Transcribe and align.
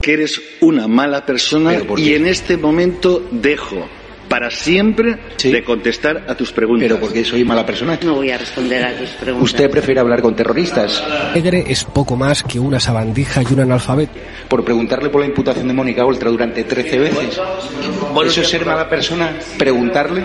que 0.00 0.14
eres 0.14 0.40
una 0.62 0.88
mala 0.88 1.26
persona 1.26 1.74
y 1.98 2.14
en 2.14 2.26
este 2.26 2.56
momento 2.56 3.28
dejo 3.30 3.86
para 4.28 4.50
siempre 4.50 5.18
de 5.42 5.64
contestar 5.64 6.24
a 6.28 6.34
tus 6.34 6.52
preguntas. 6.52 6.88
Pero 6.88 7.00
porque 7.00 7.24
soy 7.24 7.44
mala 7.44 7.66
persona. 7.66 7.98
No 8.02 8.14
voy 8.14 8.30
a 8.30 8.38
responder 8.38 8.84
a 8.84 8.96
tus 8.96 9.10
preguntas. 9.10 9.50
¿Usted 9.50 9.70
prefiere 9.70 10.00
hablar 10.00 10.22
con 10.22 10.34
terroristas? 10.34 11.02
Negre 11.34 11.64
es 11.66 11.84
poco 11.84 12.16
más 12.16 12.42
que 12.42 12.58
una 12.58 12.78
sabandija 12.80 13.42
y 13.42 13.52
un 13.52 13.60
analfabeto. 13.60 14.12
Por 14.48 14.64
preguntarle 14.64 15.10
por 15.10 15.20
la 15.20 15.26
imputación 15.26 15.68
de 15.68 15.74
Mónica 15.74 16.04
Oltra 16.04 16.30
durante 16.30 16.64
13 16.64 16.98
veces. 16.98 17.40
¿Eso 18.24 18.40
es 18.40 18.48
ser 18.48 18.64
mala 18.64 18.88
persona? 18.88 19.36
¿Preguntarle? 19.58 20.24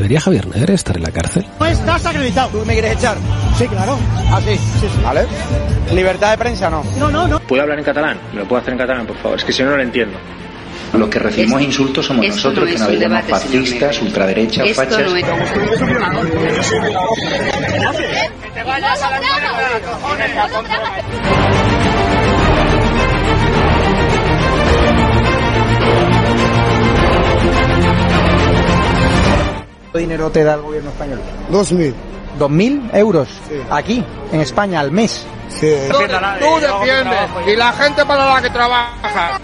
¿Debería 0.00 0.18
Javier 0.18 0.46
Negre 0.46 0.72
estar 0.72 0.96
en 0.96 1.02
la 1.02 1.10
cárcel? 1.10 1.44
No 1.60 1.66
estás 1.66 2.06
acreditado. 2.06 2.48
¿Tú 2.48 2.64
me 2.64 2.72
quieres 2.72 2.92
echar? 2.92 3.18
Sí, 3.58 3.68
claro. 3.68 3.98
Ah, 4.30 4.40
sí. 4.42 4.56
sí, 4.56 4.86
sí. 4.88 5.00
¿Vale? 5.04 5.26
¿Libertad 5.92 6.30
de 6.30 6.38
prensa 6.38 6.70
no? 6.70 6.82
No, 6.98 7.10
no, 7.10 7.28
no. 7.28 7.38
¿Puedo 7.40 7.60
hablar 7.60 7.78
en 7.78 7.84
catalán? 7.84 8.18
¿Me 8.32 8.38
lo 8.40 8.48
puedo 8.48 8.62
hacer 8.62 8.72
en 8.72 8.78
catalán, 8.78 9.06
por 9.06 9.18
favor? 9.18 9.36
Es 9.36 9.44
que 9.44 9.52
si 9.52 9.62
no, 9.62 9.68
no 9.68 9.76
lo 9.76 9.82
entiendo. 9.82 10.16
Los 10.94 11.10
que 11.10 11.18
recibimos 11.18 11.60
insultos 11.60 12.06
somos 12.06 12.26
nosotros, 12.26 12.66
no 12.66 12.72
que 12.72 12.78
nos 12.78 12.92
llamamos 12.98 13.28
fascistas, 13.28 13.96
señor 13.96 14.08
ultraderechas, 14.08 14.66
Esto 14.68 14.82
fachas. 14.82 15.00
no 15.00 15.16
es... 15.16 15.24
¿Cuánto 29.92 30.08
dinero 30.08 30.30
te 30.30 30.44
da 30.44 30.54
el 30.54 30.60
gobierno 30.60 30.90
español? 30.90 31.20
Dos 31.50 31.72
mil. 31.72 31.92
¿Dos 32.38 32.48
mil 32.48 32.88
euros? 32.92 33.28
Sí. 33.48 33.56
Aquí, 33.68 34.04
en 34.30 34.40
España, 34.40 34.78
al 34.78 34.92
mes. 34.92 35.26
Sí. 35.48 35.74
Tú 35.90 35.98
defiendes 36.60 37.18
y 37.48 37.56
la 37.56 37.72
gente 37.72 38.06
para 38.06 38.34
la 38.34 38.40
que 38.40 38.50
trabaja. 38.50 39.40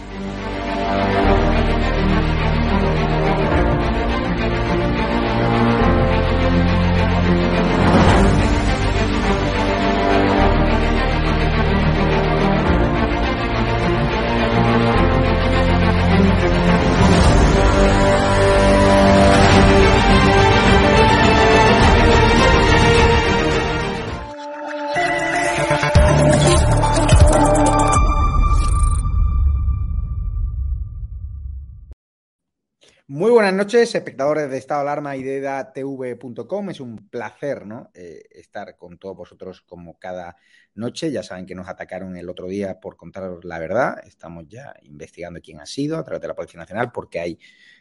Muy 33.09 33.31
buenas 33.31 33.55
noches, 33.55 33.95
espectadores 33.95 34.51
de 34.51 34.59
Estado 34.59 34.81
Alarma 34.81 35.15
y 35.17 35.23
de 35.23 35.37
edatv.com. 35.37 36.71
Es 36.71 36.81
un 36.81 37.09
placer 37.09 37.65
¿no? 37.65 37.89
Eh, 37.95 38.25
estar 38.33 38.77
con 38.77 38.99
todos 38.99 39.17
vosotros 39.17 39.63
como 39.63 39.97
cada 39.97 40.35
noche. 40.75 41.13
Ya 41.13 41.23
saben 41.23 41.47
que 41.47 41.55
nos 41.55 41.69
atacaron 41.69 42.17
el 42.17 42.29
otro 42.29 42.49
día 42.49 42.81
por 42.81 42.97
contaros 42.97 43.45
la 43.45 43.61
verdad. 43.61 44.05
Estamos 44.05 44.49
ya 44.49 44.75
investigando 44.83 45.41
quién 45.41 45.61
ha 45.61 45.67
sido 45.67 45.99
a 45.99 46.05
través 46.05 46.21
de 46.21 46.27
la 46.27 46.35
Policía 46.35 46.59
Nacional 46.59 46.91
porque 46.91 47.21
hay 47.21 47.39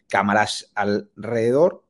cámaras 0.07 0.71
alrededor 0.75 1.87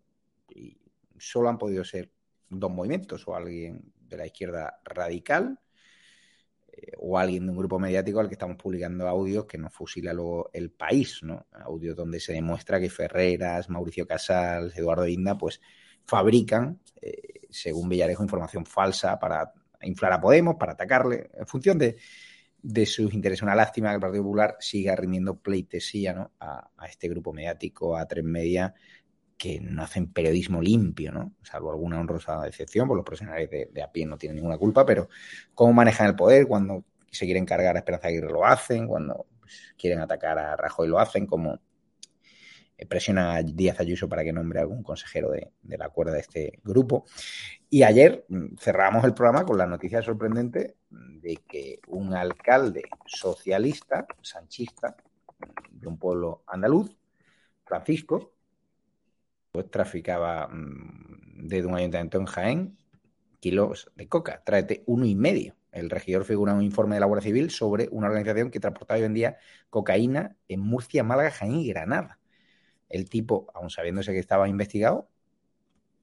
y 0.48 0.78
solo 1.18 1.50
han 1.50 1.58
podido 1.58 1.84
ser 1.84 2.10
dos 2.48 2.72
movimientos 2.72 3.28
o 3.28 3.36
alguien 3.36 3.92
de 4.00 4.16
la 4.16 4.28
izquierda 4.28 4.80
radical 4.86 5.60
o 6.98 7.18
alguien 7.18 7.46
de 7.46 7.52
un 7.52 7.58
grupo 7.58 7.80
mediático 7.80 8.20
al 8.20 8.28
que 8.28 8.36
estamos 8.36 8.58
publicando 8.58 9.08
audios 9.08 9.46
que 9.46 9.58
nos 9.58 9.74
fusila 9.74 10.14
luego 10.14 10.50
el 10.54 10.72
país, 10.72 11.22
¿no? 11.24 11.48
Audios 11.52 11.96
donde 11.96 12.20
se 12.20 12.34
demuestra 12.34 12.80
que 12.80 12.90
Ferreras, 12.90 13.70
Mauricio 13.70 14.08
Casals, 14.08 14.78
Eduardo 14.78 15.08
Inda, 15.08 15.38
pues 15.38 15.62
fabrican, 16.06 16.80
eh, 17.02 17.48
según 17.50 17.90
Villarejo, 17.90 18.24
información 18.24 18.66
falsa 18.66 19.18
para 19.20 19.54
inflar 19.82 20.14
a 20.14 20.22
Podemos, 20.22 20.56
para 20.56 20.74
atacarle, 20.74 21.30
en 21.34 21.48
función 21.48 21.78
de, 21.78 21.98
de 22.62 22.86
sus 22.86 23.14
intereses. 23.14 23.44
Una 23.44 23.56
lástima 23.56 23.90
que 23.90 23.96
el 23.96 24.02
Partido 24.02 24.24
Popular 24.24 24.58
siga 24.60 24.96
rindiendo 24.96 25.40
pleitesía 25.40 26.14
¿no? 26.14 26.32
a, 26.40 26.72
a 26.78 26.88
este 26.88 27.08
grupo 27.10 27.34
mediático, 27.34 27.96
a 27.96 28.08
Tres 28.08 28.24
Media, 28.24 28.74
que 29.38 29.60
no 29.60 29.84
hacen 29.84 30.12
periodismo 30.12 30.62
limpio, 30.62 31.12
¿no? 31.12 31.34
Salvo 31.44 31.72
alguna 31.72 32.00
honrosa 32.00 32.48
excepción, 32.48 32.88
pues 32.88 32.98
los 32.98 33.06
profesionales 33.06 33.50
de, 33.50 33.84
a 33.84 33.92
pie 33.92 34.06
no 34.06 34.18
tienen 34.18 34.38
ninguna 34.38 34.58
culpa, 34.58 34.86
pero 34.86 35.10
cómo 35.54 35.74
manejan 35.74 36.08
el 36.08 36.16
poder, 36.16 36.48
cuando 36.48 36.86
se 37.12 37.26
quieren 37.26 37.46
cargar 37.46 37.76
a 37.76 37.80
Esperanza 37.80 38.08
Aguirre 38.08 38.32
lo 38.32 38.46
hacen, 38.46 38.88
cuando 38.88 39.26
pues, 39.40 39.74
quieren 39.78 40.00
atacar 40.00 40.40
a 40.40 40.56
Rajoy 40.56 40.88
lo 40.88 41.00
hacen, 41.00 41.26
como 41.26 41.60
presiona 42.90 43.36
a 43.36 43.44
Díaz 43.44 43.80
Ayuso 43.80 44.10
para 44.10 44.24
que 44.24 44.34
nombre 44.34 44.60
a 44.60 44.64
algún 44.64 44.84
consejero 44.84 45.32
de, 45.32 45.52
de 45.62 45.78
la 45.78 45.90
cuerda 45.90 46.14
de 46.14 46.20
este 46.20 46.60
grupo. 46.64 47.06
Y 47.70 47.84
ayer 47.84 48.26
cerramos 48.60 49.06
el 49.06 49.14
programa 49.14 49.46
con 49.46 49.58
la 49.58 49.66
noticia 49.66 50.02
sorprendente 50.02 50.76
de 50.90 51.38
que 51.48 51.80
un 51.88 52.14
alcalde 52.14 52.84
socialista, 53.06 54.06
sanchista, 54.22 54.96
de 55.72 55.88
un 55.88 55.98
pueblo 55.98 56.44
andaluz, 56.48 56.96
Francisco, 57.66 58.35
pues 59.56 59.72
traficaba 59.72 60.48
mmm, 60.48 61.48
desde 61.48 61.68
un 61.68 61.76
ayuntamiento 61.76 62.18
en 62.18 62.26
Jaén 62.26 62.78
kilos 63.40 63.92
de 63.96 64.08
coca. 64.08 64.42
Tráete 64.44 64.84
uno 64.86 65.06
y 65.06 65.16
medio. 65.16 65.56
El 65.72 65.90
regidor 65.90 66.26
figura 66.26 66.54
en 66.54 66.60
un 66.60 66.64
informe 66.64 66.96
de 66.96 67.02
la 67.02 67.06
Guardia 67.06 67.26
Civil 67.26 67.52
sobre 67.52 67.88
una 67.92 68.08
organización 68.08 68.50
que 68.50 68.60
transportaba 68.60 68.98
y 68.98 69.04
vendía 69.04 69.38
cocaína 69.70 70.36
en 70.48 70.62
Murcia, 70.62 71.04
Málaga, 71.04 71.32
Jaén 71.32 71.56
y 71.56 71.68
Granada. 71.68 72.20
El 72.90 73.10
tipo, 73.10 73.48
aun 73.54 73.70
sabiéndose 73.70 74.14
que 74.14 74.20
estaba 74.20 74.48
investigado, 74.50 75.10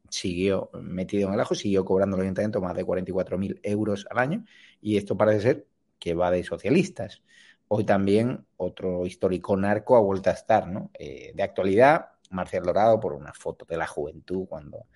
siguió 0.08 0.70
metido 0.82 1.28
en 1.28 1.34
el 1.34 1.40
ajo, 1.40 1.54
siguió 1.54 1.84
cobrando 1.84 2.16
al 2.16 2.22
ayuntamiento 2.22 2.60
más 2.60 2.74
de 2.74 2.84
44.000 2.84 3.60
euros 3.62 4.06
al 4.10 4.18
año 4.18 4.44
y 4.80 4.96
esto 4.96 5.16
parece 5.16 5.40
ser 5.40 5.66
que 5.98 6.14
va 6.14 6.30
de 6.30 6.44
socialistas. 6.44 7.22
Hoy 7.68 7.84
también 7.84 8.44
otro 8.56 9.06
histórico 9.06 9.56
narco 9.56 9.96
ha 9.96 10.00
vuelto 10.00 10.30
a 10.30 10.34
estar, 10.34 10.68
¿no? 10.68 10.90
Eh, 10.94 11.32
de 11.34 11.42
actualidad, 11.42 12.10
Marcial 12.32 12.64
Dorado 12.64 12.98
por 13.00 13.12
una 13.14 13.32
foto 13.32 13.64
de 13.64 13.76
la 13.76 13.86
juventud 13.86 14.46
cuando 14.48 14.86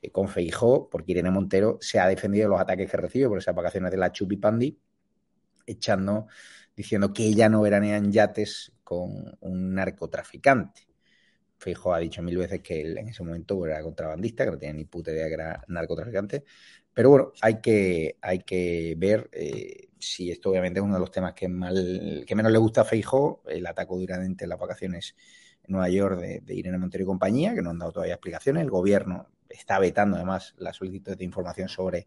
eh, 0.00 0.10
con 0.10 0.28
Feijó, 0.28 0.88
porque 0.90 1.12
Irene 1.12 1.30
Montero 1.30 1.78
se 1.80 1.98
ha 1.98 2.06
defendido 2.06 2.44
de 2.44 2.50
los 2.50 2.60
ataques 2.60 2.90
que 2.90 2.96
recibe 2.96 3.28
por 3.28 3.38
esas 3.38 3.54
vacaciones 3.54 3.90
de 3.90 3.96
la 3.96 4.12
Chupipandi, 4.12 4.78
echando, 5.66 6.26
diciendo 6.76 7.12
que 7.12 7.24
ella 7.24 7.48
no 7.48 7.62
veranea 7.62 7.96
en 7.96 8.12
yates 8.12 8.72
con 8.82 9.36
un 9.40 9.74
narcotraficante. 9.74 10.88
Feijó 11.56 11.94
ha 11.94 11.98
dicho 11.98 12.22
mil 12.22 12.36
veces 12.36 12.60
que 12.60 12.82
él 12.82 12.98
en 12.98 13.08
ese 13.08 13.22
momento 13.22 13.64
era 13.64 13.82
contrabandista, 13.82 14.44
que 14.44 14.50
no 14.50 14.58
tenía 14.58 14.74
ni 14.74 14.84
puta 14.84 15.12
idea 15.12 15.28
que 15.28 15.34
era 15.34 15.64
narcotraficante. 15.68 16.44
Pero 16.92 17.10
bueno, 17.10 17.32
hay 17.40 17.60
que, 17.60 18.18
hay 18.20 18.40
que 18.40 18.94
ver 18.98 19.28
eh, 19.32 19.88
si 19.98 20.30
esto 20.30 20.50
obviamente 20.50 20.80
es 20.80 20.84
uno 20.84 20.94
de 20.94 21.00
los 21.00 21.10
temas 21.10 21.32
que, 21.34 21.48
mal, 21.48 22.24
que 22.26 22.34
menos 22.34 22.52
le 22.52 22.58
gusta 22.58 22.82
a 22.82 22.84
Feijó, 22.84 23.42
el 23.48 23.66
ataque 23.66 23.94
durante 23.94 24.46
las 24.46 24.58
vacaciones 24.58 25.16
Nueva 25.68 25.88
York 25.88 26.20
de, 26.20 26.40
de, 26.40 26.54
Irene 26.54 26.78
Montero 26.78 27.04
y 27.04 27.06
compañía, 27.06 27.54
que 27.54 27.62
no 27.62 27.70
han 27.70 27.78
dado 27.78 27.92
todavía 27.92 28.14
explicaciones. 28.14 28.62
El 28.62 28.70
gobierno 28.70 29.28
está 29.48 29.78
vetando 29.78 30.16
además 30.16 30.54
las 30.58 30.76
solicitudes 30.76 31.18
de 31.18 31.24
información 31.24 31.68
sobre 31.68 32.06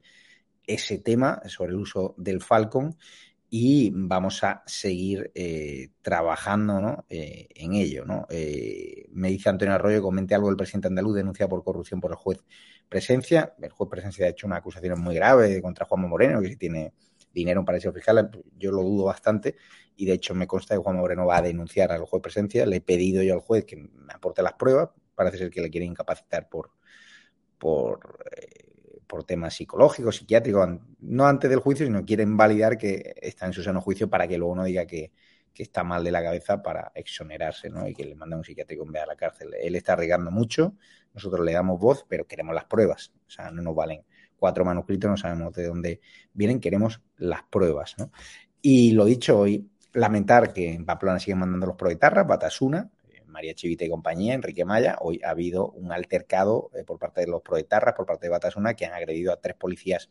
ese 0.65 0.99
tema, 0.99 1.41
sobre 1.45 1.71
el 1.71 1.77
uso 1.77 2.13
del 2.17 2.41
Falcon, 2.41 2.95
y 3.49 3.91
vamos 3.93 4.43
a 4.43 4.61
seguir 4.65 5.31
eh, 5.33 5.89
trabajando 6.01 6.81
¿no? 6.81 7.05
eh, 7.09 7.47
en 7.55 7.73
ello. 7.73 8.03
¿no? 8.05 8.27
Eh, 8.29 9.07
me 9.13 9.29
dice 9.29 9.49
Antonio 9.49 9.75
Arroyo, 9.75 10.01
comente 10.01 10.35
algo 10.35 10.47
del 10.47 10.57
presidente 10.57 10.89
andaluz 10.89 11.15
denunciado 11.15 11.49
por 11.49 11.63
corrupción 11.63 12.01
por 12.01 12.11
el 12.11 12.17
juez 12.17 12.43
Presencia. 12.89 13.53
El 13.61 13.71
juez 13.71 13.89
Presencia 13.89 14.25
ha 14.25 14.29
hecho 14.29 14.47
una 14.47 14.57
acusación 14.57 14.99
muy 14.99 15.15
grave 15.15 15.61
contra 15.61 15.85
Juanma 15.85 16.07
Moreno, 16.07 16.41
que 16.41 16.49
si 16.49 16.57
tiene 16.57 16.93
dinero 17.37 17.59
en 17.59 17.65
paraíso 17.65 17.93
fiscal, 17.93 18.29
yo 18.57 18.71
lo 18.71 18.81
dudo 18.81 19.05
bastante 19.05 19.55
y 19.95 20.05
de 20.05 20.13
hecho 20.13 20.33
me 20.35 20.47
consta 20.47 20.75
que 20.75 20.81
Juan 20.81 20.97
Moreno 20.97 21.25
va 21.25 21.37
a 21.37 21.41
denunciar 21.41 21.91
al 21.91 22.05
juez 22.05 22.21
presencia. 22.21 22.65
Le 22.65 22.77
he 22.77 22.81
pedido 22.81 23.23
yo 23.23 23.33
al 23.33 23.39
juez 23.41 23.65
que 23.65 23.77
me 23.77 24.13
aporte 24.13 24.41
las 24.41 24.53
pruebas. 24.53 24.89
Parece 25.15 25.37
ser 25.37 25.49
que 25.49 25.61
le 25.61 25.69
quiere 25.69 25.85
incapacitar 25.85 26.49
por, 26.49 26.71
por, 27.57 28.19
eh, 28.35 28.99
por 29.07 29.23
temas 29.23 29.55
psicológicos, 29.55 30.17
psiquiátricos, 30.17 30.69
no 30.99 31.25
antes 31.25 31.49
del 31.49 31.59
juicio, 31.59 31.85
sino 31.85 32.05
quieren 32.05 32.37
validar 32.37 32.77
que 32.77 33.15
está 33.21 33.45
en 33.47 33.53
su 33.53 33.63
sano 33.63 33.81
juicio 33.81 34.09
para 34.09 34.27
que 34.27 34.37
luego 34.37 34.55
no 34.55 34.63
diga 34.63 34.85
que, 34.85 35.11
que 35.53 35.63
está 35.63 35.83
mal 35.83 36.03
de 36.03 36.11
la 36.11 36.21
cabeza 36.21 36.61
para 36.61 36.91
exonerarse 36.93 37.69
¿no? 37.69 37.87
y 37.87 37.95
que 37.95 38.05
le 38.05 38.13
manda 38.13 38.37
un 38.37 38.43
psiquiátrico 38.43 38.83
en 38.83 38.91
vez 38.91 39.03
a 39.03 39.07
la 39.07 39.15
cárcel. 39.15 39.55
Él 39.59 39.75
está 39.75 39.93
arriesgando 39.93 40.29
mucho, 40.29 40.75
nosotros 41.13 41.43
le 41.43 41.53
damos 41.53 41.79
voz, 41.79 42.05
pero 42.07 42.27
queremos 42.27 42.53
las 42.53 42.65
pruebas. 42.65 43.11
O 43.27 43.29
sea, 43.31 43.49
no 43.49 43.63
nos 43.63 43.73
valen 43.73 44.03
cuatro 44.37 44.63
manuscritos, 44.63 45.09
no 45.09 45.17
sabemos 45.17 45.53
de 45.53 45.67
dónde 45.67 46.01
vienen, 46.33 46.59
queremos 46.59 47.01
las 47.17 47.43
pruebas. 47.43 47.95
¿no? 47.97 48.11
Y 48.61 48.91
lo 48.91 49.05
dicho 49.05 49.39
hoy, 49.39 49.69
lamentar 49.93 50.53
que 50.53 50.73
en 50.73 50.85
Pamplona 50.85 51.19
siguen 51.19 51.39
mandando 51.39 51.67
los 51.67 51.75
proetarras, 51.75 52.27
Batasuna, 52.27 52.89
María 53.27 53.53
Chivita 53.53 53.85
y 53.85 53.89
compañía, 53.89 54.33
Enrique 54.33 54.65
Maya, 54.65 54.97
hoy 54.99 55.21
ha 55.23 55.29
habido 55.29 55.69
un 55.69 55.91
altercado 55.91 56.71
eh, 56.73 56.83
por 56.83 56.97
parte 56.97 57.21
de 57.21 57.27
los 57.27 57.41
proetarras, 57.41 57.93
por 57.93 58.05
parte 58.05 58.25
de 58.25 58.31
Batasuna, 58.31 58.73
que 58.73 58.85
han 58.85 58.93
agredido 58.93 59.31
a 59.31 59.39
tres 59.39 59.55
policías 59.55 60.09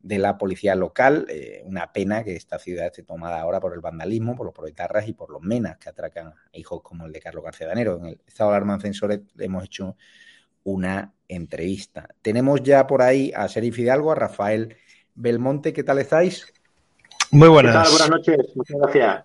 de 0.00 0.18
la 0.18 0.38
policía 0.38 0.74
local. 0.74 1.26
Eh, 1.30 1.62
una 1.64 1.92
pena 1.92 2.22
que 2.22 2.36
esta 2.36 2.58
ciudad 2.58 2.86
esté 2.86 3.02
tomada 3.02 3.40
ahora 3.40 3.58
por 3.58 3.72
el 3.72 3.80
vandalismo, 3.80 4.36
por 4.36 4.46
los 4.46 4.54
proetarras 4.54 5.08
y 5.08 5.14
por 5.14 5.30
los 5.30 5.42
menas 5.42 5.78
que 5.78 5.88
atracan 5.88 6.28
a 6.28 6.36
hijos 6.52 6.82
como 6.82 7.06
el 7.06 7.12
de 7.12 7.20
Carlos 7.20 7.42
García 7.42 7.66
Danero. 7.66 7.98
En 7.98 8.06
el 8.06 8.20
estado 8.26 8.50
de 8.50 8.56
alarma 8.56 8.78
en 8.84 9.26
le 9.34 9.44
hemos 9.44 9.64
hecho 9.64 9.96
una 10.64 11.14
entrevista. 11.28 12.08
Tenemos 12.22 12.62
ya 12.62 12.86
por 12.86 13.02
ahí 13.02 13.32
a 13.34 13.48
Serif 13.48 13.76
Fidalgo, 13.76 14.12
a 14.12 14.16
Rafael 14.16 14.76
Belmonte. 15.14 15.72
¿Qué 15.72 15.84
tal 15.84 15.98
estáis? 15.98 16.52
Muy 17.30 17.48
buenas. 17.48 17.90
Buenas 17.90 18.10
noches, 18.10 18.38
muchas 18.54 18.76
gracias. 18.78 19.24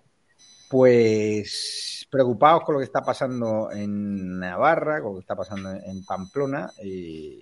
Pues 0.68 2.06
preocupados 2.10 2.64
con 2.64 2.74
lo 2.74 2.78
que 2.80 2.86
está 2.86 3.02
pasando 3.02 3.70
en 3.72 4.38
Navarra, 4.38 5.00
con 5.00 5.12
lo 5.12 5.14
que 5.16 5.22
está 5.22 5.36
pasando 5.36 5.70
en 5.70 6.04
Pamplona. 6.04 6.70
Y 6.82 7.40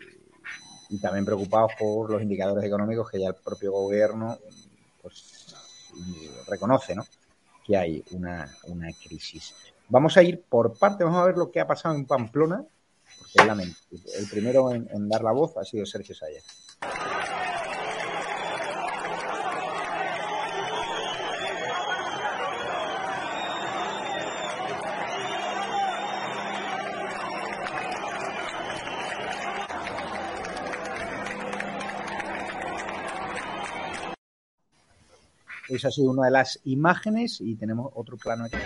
y 0.88 0.98
también 0.98 1.24
preocupados 1.24 1.72
por 1.78 2.10
los 2.10 2.22
indicadores 2.22 2.64
económicos 2.64 3.10
que 3.10 3.20
ya 3.20 3.28
el 3.28 3.34
propio 3.34 3.72
gobierno 3.72 4.38
pues, 5.02 5.54
reconoce 6.48 6.94
¿no? 6.94 7.04
que 7.64 7.76
hay 7.76 8.04
una, 8.12 8.50
una 8.64 8.88
crisis. 8.92 9.54
Vamos 9.88 10.16
a 10.16 10.22
ir 10.22 10.42
por 10.42 10.78
parte, 10.78 11.04
vamos 11.04 11.20
a 11.20 11.26
ver 11.26 11.36
lo 11.36 11.50
que 11.50 11.60
ha 11.60 11.66
pasado 11.66 11.94
en 11.94 12.06
Pamplona, 12.06 12.64
porque 13.18 13.74
el 14.16 14.28
primero 14.30 14.72
en, 14.72 15.08
dar 15.08 15.22
la 15.22 15.32
voz 15.32 15.56
ha 15.56 15.64
sido 15.64 15.84
Sergio 15.84 16.14
Sayas. 16.14 16.44
Esa 35.68 35.88
ha 35.88 35.90
sido 35.90 36.10
una 36.10 36.24
de 36.24 36.30
las 36.30 36.58
imágenes 36.64 37.42
y 37.42 37.54
tenemos 37.54 37.92
otro 37.94 38.16
plano 38.16 38.44
aquí. 38.44 38.56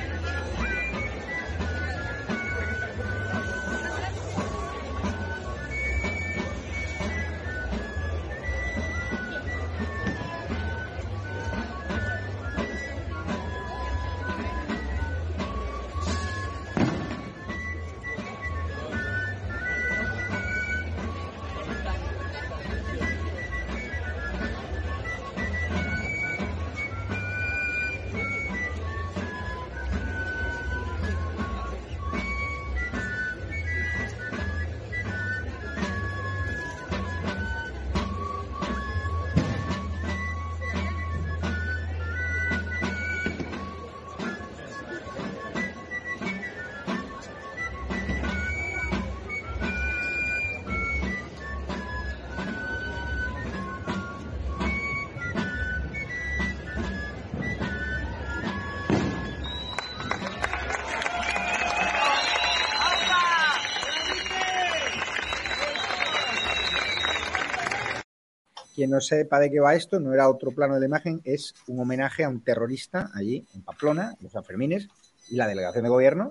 Quien 68.82 68.90
no 68.90 69.00
sepa 69.00 69.38
de 69.38 69.48
qué 69.48 69.60
va 69.60 69.76
esto, 69.76 70.00
no 70.00 70.12
era 70.12 70.28
otro 70.28 70.50
plano 70.50 70.74
de 70.74 70.80
la 70.80 70.86
imagen, 70.86 71.20
es 71.22 71.54
un 71.68 71.78
homenaje 71.78 72.24
a 72.24 72.28
un 72.28 72.40
terrorista 72.40 73.12
allí 73.14 73.46
en 73.54 73.62
Pamplona, 73.62 74.16
los 74.20 74.32
Sanfermines, 74.32 74.88
y 75.28 75.36
la 75.36 75.46
delegación 75.46 75.84
de 75.84 75.90
gobierno, 75.90 76.30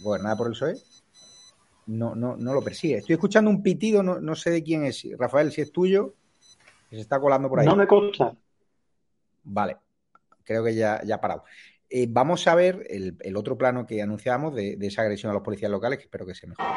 gobernada 0.00 0.36
por 0.36 0.48
el 0.48 0.52
PSOE, 0.52 0.76
no, 1.86 2.14
no, 2.14 2.36
no 2.36 2.52
lo 2.52 2.60
persigue. 2.60 2.98
Estoy 2.98 3.14
escuchando 3.14 3.48
un 3.50 3.62
pitido, 3.62 4.02
no, 4.02 4.34
sé 4.34 4.50
de 4.50 4.62
quién 4.62 4.84
es. 4.84 5.06
Rafael, 5.18 5.50
si 5.52 5.62
es 5.62 5.72
tuyo, 5.72 6.12
se 6.90 7.00
está 7.00 7.18
colando 7.18 7.48
por 7.48 7.60
ahí. 7.60 7.66
No 7.66 7.76
me 7.76 7.86
consta. 7.86 8.36
Vale, 9.44 9.78
creo 10.44 10.62
que 10.62 10.74
ya, 10.74 11.02
ya 11.02 11.14
ha 11.14 11.20
parado. 11.22 11.44
Eh, 11.88 12.08
vamos 12.10 12.46
a 12.46 12.54
ver 12.54 12.86
el, 12.90 13.36
otro 13.38 13.56
plano 13.56 13.86
que 13.86 14.02
anunciamos 14.02 14.54
de, 14.54 14.76
de 14.76 14.86
esa 14.86 15.00
agresión 15.00 15.30
a 15.30 15.34
los 15.34 15.42
policías 15.42 15.70
locales, 15.70 15.98
que 15.98 16.04
espero 16.04 16.26
que 16.26 16.34
se 16.34 16.46
mejore. 16.46 16.68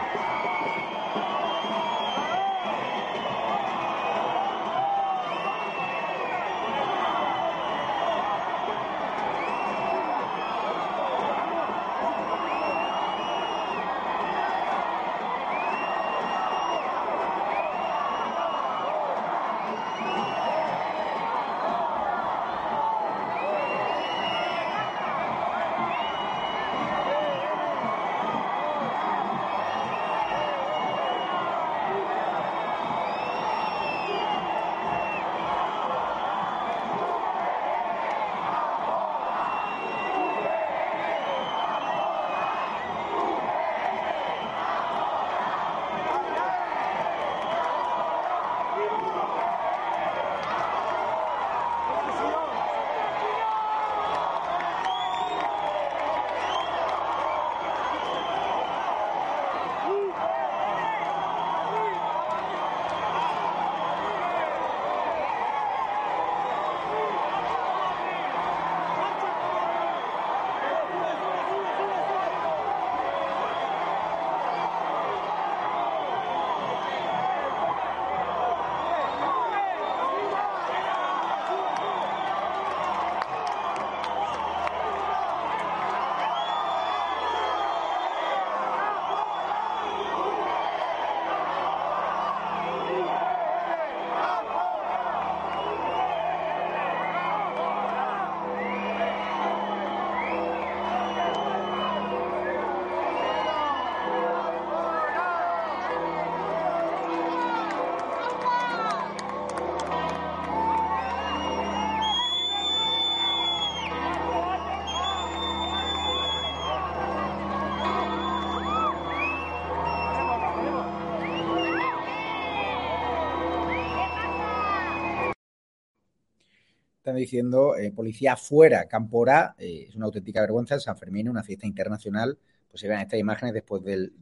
Diciendo 127.16 127.75
eh, 127.75 127.92
policía 127.92 128.35
fuera, 128.35 128.87
Campora, 128.87 129.56
eh, 129.57 129.85
es 129.89 129.95
una 129.95 130.06
auténtica 130.06 130.42
vergüenza, 130.42 130.80
San 130.80 130.97
Fermín, 130.97 131.30
una 131.30 131.44
fiesta 131.44 131.68
internacional 131.68 132.37
pues 132.69 132.81
se 132.81 132.87
vean 132.87 133.01
estas 133.01 133.19
imágenes 133.19 133.54
después 133.54 133.83
del, 133.83 134.13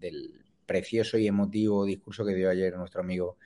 precioso 0.66 1.18
y 1.18 1.28
emotivo 1.28 1.86
discurso 1.86 2.26
que 2.26 2.36
dio 2.36 2.50
ayer 2.50 2.76
nuestro 2.76 3.00
amigo 3.00 3.38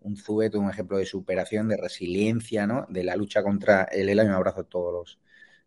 un 0.00 0.12
Unzuet, 0.12 0.54
un 0.54 0.68
ejemplo 0.68 0.98
de 0.98 1.06
superación, 1.06 1.68
de 1.68 1.78
resiliencia, 1.78 2.66
¿no? 2.66 2.86
De 2.90 3.02
la 3.02 3.16
lucha 3.16 3.42
contra 3.42 3.84
el 3.84 4.10
ELA 4.10 4.24
y 4.24 4.26
un 4.26 4.34
abrazo 4.34 4.60
a 4.60 4.64
todos 4.64 4.92
los, 4.92 5.18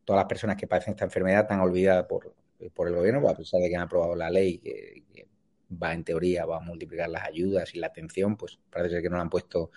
todas 0.06 0.20
las 0.20 0.28
personas 0.30 0.56
que 0.56 0.68
padecen 0.68 0.92
esta 0.92 1.06
enfermedad 1.06 1.48
tan 1.48 1.62
olvidada 1.62 2.08
por, 2.08 2.36
por 2.76 2.88
el 2.88 2.96
gobierno, 2.96 3.28
a 3.28 3.36
pesar 3.36 3.60
de 3.60 3.70
que 3.70 3.76
han 3.76 3.82
aprobado 3.82 4.16
la 4.16 4.30
ley 4.30 4.60
que, 4.60 5.28
va 5.72 5.94
en 5.94 6.04
teoría, 6.04 6.46
va 6.46 6.58
a 6.58 6.62
multiplicar 6.62 7.10
las 7.10 7.24
ayudas 7.24 7.74
y 7.76 7.80
la 7.80 7.88
atención, 7.88 8.38
pues 8.38 8.60
parece 8.70 8.96
ser 8.96 9.04
que 9.04 9.10
no 9.10 9.18
la 9.18 9.24
han 9.24 9.30
puesto 9.30 9.72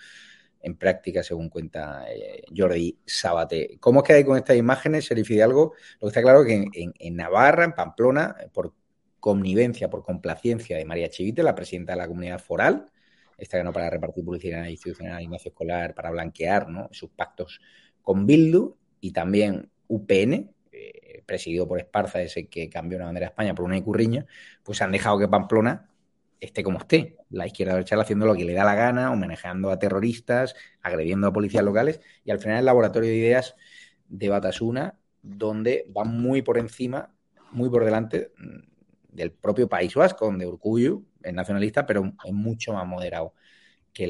en 0.63 0.77
práctica, 0.77 1.21
según 1.21 1.49
cuenta 1.49 2.05
eh, 2.09 2.41
Jordi 2.55 2.97
Sabate. 3.05 3.77
¿Cómo 3.79 3.99
os 3.99 4.05
quedáis 4.05 4.25
con 4.25 4.37
estas 4.37 4.55
imágenes, 4.55 5.03
Sheriff 5.03 5.29
algo 5.43 5.73
Lo 5.99 6.07
que 6.07 6.07
está 6.07 6.21
claro 6.21 6.43
es 6.43 6.47
que 6.47 6.91
en, 6.97 7.15
Navarra, 7.15 7.65
en 7.65 7.73
Pamplona, 7.73 8.35
por 8.53 8.73
connivencia, 9.19 9.89
por 9.89 10.03
complacencia 10.03 10.77
de 10.77 10.85
María 10.85 11.09
Chivite, 11.09 11.43
la 11.43 11.53
presidenta 11.53 11.93
de 11.93 11.97
la 11.97 12.07
comunidad 12.07 12.39
foral, 12.39 12.89
esta 13.37 13.61
no 13.61 13.73
para 13.73 13.89
repartir 13.89 14.23
publicidad 14.23 14.65
institucional 14.65 15.21
Ignacio 15.21 15.49
Escolar, 15.49 15.93
para 15.93 16.11
blanquear 16.11 16.69
¿no? 16.69 16.87
sus 16.91 17.09
pactos 17.09 17.59
con 18.01 18.25
Bildu 18.25 18.77
y 19.01 19.11
también 19.11 19.69
UPN, 19.87 20.49
eh, 20.71 21.23
presidido 21.25 21.67
por 21.67 21.79
Esparza, 21.79 22.21
ese 22.21 22.47
que 22.47 22.69
cambió 22.69 22.99
la 22.99 23.05
bandera 23.05 23.25
de 23.25 23.31
España 23.31 23.53
por 23.53 23.65
una 23.65 23.77
Icurriña, 23.77 24.25
pues 24.63 24.81
han 24.81 24.93
dejado 24.93 25.19
que 25.19 25.27
Pamplona 25.27 25.89
esté 26.45 26.63
como 26.63 26.79
esté. 26.79 27.17
La 27.29 27.47
izquierda 27.47 27.73
derecha 27.73 27.99
haciendo 27.99 28.25
lo 28.25 28.35
que 28.35 28.45
le 28.45 28.53
da 28.53 28.63
la 28.63 28.75
gana, 28.75 29.11
homenajeando 29.11 29.71
a 29.71 29.79
terroristas, 29.79 30.55
agrediendo 30.81 31.27
a 31.27 31.33
policías 31.33 31.63
locales, 31.63 32.01
y 32.23 32.31
al 32.31 32.39
final 32.39 32.59
el 32.59 32.65
laboratorio 32.65 33.09
de 33.09 33.15
ideas 33.15 33.55
de 34.07 34.29
Batasuna, 34.29 34.99
donde 35.21 35.89
va 35.95 36.03
muy 36.03 36.41
por 36.41 36.57
encima, 36.57 37.13
muy 37.51 37.69
por 37.69 37.85
delante 37.85 38.31
mm, 38.37 39.15
del 39.15 39.31
propio 39.31 39.67
País 39.67 39.93
Vasco, 39.95 40.25
donde 40.25 40.47
Urcuyo 40.47 41.03
es 41.21 41.33
nacionalista, 41.33 41.85
pero 41.85 42.13
es 42.23 42.33
mucho 42.33 42.73
más 42.73 42.85
moderado 42.85 43.33
que 43.93 44.07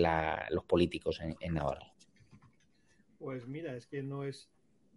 los 0.50 0.64
políticos 0.64 1.20
en 1.22 1.54
Navarra. 1.54 1.94
Pues 3.20 3.48
mira, 3.48 3.76
es 3.76 3.88
que 3.88 4.04
no 4.04 4.26
es 4.26 4.50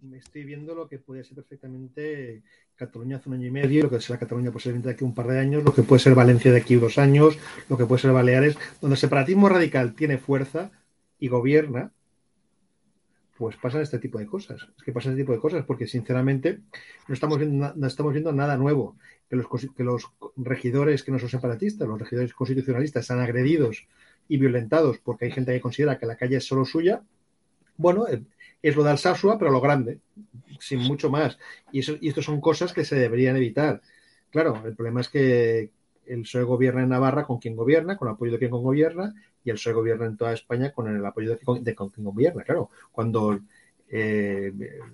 me 0.02 0.18
estoy 0.18 0.44
viendo 0.44 0.74
lo 0.74 0.88
que 0.88 0.98
puede 0.98 1.24
ser 1.24 1.34
perfectamente 1.36 2.42
Cataluña 2.74 3.16
hace 3.16 3.28
un 3.28 3.36
año 3.36 3.46
y 3.46 3.50
medio, 3.50 3.84
lo 3.84 3.90
que 3.90 4.00
será 4.00 4.18
Cataluña 4.18 4.50
posiblemente 4.50 4.88
de 4.88 4.94
aquí 4.94 5.04
un 5.04 5.14
par 5.14 5.28
de 5.28 5.38
años, 5.38 5.64
lo 5.64 5.74
que 5.74 5.82
puede 5.82 6.00
ser 6.00 6.14
Valencia 6.14 6.52
de 6.52 6.58
aquí 6.58 6.74
dos 6.74 6.98
años, 6.98 7.38
lo 7.68 7.76
que 7.76 7.86
puede 7.86 8.02
ser 8.02 8.12
Baleares, 8.12 8.56
donde 8.80 8.94
el 8.94 8.98
separatismo 8.98 9.48
radical 9.48 9.94
tiene 9.94 10.18
fuerza 10.18 10.70
y 11.18 11.28
gobierna, 11.28 11.92
pues 13.36 13.56
pasan 13.56 13.82
este 13.82 13.98
tipo 13.98 14.18
de 14.18 14.26
cosas. 14.26 14.66
Es 14.76 14.82
que 14.82 14.92
pasan 14.92 15.12
este 15.12 15.22
tipo 15.22 15.32
de 15.32 15.40
cosas 15.40 15.64
porque 15.64 15.86
sinceramente 15.86 16.60
no 17.06 17.14
estamos 17.14 17.38
viendo, 17.38 17.72
no 17.74 17.86
estamos 17.86 18.12
viendo 18.12 18.32
nada 18.32 18.56
nuevo. 18.56 18.96
Que 19.28 19.36
los, 19.36 19.46
que 19.76 19.82
los 19.82 20.04
regidores 20.36 21.02
que 21.02 21.10
no 21.10 21.18
son 21.18 21.28
separatistas, 21.28 21.88
los 21.88 21.98
regidores 21.98 22.32
constitucionalistas, 22.32 23.02
están 23.02 23.18
agredidos 23.18 23.88
y 24.28 24.38
violentados 24.38 24.98
porque 24.98 25.26
hay 25.26 25.32
gente 25.32 25.52
que 25.52 25.60
considera 25.60 25.98
que 25.98 26.06
la 26.06 26.16
calle 26.16 26.36
es 26.36 26.44
solo 26.44 26.64
suya. 26.64 27.02
Bueno, 27.76 28.06
eh, 28.08 28.22
es 28.68 28.76
lo 28.76 28.84
de 28.84 28.90
Alsasua, 28.90 29.38
pero 29.38 29.50
lo 29.50 29.60
grande, 29.60 30.00
sin 30.58 30.80
mucho 30.80 31.10
más. 31.10 31.38
Y, 31.72 31.80
eso, 31.80 31.94
y 32.00 32.08
esto 32.08 32.22
son 32.22 32.40
cosas 32.40 32.72
que 32.72 32.84
se 32.84 32.96
deberían 32.96 33.36
evitar. 33.36 33.80
Claro, 34.30 34.62
el 34.64 34.74
problema 34.74 35.00
es 35.00 35.08
que 35.08 35.70
el 36.06 36.22
PSOE 36.22 36.44
gobierna 36.44 36.82
en 36.82 36.88
Navarra 36.88 37.24
con 37.24 37.38
quien 37.38 37.56
gobierna, 37.56 37.96
con 37.96 38.08
el 38.08 38.14
apoyo 38.14 38.32
de 38.32 38.38
quien 38.38 38.50
gobierna, 38.50 39.14
y 39.44 39.50
el 39.50 39.56
PSOE 39.56 39.72
gobierna 39.72 40.06
en 40.06 40.16
toda 40.16 40.32
España 40.32 40.72
con 40.72 40.94
el 40.94 41.04
apoyo 41.04 41.30
de, 41.30 41.38
quien, 41.38 42.04
gobierna. 42.04 42.42
Claro, 42.42 42.70
cuando 42.92 43.38
eh, 43.88 44.52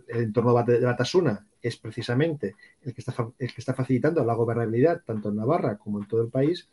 el 0.09 0.23
entorno 0.23 0.63
de 0.65 0.81
Batasuna 0.81 1.47
es 1.63 1.77
precisamente 1.77 2.57
el 2.83 2.93
que, 2.93 3.01
está, 3.01 3.15
el 3.39 3.55
que 3.55 3.61
está 3.61 3.73
facilitando 3.73 4.25
la 4.25 4.35
gobernabilidad 4.35 5.03
tanto 5.07 5.29
en 5.29 5.37
Navarra 5.37 5.79
como 5.79 6.01
en 6.01 6.09
todo 6.09 6.23
el 6.23 6.29
país, 6.29 6.69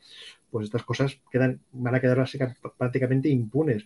pues 0.50 0.65
estas 0.65 0.84
cosas 0.84 1.20
quedan, 1.32 1.62
van 1.72 1.96
a 1.96 2.01
quedar 2.01 2.25
prácticamente 2.77 3.29
impunes. 3.29 3.86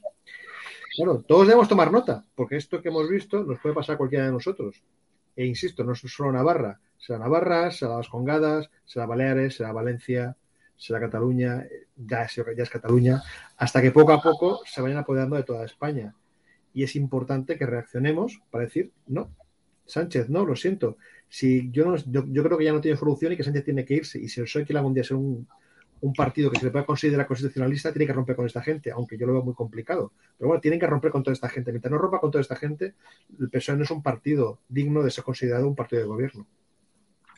Claro, 0.96 1.24
todos 1.28 1.48
debemos 1.48 1.68
tomar 1.68 1.92
nota, 1.92 2.24
porque 2.36 2.56
esto 2.56 2.82
que 2.82 2.90
hemos 2.90 3.10
visto 3.10 3.44
nos 3.44 3.60
puede 3.60 3.74
pasar 3.74 3.96
a 3.96 3.98
cualquiera 3.98 4.26
de 4.26 4.32
nosotros. 4.32 4.84
E 5.36 5.44
insisto, 5.46 5.84
no 5.84 5.94
es 5.94 6.00
solo 6.00 6.32
Navarra, 6.32 6.80
será 7.00 7.18
Navarra, 7.18 7.72
será 7.72 7.98
Las 7.98 8.10
Congadas, 8.10 8.70
será 8.86 9.08
Baleares, 9.08 9.56
será 9.56 9.72
Valencia, 9.72 10.38
será 10.78 11.00
Cataluña, 11.00 11.66
ya 11.96 12.24
es, 12.24 12.70
Cataluña, 12.70 13.24
hasta 13.58 13.82
que 13.82 13.92
poco 13.92 14.14
a 14.14 14.22
poco 14.22 14.62
se 14.66 14.82
vayan 14.82 15.00
apoderando 15.00 15.36
de 15.36 15.44
toda 15.44 15.66
España. 15.66 16.14
Y 16.76 16.84
es 16.84 16.96
importante 16.96 17.58
que 17.58 17.66
reaccionemos 17.66 18.42
para 18.52 18.66
decir, 18.66 18.92
no, 19.08 19.32
Sánchez, 19.88 20.30
no, 20.30 20.46
lo 20.46 20.56
siento. 20.56 20.98
Si 21.28 21.72
yo, 21.72 21.86
no, 21.86 21.96
yo, 21.98 22.44
creo 22.44 22.58
que 22.58 22.66
ya 22.66 22.74
no 22.74 22.82
tiene 22.82 22.98
solución 22.98 23.34
y 23.34 23.38
que 23.38 23.44
Sánchez 23.44 23.66
tiene 23.66 23.84
que 23.84 23.96
irse. 23.96 24.20
Y 24.20 24.30
si 24.30 24.40
el 24.42 24.46
PSOE 24.46 24.66
quiere 24.66 24.78
algún 24.78 24.94
día 24.94 25.04
un, 25.12 25.48
un 26.04 26.14
partido 26.14 26.52
que 26.52 26.60
se 26.60 26.66
le 26.66 26.72
pueda 26.72 26.86
considerar 26.86 27.26
constitucionalista 27.26 27.94
tiene 27.94 28.06
que 28.06 28.12
romper 28.12 28.36
con 28.36 28.46
esta 28.46 28.62
gente, 28.62 28.92
aunque 28.92 29.18
yo 29.18 29.26
lo 29.26 29.34
veo 29.34 29.42
muy 29.42 29.54
complicado. 29.54 30.12
Pero 30.38 30.50
bueno, 30.50 30.60
tienen 30.60 30.78
que 30.78 30.86
romper 30.86 31.12
con 31.12 31.24
toda 31.24 31.34
esta 31.34 31.48
gente. 31.48 31.72
Mientras 31.72 31.92
no 31.92 31.98
rompa 31.98 32.20
con 32.20 32.30
toda 32.30 32.42
esta 32.42 32.58
gente, 32.58 32.96
el 33.40 33.50
PSOE 33.50 33.78
no 33.78 33.84
es 33.84 33.92
un 33.92 34.04
partido 34.04 34.60
digno 34.68 35.02
de 35.02 35.12
ser 35.12 35.24
considerado 35.24 35.66
un 35.66 35.76
partido 35.76 36.02
de 36.02 36.08
gobierno. 36.10 36.46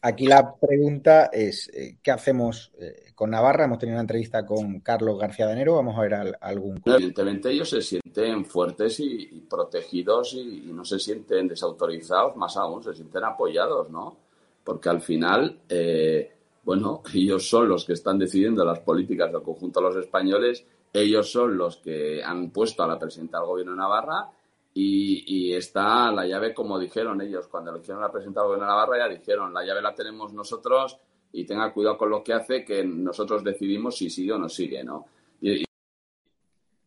Aquí 0.02 0.26
la 0.26 0.56
pregunta 0.56 1.30
es, 1.32 1.70
eh, 1.74 1.98
¿qué 2.02 2.10
hacemos 2.10 2.72
eh, 2.80 3.12
con 3.14 3.30
Navarra? 3.30 3.66
Hemos 3.66 3.78
tenido 3.78 3.96
una 3.96 4.02
entrevista 4.02 4.46
con 4.48 4.80
Carlos 4.80 5.20
García 5.20 5.46
de 5.46 5.54
Enero, 5.54 5.76
vamos 5.76 5.96
a 5.98 6.02
ver 6.02 6.36
algún... 6.42 6.82
Evidentemente 6.86 7.52
ellos 7.52 7.70
se 7.70 7.82
sienten 7.84 8.46
fuertes 8.46 9.00
y, 9.00 9.46
protegidos 9.48 10.34
y, 10.34 10.72
no 10.74 10.84
se 10.84 10.98
sienten 10.98 11.48
desautorizados, 11.48 12.36
más 12.36 12.58
aún, 12.58 12.84
se 12.84 12.96
sienten 12.96 13.24
apoyados, 13.24 13.92
¿no? 13.92 14.18
Porque 14.64 14.90
al 14.90 15.02
final... 15.02 15.60
Eh, 15.70 16.32
bueno, 16.66 17.04
ellos 17.14 17.48
son 17.48 17.70
los 17.70 17.86
que 17.86 17.94
están 17.94 18.18
decidiendo 18.18 18.66
las 18.66 18.80
políticas 18.80 19.32
del 19.32 19.44
conjunto 19.44 19.80
de 19.80 19.86
los 19.86 19.96
españoles, 19.98 20.66
ellos 20.92 21.32
son 21.32 21.58
los 21.58 21.78
que 21.78 22.24
han 22.24 22.50
puesto 22.50 22.84
a 22.84 22.88
la 22.88 23.00
presidenta 23.00 23.38
del 23.38 23.48
gobierno 23.48 23.74
de 23.74 23.78
Navarra 23.78 24.30
y, 24.74 25.54
está 25.54 26.12
la 26.12 26.26
llave, 26.26 26.54
como 26.54 26.78
dijeron 26.78 27.22
ellos, 27.22 27.48
cuando 27.48 27.72
le 27.72 27.80
hicieron 27.80 28.02
la 28.02 28.12
presidenta 28.12 28.42
del 28.42 28.48
gobierno 28.48 28.66
de 28.66 28.72
Navarra, 28.72 28.98
ya 28.98 29.14
dijeron, 29.14 29.54
la 29.54 29.64
llave 29.64 29.82
la 29.82 29.96
tenemos 29.96 30.34
nosotros 30.34 30.98
y 31.32 31.46
tenga 31.46 31.72
cuidado 31.72 31.98
con 31.98 32.10
lo 32.10 32.24
que 32.24 32.34
hace, 32.34 32.66
que 32.66 32.84
nosotros 32.84 33.44
decidimos 33.44 33.98
si 33.98 34.10
sigue 34.10 34.34
o 34.34 34.38
no 34.38 34.50
sigue, 34.50 34.84
¿no? 34.84 35.06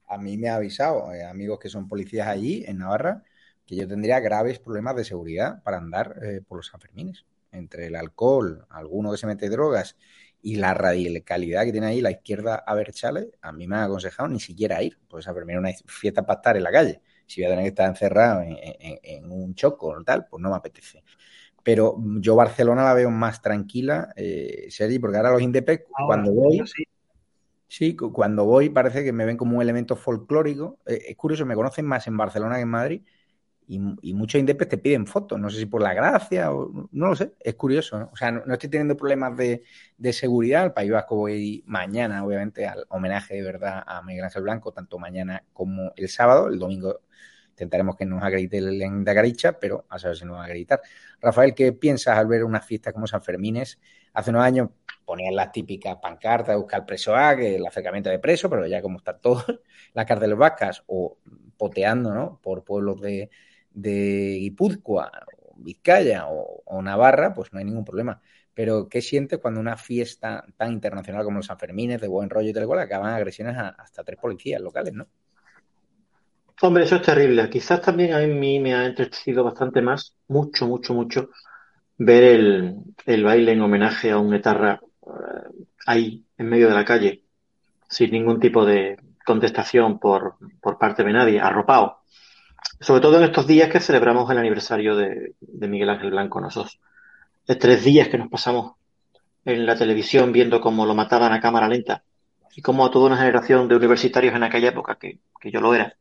A 0.06 0.18
mí 0.18 0.36
me 0.36 0.48
ha 0.48 0.56
avisado, 0.56 1.12
eh, 1.12 1.24
amigos 1.24 1.58
que 1.58 1.68
son 1.70 1.88
policías 1.88 2.28
allí, 2.28 2.62
en 2.66 2.78
Navarra, 2.78 3.24
que 3.66 3.76
yo 3.76 3.88
tendría 3.88 4.20
graves 4.20 4.58
problemas 4.58 4.96
de 4.96 5.04
seguridad 5.04 5.62
para 5.62 5.78
andar 5.78 6.18
eh, 6.22 6.42
por 6.46 6.58
los 6.58 6.66
Sanfermines 6.66 7.24
entre 7.52 7.86
el 7.86 7.96
alcohol, 7.96 8.66
alguno 8.70 9.10
que 9.12 9.18
se 9.18 9.26
mete 9.26 9.48
drogas 9.48 9.96
y 10.40 10.56
la 10.56 10.74
radicalidad 10.74 11.64
que 11.64 11.72
tiene 11.72 11.88
ahí 11.88 12.00
la 12.00 12.10
izquierda 12.10 12.54
a 12.54 12.74
ver 12.74 12.92
chale, 12.92 13.30
a 13.42 13.52
mí 13.52 13.66
me 13.66 13.76
ha 13.76 13.84
aconsejado 13.84 14.28
ni 14.28 14.40
siquiera 14.40 14.82
ir, 14.82 14.98
pues 15.08 15.26
a 15.26 15.34
permitir 15.34 15.58
una 15.58 15.72
fiesta 15.86 16.24
para 16.24 16.38
estar 16.38 16.56
en 16.56 16.62
la 16.62 16.70
calle. 16.70 17.00
Si 17.26 17.40
voy 17.40 17.46
a 17.46 17.50
tener 17.50 17.64
que 17.64 17.68
estar 17.68 17.88
encerrado 17.88 18.42
en, 18.42 19.30
un 19.30 19.54
choco 19.54 19.88
o 19.88 20.04
tal, 20.04 20.26
pues 20.26 20.42
no 20.42 20.50
me 20.50 20.56
apetece. 20.56 21.02
Pero 21.62 21.96
yo 22.20 22.36
Barcelona 22.36 22.84
la 22.84 22.94
veo 22.94 23.10
más 23.10 23.42
tranquila, 23.42 24.12
eh, 24.16 24.68
Sergi, 24.70 24.98
porque 24.98 25.18
ahora 25.18 25.32
los 25.32 25.42
Indepec, 25.42 25.86
cuando 26.06 26.32
voy, 26.32 26.62
sí. 27.66 27.96
cuando 27.96 28.44
voy 28.46 28.70
parece 28.70 29.04
que 29.04 29.12
me 29.12 29.26
ven 29.26 29.36
como 29.36 29.56
un 29.56 29.62
elemento 29.62 29.96
folclórico. 29.96 30.78
Eh, 30.86 31.06
es 31.08 31.16
curioso, 31.16 31.44
me 31.44 31.54
conocen 31.54 31.84
más 31.84 32.06
en 32.06 32.16
Barcelona 32.16 32.56
que 32.56 32.62
en 32.62 32.68
Madrid 32.68 33.02
y, 33.68 34.14
muchos 34.14 34.38
indepes 34.38 34.68
te 34.68 34.78
piden 34.78 35.06
fotos, 35.06 35.38
no 35.38 35.50
sé 35.50 35.58
si 35.58 35.66
por 35.66 35.82
la 35.82 35.92
gracia 35.92 36.50
o 36.52 36.88
no 36.90 37.08
lo 37.08 37.16
sé, 37.16 37.34
es 37.40 37.54
curioso, 37.54 38.08
O 38.10 38.16
sea, 38.16 38.32
no, 38.32 38.40
estoy 38.50 38.70
teniendo 38.70 38.96
problemas 38.96 39.36
de, 39.36 39.62
seguridad, 40.12 40.62
al 40.62 40.72
País 40.72 40.90
Vasco 40.90 41.16
voy 41.16 41.62
mañana, 41.66 42.24
obviamente, 42.24 42.66
al 42.66 42.86
homenaje 42.88 43.34
de 43.34 43.42
verdad 43.42 43.84
a 43.86 44.02
Miguel 44.02 44.24
Ángel 44.24 44.42
Blanco, 44.42 44.72
tanto 44.72 44.98
mañana 44.98 45.44
como 45.52 45.92
el 45.96 46.08
sábado, 46.08 46.48
el 46.48 46.58
domingo 46.58 47.00
intentaremos 47.50 47.96
que 47.96 48.06
nos 48.06 48.22
acredite 48.22 48.58
el 48.58 48.80
en 48.80 49.04
de 49.04 49.14
Garicha, 49.14 49.58
pero 49.58 49.84
a 49.90 49.98
saber 49.98 50.16
si 50.16 50.24
nos 50.24 50.36
va 50.36 50.42
a 50.42 50.44
acreditar. 50.44 50.80
Rafael, 51.20 51.54
¿qué 51.54 51.72
piensas 51.72 52.16
al 52.16 52.28
ver 52.28 52.44
una 52.44 52.60
fiesta 52.60 52.92
como 52.92 53.06
San 53.06 53.20
Fermines? 53.20 53.80
Hace 54.14 54.30
unos 54.30 54.44
años 54.44 54.70
ponían 55.04 55.34
las 55.34 55.50
típicas 55.50 55.96
pancartas 55.96 56.54
de 56.54 56.56
buscar 56.56 56.86
preso 56.86 57.16
A, 57.16 57.36
que 57.36 57.56
el 57.56 57.66
acercamiento 57.66 58.10
de 58.10 58.20
preso, 58.20 58.48
pero 58.48 58.66
ya 58.66 58.80
como 58.80 58.98
están 58.98 59.20
todos, 59.20 59.44
las 59.92 60.06
cárceles 60.06 60.38
vascas 60.38 60.84
o 60.86 61.18
poteando, 61.56 62.14
¿no? 62.14 62.38
Por 62.40 62.62
pueblos 62.62 63.00
de, 63.00 63.28
de 63.80 64.38
Guipúzcoa, 64.40 65.10
Vizcaya 65.56 66.26
o, 66.28 66.82
Navarra, 66.82 67.32
pues 67.34 67.52
no 67.52 67.58
hay 67.58 67.64
ningún 67.64 67.84
problema. 67.84 68.20
Pero, 68.54 68.88
¿qué 68.88 69.00
sientes 69.00 69.38
cuando 69.38 69.60
una 69.60 69.76
fiesta 69.76 70.44
tan 70.56 70.72
internacional 70.72 71.24
como 71.24 71.38
los 71.38 71.46
Sanfermines, 71.46 72.00
de 72.00 72.08
buen 72.08 72.28
rollo 72.28 72.50
y 72.50 72.52
tal 72.52 72.66
cual, 72.66 72.80
acaban 72.80 73.14
agresiones 73.14 73.56
a, 73.56 73.68
hasta 73.68 74.02
tres 74.02 74.18
policías 74.18 74.60
locales, 74.60 74.94
¿no? 74.94 75.06
Hombre, 76.60 76.84
eso 76.84 76.96
es 76.96 77.02
terrible. 77.02 77.48
Quizás 77.48 77.80
también 77.80 78.14
a 78.14 78.18
mí 78.18 78.58
me 78.58 78.74
ha 78.74 78.84
entristecido 78.84 79.44
bastante 79.44 79.80
más, 79.80 80.16
mucho, 80.26 80.66
mucho, 80.66 80.92
mucho, 80.92 81.30
ver 81.98 82.24
el, 82.24 83.24
baile 83.24 83.52
en 83.52 83.62
homenaje 83.62 84.10
a 84.10 84.18
un 84.18 84.34
etarra 84.34 84.80
eh, 85.06 85.64
ahí, 85.86 86.24
en 86.36 86.48
medio 86.48 86.68
de 86.68 86.74
la 86.74 86.84
calle, 86.84 87.22
sin 87.88 88.10
ningún 88.10 88.40
tipo 88.40 88.64
de 88.64 88.96
contestación 89.24 90.00
por, 90.00 90.34
por 90.60 90.78
parte 90.78 91.04
de 91.04 91.12
nadie, 91.12 91.40
arropado 91.40 91.97
sobre 92.80 93.00
todo 93.00 93.18
en 93.18 93.24
estos 93.24 93.46
días 93.46 93.70
que 93.70 93.80
celebramos 93.80 94.30
el 94.30 94.38
aniversario 94.38 94.96
de, 94.96 95.34
Miguel 95.40 95.90
Ángel 95.90 96.10
Blanco. 96.10 96.40
Nosotros, 96.40 96.78
de 97.46 97.56
tres 97.56 97.84
días 97.84 98.08
que 98.08 98.18
nos 98.18 98.28
pasamos 98.28 98.74
en 99.44 99.66
la 99.66 99.76
televisión 99.76 100.32
viendo 100.32 100.60
cómo 100.60 100.86
lo 100.86 100.94
mataban 100.94 101.32
a 101.32 101.40
cámara 101.40 101.68
lenta 101.68 102.02
y 102.54 102.62
cómo 102.62 102.84
a 102.84 102.90
toda 102.90 103.06
una 103.06 103.16
generación 103.16 103.68
de 103.68 103.76
universitarios 103.76 104.34
en 104.34 104.42
aquella 104.42 104.68
época, 104.68 104.96
que, 104.96 105.18
yo 105.44 105.60
lo 105.60 105.74
era, 105.74 105.94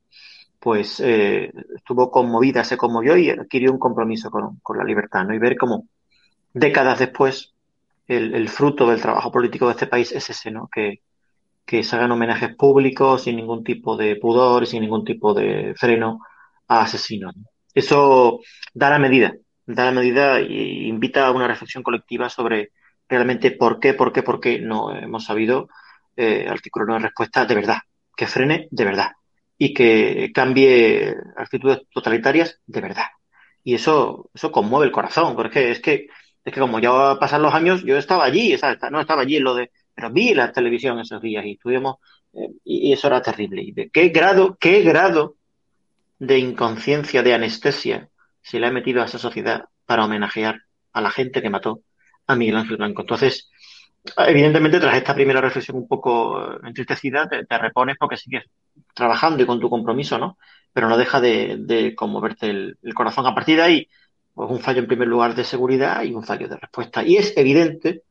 pues 0.59 0.99
eh, 0.99 1.51
estuvo 1.75 2.11
conmovida, 2.11 2.63
se 2.63 2.77
conmovió 2.77 3.15
y 3.17 3.29
adquirió 3.29 3.71
un 3.71 3.79
compromiso 3.79 4.29
con, 4.29 4.77
la 4.77 4.83
libertad, 4.83 5.25
¿no? 5.25 5.33
Y 5.33 5.39
ver 5.39 5.55
cómo 5.57 5.87
décadas 6.53 6.99
después 6.99 7.53
el, 8.07 8.49
fruto 8.49 8.89
del 8.89 9.01
trabajo 9.01 9.31
político 9.31 9.67
de 9.67 9.73
este 9.73 9.87
país 9.87 10.11
es 10.11 10.29
ese, 10.29 10.51
¿no? 10.51 10.67
Que, 10.67 11.01
que 11.65 11.83
se 11.83 11.95
hagan 11.95 12.11
homenajes 12.11 12.55
públicos 12.55 13.23
sin 13.23 13.35
ningún 13.35 13.63
tipo 13.63 13.95
de 13.97 14.15
pudor, 14.15 14.65
sin 14.65 14.81
ningún 14.81 15.05
tipo 15.05 15.33
de 15.33 15.73
freno 15.75 16.21
a 16.67 16.81
asesinos. 16.81 17.35
Eso 17.73 18.39
da 18.73 18.89
la 18.89 18.99
medida, 18.99 19.33
da 19.65 19.85
la 19.85 19.91
medida 19.91 20.39
e 20.39 20.87
invita 20.87 21.27
a 21.27 21.31
una 21.31 21.47
reflexión 21.47 21.83
colectiva 21.83 22.29
sobre 22.29 22.71
realmente 23.07 23.51
por 23.51 23.79
qué, 23.79 23.93
por 23.93 24.11
qué, 24.11 24.23
por 24.23 24.39
qué 24.39 24.59
no 24.59 24.95
hemos 24.95 25.25
sabido 25.25 25.69
eh, 26.15 26.47
articular 26.49 27.01
respuesta 27.01 27.45
de 27.45 27.55
verdad, 27.55 27.77
que 28.15 28.27
frene 28.27 28.67
de 28.71 28.85
verdad 28.85 29.11
y 29.57 29.73
que 29.73 30.31
cambie 30.33 31.15
actitudes 31.35 31.81
totalitarias 31.93 32.59
de 32.65 32.81
verdad. 32.81 33.05
Y 33.63 33.75
eso, 33.75 34.29
eso 34.33 34.51
conmueve 34.51 34.85
el 34.85 34.91
corazón, 34.91 35.35
porque 35.35 35.71
es 35.71 35.79
que, 35.79 36.07
es 36.45 36.53
que 36.53 36.59
como 36.59 36.79
ya 36.79 37.17
pasan 37.19 37.41
los 37.41 37.53
años, 37.53 37.83
yo 37.83 37.97
estaba 37.97 38.23
allí, 38.23 38.55
no 38.91 39.01
estaba 39.01 39.21
allí 39.21 39.37
en 39.37 39.43
lo 39.43 39.55
de, 39.55 39.71
pero 39.93 40.11
vi 40.11 40.33
la 40.33 40.51
televisión 40.51 40.99
esos 40.99 41.21
días 41.21 41.45
y 41.45 41.53
estuvimos, 41.53 41.97
eh, 42.33 42.49
y, 42.63 42.93
eso 42.93 43.07
era 43.07 43.21
terrible. 43.21 43.61
Y 43.63 43.71
de 43.71 43.89
qué 43.89 44.09
grado, 44.09 44.57
qué 44.59 44.81
grado 44.83 45.35
de 46.19 46.39
inconsciencia, 46.39 47.23
de 47.23 47.33
anestesia 47.33 48.09
se 48.41 48.59
le 48.59 48.67
ha 48.67 48.71
metido 48.71 49.01
a 49.01 49.05
esa 49.05 49.19
sociedad 49.19 49.65
para 49.85 50.05
homenajear 50.05 50.61
a 50.93 51.01
la 51.01 51.11
gente 51.11 51.41
que 51.41 51.49
mató 51.49 51.81
a 52.27 52.35
Miguel 52.35 52.57
Ángel 52.57 52.77
Blanco. 52.77 53.01
Entonces, 53.01 53.49
evidentemente, 54.17 54.79
tras 54.79 54.95
esta 54.95 55.13
primera 55.13 55.41
reflexión 55.41 55.77
un 55.77 55.87
poco 55.87 56.41
eh, 56.41 56.59
entristecida, 56.63 57.27
te, 57.27 57.57
repones 57.57 57.97
porque 57.99 58.17
sigues 58.17 58.45
trabajando 58.93 59.43
y 59.43 59.45
con 59.45 59.59
tu 59.59 59.69
compromiso, 59.69 60.17
¿no? 60.17 60.37
Pero 60.73 60.89
no 60.89 60.97
deja 60.97 61.19
de, 61.19 61.93
conmoverte 61.95 62.49
el, 62.49 62.77
corazón. 62.93 63.25
A 63.25 63.35
partir 63.35 63.57
de 63.57 63.63
ahí, 63.63 63.89
pues 64.33 64.49
un 64.49 64.59
fallo 64.59 64.79
en 64.79 64.87
primer 64.87 65.07
lugar 65.07 65.35
de 65.35 65.43
seguridad 65.43 66.03
y 66.03 66.13
un 66.13 66.23
fallo 66.23 66.47
de 66.47 66.57
respuesta. 66.57 67.03
Y 67.03 67.17
es 67.17 67.35
evidente 67.35 68.03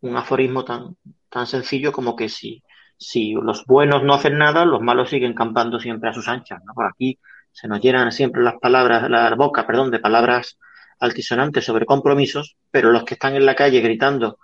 un 0.00 0.16
aforismo 0.16 0.64
tan, 0.64 0.96
tan 1.28 1.46
sencillo 1.46 1.92
como 1.92 2.16
que 2.16 2.28
si, 2.28 2.62
si 2.96 3.32
los 3.32 3.64
buenos 3.66 4.02
no 4.02 4.14
hacen 4.14 4.38
nada, 4.38 4.64
los 4.64 4.80
malos 4.80 5.10
siguen 5.10 5.34
campando 5.34 5.78
siempre 5.78 6.10
a 6.10 6.14
sus 6.14 6.28
anchas, 6.28 6.62
¿no? 6.64 6.74
Por 6.74 6.86
aquí 6.86 7.18
se 7.54 7.68
nos 7.68 7.80
llenan 7.80 8.12
siempre 8.12 8.42
las 8.42 8.56
palabras, 8.60 9.08
la 9.08 9.34
boca, 9.34 9.66
perdón, 9.66 9.90
de 9.90 10.00
palabras 10.00 10.58
altisonantes 10.98 11.64
sobre 11.64 11.86
compromisos, 11.86 12.56
pero 12.70 12.90
los 12.90 13.04
que 13.04 13.14
están 13.14 13.36
en 13.36 13.46
la 13.46 13.54
calle 13.54 13.80
gritando 13.80 14.38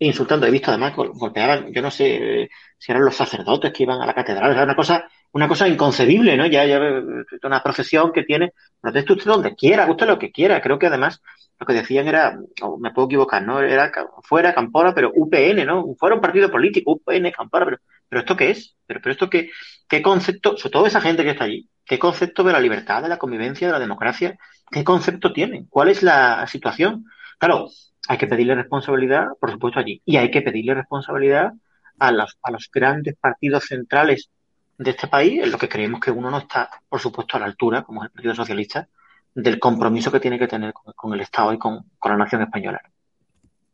insultando. 0.00 0.46
He 0.46 0.50
visto 0.50 0.70
además 0.70 0.94
golpeaban, 0.96 1.72
yo 1.72 1.82
no 1.82 1.90
sé 1.90 2.42
eh, 2.42 2.50
si 2.78 2.92
eran 2.92 3.04
los 3.04 3.16
sacerdotes 3.16 3.72
que 3.72 3.82
iban 3.84 4.00
a 4.00 4.06
la 4.06 4.14
catedral, 4.14 4.52
era 4.52 4.64
una 4.64 4.74
cosa, 4.74 5.08
una 5.32 5.46
cosa 5.46 5.68
inconcebible, 5.68 6.36
¿no? 6.36 6.46
Ya, 6.46 6.64
ya 6.64 6.78
eh, 6.78 7.02
una 7.42 7.62
profesión 7.62 8.12
que 8.12 8.24
tiene, 8.24 8.52
proteste 8.80 9.12
usted 9.12 9.30
donde 9.30 9.54
quiera, 9.54 9.90
usted 9.90 10.06
lo 10.06 10.18
que 10.18 10.32
quiera. 10.32 10.60
Creo 10.60 10.78
que 10.78 10.86
además 10.86 11.20
lo 11.58 11.66
que 11.66 11.74
decían 11.74 12.08
era, 12.08 12.38
me 12.78 12.92
puedo 12.92 13.08
equivocar, 13.08 13.42
¿no? 13.42 13.60
Era 13.60 13.92
fuera 14.22 14.54
Campora, 14.54 14.94
pero 14.94 15.12
UPN, 15.14 15.66
¿no? 15.66 15.94
Fuera 15.98 16.16
un 16.16 16.22
partido 16.22 16.50
político, 16.50 16.92
UPN, 16.92 17.30
Campora, 17.30 17.66
pero, 17.66 17.78
pero 18.08 18.20
¿esto 18.20 18.36
qué 18.36 18.50
es? 18.50 18.76
Pero, 18.86 19.00
pero 19.02 19.12
esto 19.12 19.30
qué, 19.30 19.50
qué 19.86 20.00
concepto, 20.02 20.56
sobre 20.56 20.72
todo 20.72 20.86
esa 20.86 21.00
gente 21.02 21.22
que 21.22 21.30
está 21.30 21.44
allí, 21.44 21.68
qué 21.90 21.98
concepto 21.98 22.44
de 22.44 22.52
la 22.52 22.60
libertad, 22.60 23.02
de 23.02 23.08
la 23.08 23.18
convivencia, 23.18 23.66
de 23.66 23.72
la 23.72 23.80
democracia, 23.80 24.38
qué 24.70 24.84
concepto 24.84 25.32
tienen, 25.32 25.66
cuál 25.66 25.88
es 25.88 26.04
la 26.04 26.46
situación. 26.46 27.04
Claro, 27.36 27.68
hay 28.06 28.16
que 28.16 28.28
pedirle 28.28 28.54
responsabilidad, 28.54 29.26
por 29.40 29.50
supuesto, 29.50 29.80
allí. 29.80 30.00
Y 30.04 30.16
hay 30.16 30.30
que 30.30 30.40
pedirle 30.40 30.74
responsabilidad 30.74 31.52
a 31.98 32.12
los, 32.12 32.38
los 32.48 32.70
grandes 32.72 33.16
partidos 33.16 33.64
centrales 33.64 34.30
de 34.78 34.90
este 34.92 35.08
país, 35.08 35.42
en 35.42 35.50
lo 35.50 35.58
que 35.58 35.68
creemos 35.68 36.00
que 36.00 36.12
uno 36.12 36.30
no 36.30 36.38
está, 36.38 36.70
por 36.88 37.00
supuesto, 37.00 37.36
a 37.36 37.40
la 37.40 37.46
altura, 37.46 37.82
como 37.82 38.04
es 38.04 38.06
el 38.06 38.12
Partido 38.12 38.34
Socialista, 38.36 38.88
del 39.34 39.58
compromiso 39.58 40.12
que 40.12 40.20
tiene 40.20 40.38
que 40.38 40.46
tener 40.46 40.72
con, 40.72 41.12
el 41.12 41.22
Estado 41.22 41.52
y 41.54 41.58
con, 41.58 41.90
la 42.04 42.16
nación 42.16 42.42
española. 42.42 42.80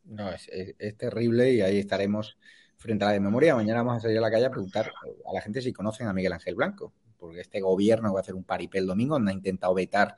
No, 0.05 0.27
es, 0.31 0.49
terrible 0.97 1.53
y 1.53 1.61
ahí 1.61 1.77
estaremos 1.77 2.35
frente 2.77 3.03
a 3.03 3.09
la 3.09 3.13
de 3.13 3.19
memoria. 3.19 3.53
Mañana 3.53 3.83
vamos 3.83 3.97
a 3.97 3.99
salir 3.99 4.17
a 4.17 4.21
la 4.21 4.31
calle 4.31 4.47
a 4.47 4.49
preguntar 4.49 4.91
a 5.23 5.33
la 5.33 5.41
gente 5.41 5.61
si 5.61 5.71
conocen 5.71 6.07
a 6.07 6.13
Miguel 6.13 6.33
Ángel 6.33 6.55
Blanco, 6.55 6.93
porque 7.17 7.41
este 7.41 7.61
gobierno 7.61 8.13
va 8.13 8.19
a 8.19 8.21
hacer 8.21 8.35
un 8.35 8.43
paripé 8.43 8.79
el 8.79 8.87
domingo, 8.87 9.15
donde 9.15 9.31
ha 9.31 9.35
intentado 9.35 9.73
vetar 9.73 10.15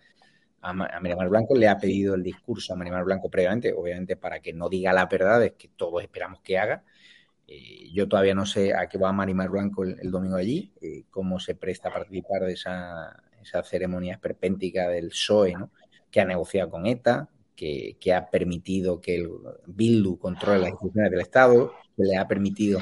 a, 0.62 0.74
Marimar 0.74 1.30
Blanco, 1.30 1.56
le 1.56 1.68
ha 1.68 1.78
pedido 1.78 2.16
el 2.16 2.24
discurso 2.24 2.74
a 2.74 2.76
Marimar 2.76 3.04
Blanco 3.04 3.30
previamente, 3.30 3.74
obviamente 3.74 4.16
para 4.16 4.40
que 4.40 4.54
no 4.54 4.70
diga 4.70 4.94
la 4.94 5.06
verdad, 5.06 5.44
es 5.44 5.54
que 5.54 5.70
todos 5.70 6.02
esperamos 6.02 6.42
que 6.42 6.58
haga. 6.58 6.84
Eh, 7.48 7.90
yo 7.94 8.08
todavía 8.08 8.36
no 8.36 8.46
sé 8.46 8.74
a 8.74 8.88
qué 8.88 8.98
va 8.98 9.12
Marimar 9.12 9.50
Blanco 9.50 9.84
el, 9.84 10.12
domingo 10.12 10.36
allí, 10.36 10.74
eh, 10.82 11.06
cómo 11.10 11.40
se 11.40 11.56
presta 11.56 11.90
a 11.90 11.94
participar 11.94 12.44
de 12.44 12.54
esa, 12.54 13.24
esa 13.42 13.64
ceremonia 13.64 14.14
esperpéntica 14.14 14.90
del 14.90 15.10
PSOE, 15.10 15.54
¿no? 15.54 15.72
que 16.12 16.22
ha 16.22 16.26
negociado 16.26 16.70
con 16.70 16.86
ETA, 16.86 17.30
que, 17.56 17.98
que, 18.00 18.14
ha 18.14 18.30
permitido 18.30 19.02
que 19.02 19.16
el 19.16 19.30
Bildu 19.66 20.18
controle 20.18 20.60
las 20.60 20.70
instituciones 20.70 21.12
del 21.12 21.22
Estado, 21.22 21.74
que 21.96 22.04
le 22.04 22.18
ha 22.18 22.28
permitido 22.28 22.80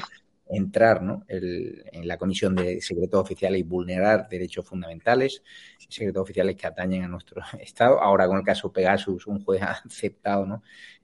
entrar 0.48 1.02
¿no? 1.02 1.24
en 1.28 2.06
la 2.08 2.16
Comisión 2.16 2.54
de 2.54 2.80
Secretos 2.80 3.20
Oficiales 3.20 3.60
y 3.60 3.62
vulnerar 3.62 4.28
derechos 4.28 4.66
fundamentales, 4.66 5.42
secretos 5.88 6.22
oficiales 6.22 6.56
que 6.56 6.66
atañen 6.66 7.04
a 7.04 7.08
nuestro 7.08 7.42
Estado. 7.60 8.00
Ahora 8.00 8.26
con 8.26 8.38
el 8.38 8.44
caso 8.44 8.72
Pegasus, 8.72 9.26
un 9.26 9.44
juez 9.44 9.62
ha 9.62 9.72
aceptado 9.72 10.46
¿no? 10.46 10.62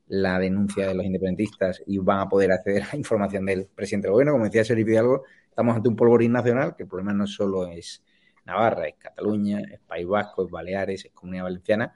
la 0.09 0.39
denuncia 0.39 0.87
de 0.87 0.95
los 0.95 1.05
independentistas 1.05 1.83
y 1.87 1.99
van 1.99 2.21
a 2.21 2.29
poder 2.29 2.53
acceder 2.53 2.85
a 2.91 2.97
información 2.97 3.47
del 3.47 3.67
presidente 3.67 4.07
del 4.07 4.13
gobierno. 4.13 4.33
Como 4.33 4.45
decía 4.45 4.65
Sergio 4.65 4.87
Hidalgo, 4.87 5.25
estamos 5.49 5.77
ante 5.77 5.89
un 5.89 5.97
polvorín 5.97 6.33
nacional, 6.33 6.75
que 6.77 6.83
el 6.85 6.89
problema 6.89 7.13
no 7.13 7.27
solo 7.27 7.67
es 7.67 8.03
Navarra, 8.45 8.87
es 8.89 8.97
Cataluña, 8.99 9.61
es 9.61 9.81
País 9.81 10.07
Vasco, 10.07 10.45
es 10.45 10.51
Baleares, 10.51 11.05
es 11.07 11.13
Comunidad 11.13 11.45
Valenciana. 11.45 11.95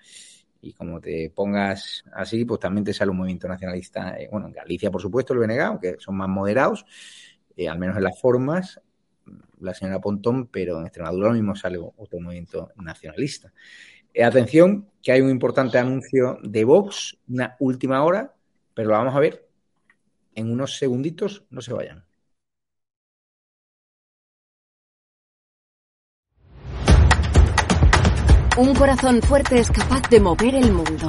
Y 0.61 0.73
como 0.73 1.01
te 1.01 1.31
pongas 1.31 2.05
así, 2.13 2.45
pues 2.45 2.59
también 2.59 2.85
te 2.85 2.93
sale 2.93 3.11
un 3.11 3.19
movimiento 3.19 3.47
nacionalista, 3.47 4.17
eh, 4.19 4.29
bueno, 4.31 4.49
en 4.49 4.53
Galicia, 4.53 4.91
por 4.91 5.01
supuesto, 5.01 5.33
el 5.33 5.39
BNG, 5.39 5.61
aunque 5.61 5.97
son 5.99 6.17
más 6.17 6.29
moderados, 6.29 6.85
eh, 7.59 7.68
al 7.68 7.79
menos 7.79 7.97
en 7.97 8.05
las 8.05 8.18
formas, 8.21 8.81
la 9.59 9.75
señora 9.75 10.01
Pontón, 10.01 10.47
pero 10.47 10.79
en 10.79 10.87
Extremadura 10.87 11.29
lo 11.29 11.35
mismo 11.35 11.57
sale 11.57 11.77
otro 11.77 12.21
movimiento 12.21 12.71
nacionalista. 12.77 13.53
Eh, 14.14 14.23
atención, 14.23 14.88
que 15.03 15.11
hay 15.11 15.21
un 15.21 15.31
importante 15.31 15.77
anuncio 15.77 16.38
de 16.44 16.64
Vox, 16.64 17.18
una 17.29 17.57
última 17.59 18.05
hora, 18.05 18.33
pero 18.75 18.90
lo 18.90 18.94
vamos 18.94 19.14
a 19.16 19.18
ver 19.18 19.49
en 20.37 20.53
unos 20.53 20.79
segunditos, 20.79 21.47
no 21.51 21.61
se 21.61 21.73
vayan. 21.73 22.05
Un 28.57 28.75
corazón 28.77 29.21
fuerte 29.21 29.59
es 29.59 29.68
capaz 29.68 30.09
de 30.11 30.21
mover 30.21 30.55
el 30.55 30.73
mundo. 30.73 31.09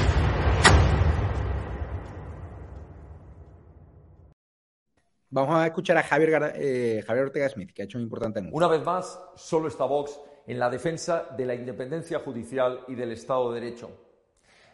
Vamos 5.33 5.55
a 5.55 5.65
escuchar 5.65 5.97
a 5.97 6.03
Javier, 6.03 6.55
eh, 6.57 7.01
Javier 7.07 7.27
Ortega 7.27 7.47
Smith, 7.47 7.71
que 7.71 7.81
ha 7.81 7.85
hecho 7.85 7.97
un 7.97 8.03
importante 8.03 8.39
anuncio. 8.39 8.57
Una 8.57 8.67
vez 8.67 8.83
más, 8.83 9.17
solo 9.35 9.69
está 9.69 9.85
Vox 9.85 10.19
en 10.45 10.59
la 10.59 10.69
defensa 10.69 11.25
de 11.37 11.45
la 11.45 11.55
independencia 11.55 12.19
judicial 12.19 12.81
y 12.89 12.95
del 12.95 13.13
Estado 13.13 13.53
de 13.53 13.61
Derecho. 13.61 13.91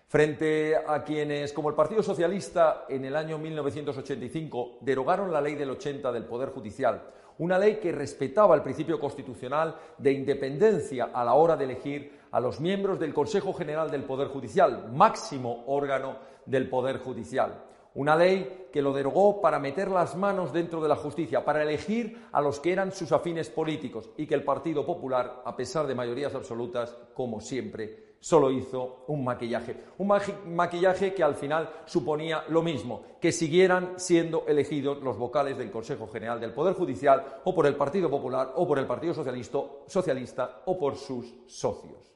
Frente 0.07 0.75
a 0.75 1.03
quienes, 1.03 1.53
como 1.53 1.69
el 1.69 1.75
Partido 1.75 2.01
Socialista, 2.01 2.85
en 2.89 3.05
el 3.05 3.15
año 3.15 3.37
1985 3.37 4.79
derogaron 4.81 5.31
la 5.31 5.41
ley 5.41 5.53
del 5.53 5.69
80 5.69 6.11
del 6.11 6.25
Poder 6.25 6.49
Judicial, 6.49 7.03
una 7.37 7.59
ley 7.59 7.75
que 7.75 7.91
respetaba 7.91 8.55
el 8.55 8.63
principio 8.63 8.99
constitucional 8.99 9.75
de 9.99 10.11
independencia 10.11 11.11
a 11.13 11.23
la 11.23 11.35
hora 11.35 11.55
de 11.55 11.65
elegir 11.65 12.19
a 12.31 12.39
los 12.39 12.59
miembros 12.59 12.99
del 12.99 13.13
Consejo 13.13 13.53
General 13.53 13.91
del 13.91 14.05
Poder 14.05 14.29
Judicial, 14.29 14.91
máximo 14.91 15.65
órgano 15.67 16.17
del 16.47 16.67
Poder 16.67 16.97
Judicial. 16.97 17.66
Una 17.97 18.15
ley 18.15 18.67
que 18.71 18.83
lo 18.83 18.93
derogó 18.93 19.41
para 19.41 19.57
meter 19.57 19.89
las 19.89 20.15
manos 20.15 20.53
dentro 20.53 20.79
de 20.83 20.87
la 20.87 20.95
justicia, 20.95 21.43
para 21.43 21.63
elegir 21.63 22.27
a 22.31 22.39
los 22.41 22.59
que 22.59 22.71
eran 22.71 22.91
sus 22.91 23.11
afines 23.11 23.49
políticos 23.49 24.11
y 24.17 24.27
que 24.27 24.35
el 24.35 24.43
Partido 24.43 24.85
Popular, 24.85 25.41
a 25.43 25.55
pesar 25.55 25.87
de 25.87 25.95
mayorías 25.95 26.35
absolutas, 26.35 26.95
como 27.15 27.41
siempre, 27.41 28.13
solo 28.19 28.51
hizo 28.51 29.05
un 29.07 29.23
maquillaje. 29.23 29.75
Un 29.97 30.13
maquillaje 30.55 31.15
que 31.15 31.23
al 31.23 31.33
final 31.33 31.71
suponía 31.85 32.43
lo 32.49 32.61
mismo, 32.61 33.01
que 33.19 33.31
siguieran 33.31 33.93
siendo 33.95 34.45
elegidos 34.47 35.01
los 35.01 35.17
vocales 35.17 35.57
del 35.57 35.71
Consejo 35.71 36.07
General 36.07 36.39
del 36.39 36.53
Poder 36.53 36.75
Judicial 36.75 37.39
o 37.45 37.55
por 37.55 37.65
el 37.65 37.75
Partido 37.75 38.11
Popular 38.11 38.53
o 38.57 38.67
por 38.67 38.77
el 38.77 38.85
Partido 38.85 39.15
Socialista, 39.15 39.57
Socialista 39.87 40.61
o 40.65 40.77
por 40.77 40.97
sus 40.97 41.33
socios. 41.47 42.13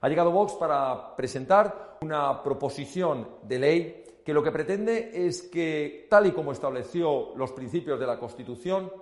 Ha 0.00 0.08
llegado 0.08 0.32
Vox 0.32 0.54
para 0.54 1.14
presentar 1.14 1.98
una 2.00 2.42
proposición 2.42 3.28
de 3.42 3.58
ley 3.60 4.04
que 4.24 4.34
lo 4.34 4.42
que 4.42 4.52
pretende 4.52 5.10
es 5.26 5.42
que, 5.42 6.06
tal 6.10 6.26
y 6.26 6.32
como 6.32 6.52
estableció 6.52 7.34
los 7.36 7.52
principios 7.52 7.98
de 7.98 8.06
la 8.06 8.18
Constitución, 8.18 8.92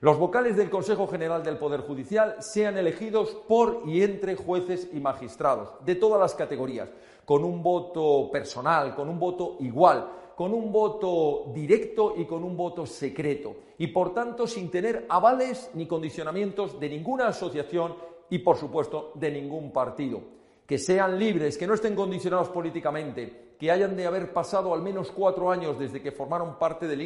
los 0.00 0.18
vocales 0.18 0.56
del 0.56 0.70
Consejo 0.70 1.06
General 1.06 1.42
del 1.42 1.58
Poder 1.58 1.80
Judicial 1.80 2.36
sean 2.40 2.78
elegidos 2.78 3.36
por 3.46 3.82
y 3.84 4.02
entre 4.02 4.34
jueces 4.34 4.88
y 4.94 4.98
magistrados 4.98 5.72
de 5.84 5.94
todas 5.94 6.18
las 6.18 6.34
categorías, 6.34 6.88
con 7.26 7.44
un 7.44 7.62
voto 7.62 8.30
personal, 8.30 8.94
con 8.94 9.10
un 9.10 9.18
voto 9.18 9.58
igual, 9.60 10.10
con 10.34 10.54
un 10.54 10.72
voto 10.72 11.52
directo 11.54 12.14
y 12.16 12.24
con 12.24 12.44
un 12.44 12.56
voto 12.56 12.86
secreto, 12.86 13.56
y 13.76 13.88
por 13.88 14.14
tanto 14.14 14.46
sin 14.46 14.70
tener 14.70 15.04
avales 15.06 15.70
ni 15.74 15.86
condicionamientos 15.86 16.80
de 16.80 16.88
ninguna 16.88 17.28
asociación 17.28 17.94
y, 18.30 18.38
por 18.38 18.56
supuesto, 18.56 19.12
de 19.16 19.30
ningún 19.30 19.70
partido. 19.70 20.22
Que 20.66 20.78
sean 20.78 21.18
libres, 21.18 21.58
que 21.58 21.66
no 21.66 21.74
estén 21.74 21.94
condicionados 21.94 22.48
políticamente, 22.48 23.49
que 23.60 23.70
hayan 23.70 23.94
de 23.94 24.06
haber 24.06 24.32
pasado 24.32 24.72
al 24.72 24.80
menos 24.80 25.12
cuatro 25.12 25.50
años 25.50 25.78
desde 25.78 26.00
que 26.00 26.12
formaron 26.12 26.58
parte 26.58 26.88
de, 26.88 26.96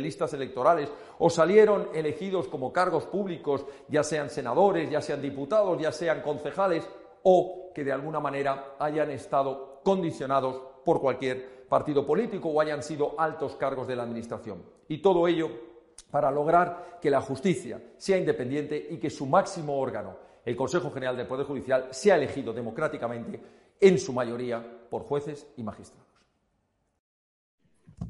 listas 0.00 0.32
electorales 0.32 0.88
o 1.18 1.28
salieron 1.28 1.88
elegidos 1.92 2.46
como 2.46 2.72
cargos 2.72 3.04
públicos, 3.06 3.66
ya 3.88 4.04
sean 4.04 4.30
senadores, 4.30 4.88
ya 4.88 5.00
sean 5.00 5.20
diputados, 5.20 5.76
ya 5.82 5.90
sean 5.90 6.22
concejales, 6.22 6.88
o 7.24 7.72
que 7.74 7.82
de 7.82 7.90
alguna 7.90 8.20
manera 8.20 8.76
hayan 8.78 9.10
estado 9.10 9.80
condicionados 9.82 10.62
por 10.84 11.00
cualquier 11.00 11.66
partido 11.68 12.06
político 12.06 12.48
o 12.48 12.60
hayan 12.60 12.84
sido 12.84 13.18
altos 13.18 13.56
cargos 13.56 13.88
de 13.88 13.96
la 13.96 14.04
Administración. 14.04 14.62
Y 14.86 14.98
todo 14.98 15.26
ello 15.26 15.50
para 16.12 16.30
lograr 16.30 17.00
que 17.02 17.10
la 17.10 17.22
justicia 17.22 17.82
sea 17.96 18.18
independiente 18.18 18.86
y 18.88 18.98
que 18.98 19.10
su 19.10 19.26
máximo 19.26 19.80
órgano, 19.80 20.16
el 20.44 20.54
Consejo 20.54 20.92
General 20.92 21.16
del 21.16 21.26
Poder 21.26 21.44
Judicial, 21.44 21.88
sea 21.90 22.14
elegido 22.14 22.52
democráticamente 22.52 23.40
en 23.80 23.98
su 23.98 24.12
mayoría 24.12 24.64
por 24.88 25.02
jueces 25.02 25.48
y 25.56 25.64
magistrados. 25.64 26.03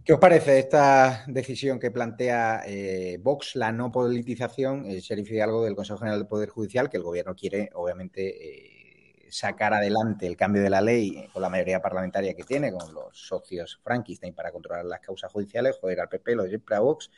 ¿Qué 0.04 0.12
os 0.12 0.20
parece 0.20 0.58
esta 0.58 1.24
decisión 1.26 1.78
que 1.78 1.90
plantea 1.90 2.62
eh, 2.66 3.18
Vox, 3.22 3.56
la 3.56 3.72
no 3.72 3.90
politización, 3.90 4.86
el 4.86 5.00
sheriff 5.00 5.30
algo 5.42 5.64
del 5.64 5.74
Consejo 5.74 5.98
General 5.98 6.18
del 6.18 6.28
Poder 6.28 6.48
Judicial, 6.50 6.90
que 6.90 6.98
el 6.98 7.02
gobierno 7.02 7.34
quiere, 7.34 7.70
obviamente, 7.74 8.22
eh, 8.28 9.26
sacar 9.30 9.74
adelante 9.74 10.26
el 10.26 10.36
cambio 10.36 10.62
de 10.62 10.70
la 10.70 10.80
ley 10.80 11.26
con 11.32 11.42
la 11.42 11.48
mayoría 11.48 11.80
parlamentaria 11.80 12.34
que 12.34 12.44
tiene, 12.44 12.72
con 12.72 12.92
los 12.94 13.18
socios 13.18 13.80
Frankenstein 13.82 14.34
para 14.34 14.52
controlar 14.52 14.84
las 14.84 15.00
causas 15.00 15.32
judiciales, 15.32 15.78
joder 15.80 16.00
al 16.00 16.08
PP, 16.08 16.34
lo 16.34 16.46
siempre 16.46 16.76
a 16.76 16.80
Vox, 16.80 17.10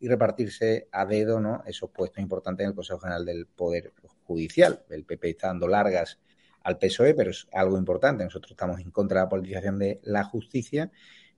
y 0.00 0.08
repartirse 0.08 0.88
a 0.92 1.04
dedo 1.04 1.40
esos 1.66 1.90
puestos 1.90 2.22
importantes 2.22 2.64
en 2.64 2.70
el 2.70 2.76
Consejo 2.76 3.00
General 3.00 3.24
del 3.24 3.46
Poder 3.46 3.92
Judicial. 4.24 4.84
El 4.90 5.04
PP 5.04 5.30
está 5.30 5.48
dando 5.48 5.66
largas 5.66 6.18
al 6.62 6.78
PSOE, 6.78 7.14
pero 7.14 7.30
es 7.30 7.48
algo 7.52 7.76
importante. 7.76 8.24
Nosotros 8.24 8.52
estamos 8.52 8.80
en 8.80 8.90
contra 8.90 9.20
de 9.20 9.26
la 9.26 9.28
politización 9.28 9.78
de 9.78 10.00
la 10.04 10.24
justicia 10.24 10.90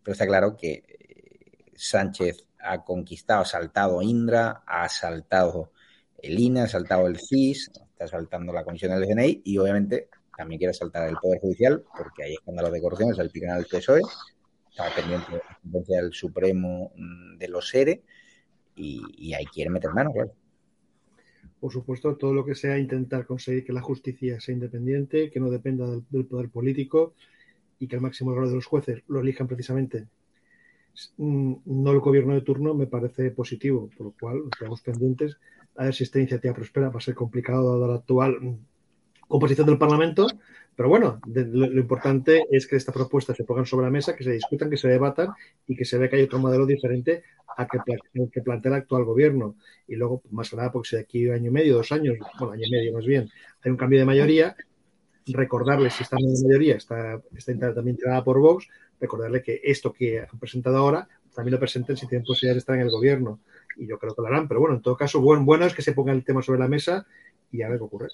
pero 0.03 0.13
está 0.13 0.27
claro 0.27 0.57
que 0.57 0.85
eh, 0.87 1.73
Sánchez 1.75 2.47
ha 2.59 2.85
conquistado, 2.85 3.43
ha 3.43 3.47
saltado 3.47 4.03
Indra, 4.03 4.63
ha 4.67 4.89
saltado 4.89 5.73
el 6.19 6.39
INE, 6.39 6.63
ha 6.63 6.69
saltado 6.69 7.07
el 7.07 7.19
CIS, 7.19 7.71
está 7.75 8.07
saltando 8.07 8.53
la 8.53 8.65
Comisión 8.65 8.93
del 8.93 9.09
DNI 9.09 9.43
y 9.45 9.59
obviamente 9.59 10.09
también 10.37 10.59
quiere 10.59 10.75
saltar 10.75 11.09
el 11.09 11.17
Poder 11.17 11.41
Judicial 11.41 11.85
porque 11.97 12.25
hay 12.25 12.35
escándalos 12.35 12.73
de 12.73 12.81
corrupción, 12.81 13.11
el 13.11 13.29
del 13.29 13.67
PSOE, 13.67 14.01
está 14.71 14.95
pendiente 14.95 15.33
de 15.33 15.39
la 15.39 15.59
sentencia 15.63 16.03
del 16.03 16.13
Supremo 16.13 16.93
mm, 16.97 17.37
de 17.37 17.49
los 17.49 17.69
SERE 17.69 18.03
y, 18.77 19.35
ahí 19.35 19.45
quiere 19.47 19.69
meter 19.69 19.91
mano, 19.91 20.13
claro. 20.13 20.33
Por 21.59 21.71
supuesto, 21.71 22.17
todo 22.17 22.33
lo 22.33 22.47
que 22.47 22.55
sea 22.55 22.79
intentar 22.79 23.27
conseguir 23.27 23.67
que 23.67 23.75
la 23.75 23.83
justicia 23.83 24.41
sea 24.41 24.55
independiente, 24.55 25.31
que 25.31 25.41
no 25.41 25.51
dependa 25.51 25.87
del 26.09 26.25
poder 26.25 26.49
político 26.49 27.15
y 27.81 27.89
que 27.89 27.97
el 27.97 28.03
máximo 28.03 28.33
grado 28.33 28.51
de 28.51 28.57
los 28.57 28.67
jueces 28.67 29.03
lo 29.09 29.21
elijan 29.21 29.49
precisamente 29.49 30.07
mm, 31.17 31.55
no 31.65 31.91
el 31.91 31.99
gobierno 31.99 32.35
de 32.35 32.43
turno 32.43 32.75
me 32.75 32.87
parece 32.87 33.33
positivo, 33.33 33.91
por 33.97 34.07
lo 34.07 34.15
cual 34.21 34.43
estamos 34.53 34.83
pendientes 34.83 35.39
a 35.77 35.85
ver 35.85 35.95
si 35.95 36.05
esta 36.05 36.19
iniciativa 36.19 36.55
prospera. 36.55 36.91
Va 36.91 36.99
a 36.99 37.01
ser 37.01 37.15
complicado 37.15 37.75
dada 37.75 37.93
la 37.93 37.99
actual 37.99 38.39
mm, 38.41 38.59
composición 39.27 39.67
del 39.67 39.79
Parlamento, 39.79 40.27
pero 40.77 40.89
bueno, 40.89 41.21
lo, 41.27 41.81
importante 41.81 42.45
es 42.51 42.67
que 42.67 42.77
esta 42.77 42.93
propuesta 42.93 43.35
se 43.35 43.45
pongan 43.45 43.67
sobre 43.67 43.87
la 43.87 43.91
mesa, 43.91 44.17
que 44.17 44.25
se 44.25 44.33
discutan, 44.33 44.71
que 44.71 44.77
se 44.77 44.89
debatan 44.89 45.29
y 45.67 45.77
que 45.77 45.85
se 45.85 45.99
vea 45.99 46.09
que 46.09 46.17
hay 46.17 46.23
otro 46.23 46.39
modelo 46.39 46.67
diferente 46.67 47.23
a 47.57 47.67
que, 47.67 47.79
que 48.33 48.41
plantea 48.43 48.73
el 48.73 48.79
actual 48.79 49.05
gobierno. 49.05 49.57
Y 49.87 49.97
luego, 49.97 50.23
más 50.31 50.51
que 50.51 50.57
nada, 50.57 50.73
porque 50.73 50.89
si 50.89 50.97
de 50.97 51.03
aquí 51.03 51.31
año 51.31 51.49
y 51.49 51.53
medio, 51.53 51.77
dos 51.77 51.93
años, 51.93 52.17
bueno, 52.39 52.55
año 52.55 52.65
y 52.67 52.71
medio 52.71 52.93
más 52.93 53.05
bien, 53.05 53.29
hay 53.63 53.71
un 53.71 53.77
cambio 53.77 53.99
de 53.99 54.07
mayoría, 54.07 54.57
recordarles, 55.27 55.95
si 55.95 56.03
están 56.03 56.21
en 56.21 56.33
mayoría, 56.47 56.77
está, 56.77 57.21
está 57.37 57.53
también 57.75 57.97
integrada 57.97 58.25
por 58.25 58.41
Vox, 58.41 58.67
recordarle 59.01 59.43
que 59.43 59.61
esto 59.65 59.93
que 59.93 60.21
han 60.21 60.39
presentado 60.39 60.77
ahora 60.77 61.09
también 61.35 61.53
lo 61.53 61.61
presenten 61.61 61.97
si 61.97 62.07
tienen 62.07 62.25
posibilidad 62.25 62.55
de 62.55 62.59
estar 62.59 62.75
en 62.75 62.83
el 62.83 62.91
gobierno. 62.91 63.41
Y 63.77 63.87
yo 63.87 63.99
creo 63.99 64.15
que 64.15 64.23
lo 64.23 64.29
harán, 64.29 64.49
pero 64.49 64.61
bueno, 64.61 64.77
en 64.77 64.83
todo 64.83 64.97
caso, 64.97 65.21
bueno, 65.21 65.45
bueno 65.45 65.65
es 65.65 65.75
que 65.75 65.83
se 65.83 65.93
ponga 65.93 66.13
el 66.13 66.25
tema 66.25 66.43
sobre 66.43 66.59
la 66.59 66.69
mesa 66.69 67.07
y 67.51 67.63
a 67.63 67.69
ver 67.69 67.79
qué 67.79 67.85
ocurre. 67.85 68.09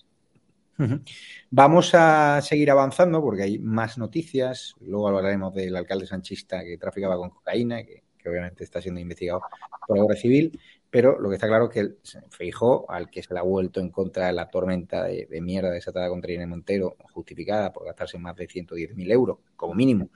Vamos 1.51 1.95
a 1.95 2.41
seguir 2.43 2.71
avanzando 2.71 3.23
porque 3.23 3.45
hay 3.45 3.59
más 3.59 3.97
noticias. 3.97 4.75
Luego 4.81 5.09
hablaremos 5.09 5.55
del 5.55 5.75
alcalde 5.75 6.07
sanchista 6.07 6.63
que 6.63 6.77
traficaba 6.77 7.17
con 7.17 7.31
cocaína, 7.31 7.83
que, 7.83 8.03
que 8.19 8.29
obviamente 8.29 8.63
está 8.63 8.83
siendo 8.83 9.01
investigado 9.01 9.41
por 9.87 9.97
la 9.97 10.03
Guardia 10.03 10.21
Civil 10.21 10.61
pero 10.97 11.21
lo 11.21 11.29
que 11.29 11.35
está 11.35 11.47
claro 11.47 11.69
es 11.71 11.75
que 11.75 12.31
Feijó, 12.31 12.91
al 12.91 13.11
que 13.11 13.23
se 13.23 13.35
le 13.35 13.41
ha 13.41 13.43
vuelto 13.43 13.81
en 13.81 13.91
contra 13.91 14.29
de 14.29 14.33
la 14.33 14.49
tormenta 14.49 15.05
de, 15.05 15.29
mierda 15.43 15.71
desatada 15.71 16.09
contra 16.09 16.33
Irene 16.33 16.47
Montero, 16.47 16.97
justificada 17.13 17.71
por 17.71 17.85
gastarse 17.85 18.17
más 18.17 18.35
de 18.35 18.49
110.000 18.49 19.13
euros, 19.13 19.41
como 19.57 19.75
mínimo, 19.75 20.09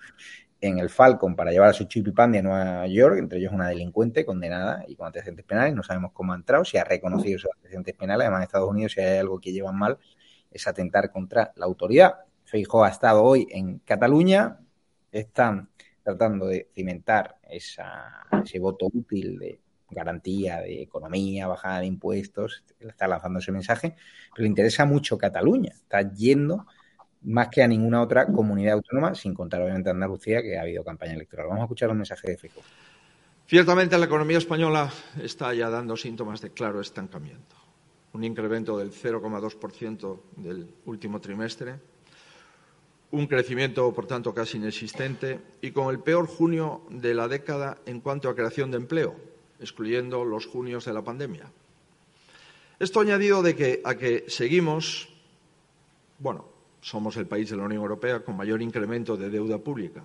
en 0.59 0.79
el 0.79 0.89
Falcon 0.89 1.37
para 1.37 1.51
llevar 1.51 1.69
a 1.69 1.73
su 1.75 1.85
chip 1.85 2.09
y 2.09 2.13
pan 2.13 2.33
de 2.33 2.43
Nueva 2.43 2.87
York, 2.87 3.19
entre 3.19 3.41
ellos 3.41 3.53
una 3.53 3.69
delincuente 3.69 4.25
condenada 4.25 4.83
y 4.89 4.97
con 4.97 5.09
antecedentes 5.09 5.45
penales, 5.45 5.75
no 5.75 5.83
sabemos 5.83 6.13
cómo 6.15 6.33
ha 6.33 6.37
entrado, 6.37 6.65
si 6.65 6.79
ha 6.79 6.85
reconocido 6.85 7.39
sus 7.39 7.51
antecedentes 7.55 7.95
penales, 7.95 8.23
además 8.23 8.39
en 8.39 8.45
Estados 8.45 8.71
Unidos 8.71 8.93
si 8.93 9.03
hay 9.03 9.19
algo 9.19 9.39
que 9.39 9.53
llevan 9.53 9.77
mal 9.77 9.99
es 10.51 10.67
atentar 10.67 11.13
contra 11.13 11.53
la 11.57 11.67
autoridad. 11.67 12.21
Feijó 12.45 12.85
ha 12.85 12.89
estado 12.89 13.23
hoy 13.23 13.47
en 13.51 13.81
Cataluña, 13.81 14.61
están 15.13 15.69
tratando 16.03 16.47
de 16.47 16.71
cimentar 16.73 17.37
esa, 17.51 18.27
ese 18.43 18.59
voto 18.59 18.87
útil 18.91 19.39
de 19.39 19.61
garantía 19.91 20.61
de 20.61 20.83
economía, 20.83 21.47
bajada 21.47 21.81
de 21.81 21.87
impuestos, 21.87 22.65
está 22.79 23.09
lanzando 23.09 23.39
ese 23.39 23.53
mensaje, 23.53 23.97
pero 24.35 24.43
le 24.43 24.49
interesa 24.49 24.85
mucho 24.85 25.19
Cataluña, 25.19 25.73
está 25.75 26.03
yendo 26.13 26.67
más 27.23 27.49
que 27.49 27.63
a 27.63 27.69
ninguna 27.69 28.03
otra 28.03 28.27
comunidad 28.27 28.75
autónoma, 28.75 29.15
sin 29.15 29.35
contar 29.35 29.61
obviamente 29.63 29.91
a 29.91 29.93
Andalucía, 29.93 30.43
que 30.43 30.59
ha 30.59 30.63
habido 30.63 30.85
campaña 30.85 31.13
electoral. 31.13 31.49
Vamos 31.49 31.63
a 31.63 31.65
escuchar 31.65 31.91
un 31.91 31.99
mensaje 31.99 32.31
de 32.31 32.39
Fijo. 32.39 32.61
Ciertamente 33.47 33.99
la 33.99 34.07
economía 34.07 34.39
española 34.39 34.91
está 35.23 35.53
ya 35.53 35.69
dando 35.69 35.97
síntomas 35.97 36.41
de 36.41 36.51
claro 36.51 36.81
estancamiento. 36.81 37.57
Un 38.13 38.25
incremento 38.25 38.79
del 38.79 38.93
0,2% 38.93 40.21
del 40.37 40.69
último 40.87 41.21
trimestre, 41.21 41.77
un 43.13 43.27
crecimiento, 43.27 43.93
por 43.93 44.07
tanto, 44.07 44.33
casi 44.33 44.57
inexistente 44.59 45.41
y 45.61 45.73
con 45.73 45.91
el 45.91 46.01
peor 46.01 46.27
junio 46.29 46.83
de 46.91 47.13
la 47.13 47.27
década 47.27 47.79
en 47.87 48.01
cuanto 48.01 48.29
a 48.29 48.37
creación 48.37 48.71
de 48.71 48.77
empleo, 48.77 49.17
excluyendo 49.61 50.25
los 50.25 50.47
junios 50.47 50.85
de 50.85 50.93
la 50.93 51.03
pandemia. 51.03 51.51
Esto 52.79 53.01
añadido 53.01 53.43
de 53.43 53.55
que, 53.55 53.81
a 53.85 53.95
que 53.95 54.25
seguimos, 54.29 55.09
bueno, 56.19 56.47
somos 56.81 57.17
el 57.17 57.27
país 57.27 57.51
de 57.51 57.57
la 57.57 57.65
Unión 57.65 57.83
Europea 57.83 58.25
con 58.25 58.37
mayor 58.37 58.63
incremento 58.63 59.17
de 59.17 59.29
deuda 59.29 59.59
pública 59.59 60.03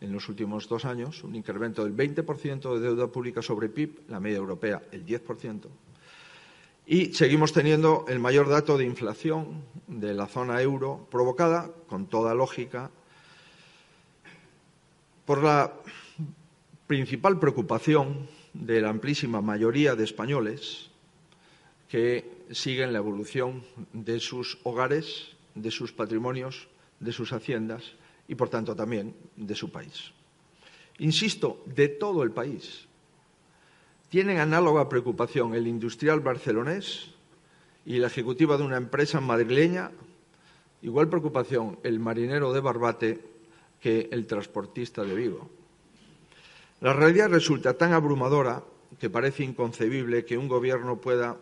en 0.00 0.12
los 0.12 0.28
últimos 0.28 0.68
dos 0.68 0.84
años, 0.84 1.22
un 1.24 1.34
incremento 1.34 1.84
del 1.84 1.96
20% 1.96 2.74
de 2.74 2.80
deuda 2.80 3.06
pública 3.06 3.42
sobre 3.42 3.68
PIB, 3.68 4.08
la 4.08 4.20
media 4.20 4.38
europea 4.38 4.82
el 4.90 5.06
10%, 5.06 5.68
y 6.86 7.14
seguimos 7.14 7.52
teniendo 7.52 8.04
el 8.08 8.18
mayor 8.18 8.48
dato 8.48 8.76
de 8.76 8.84
inflación 8.84 9.62
de 9.86 10.14
la 10.14 10.26
zona 10.26 10.60
euro, 10.60 11.06
provocada, 11.10 11.70
con 11.86 12.06
toda 12.06 12.34
lógica, 12.34 12.90
por 15.24 15.42
la 15.42 15.72
principal 16.88 17.38
preocupación 17.38 18.28
de 18.54 18.80
la 18.80 18.90
amplísima 18.90 19.40
mayoría 19.40 19.94
de 19.94 20.04
españoles 20.04 20.90
que 21.88 22.44
siguen 22.50 22.92
la 22.92 22.98
evolución 22.98 23.62
de 23.92 24.20
sus 24.20 24.58
hogares, 24.64 25.36
de 25.54 25.70
sus 25.70 25.92
patrimonios, 25.92 26.68
de 27.00 27.12
sus 27.12 27.32
haciendas 27.32 27.82
y, 28.28 28.34
por 28.34 28.48
tanto, 28.48 28.74
también 28.74 29.14
de 29.36 29.54
su 29.54 29.70
país. 29.70 30.12
Insisto, 30.98 31.62
de 31.66 31.88
todo 31.88 32.22
el 32.22 32.30
país. 32.30 32.86
Tienen 34.08 34.38
análoga 34.38 34.88
preocupación 34.88 35.54
el 35.54 35.66
industrial 35.66 36.20
barcelonés 36.20 37.08
y 37.84 37.98
la 37.98 38.06
ejecutiva 38.06 38.56
de 38.56 38.62
una 38.62 38.76
empresa 38.76 39.20
madrileña, 39.20 39.90
igual 40.82 41.08
preocupación 41.08 41.78
el 41.82 41.98
marinero 41.98 42.52
de 42.52 42.60
Barbate 42.60 43.20
que 43.80 44.08
el 44.12 44.26
transportista 44.26 45.02
de 45.02 45.14
Vigo. 45.14 45.50
La 46.82 46.92
realidad 46.92 47.30
resulta 47.30 47.78
tan 47.78 47.92
abrumadora 47.92 48.64
que 48.98 49.08
parece 49.08 49.44
inconcebible 49.44 50.24
que 50.24 50.36
un 50.36 50.48
gobierno 50.48 51.00
pueda 51.00 51.36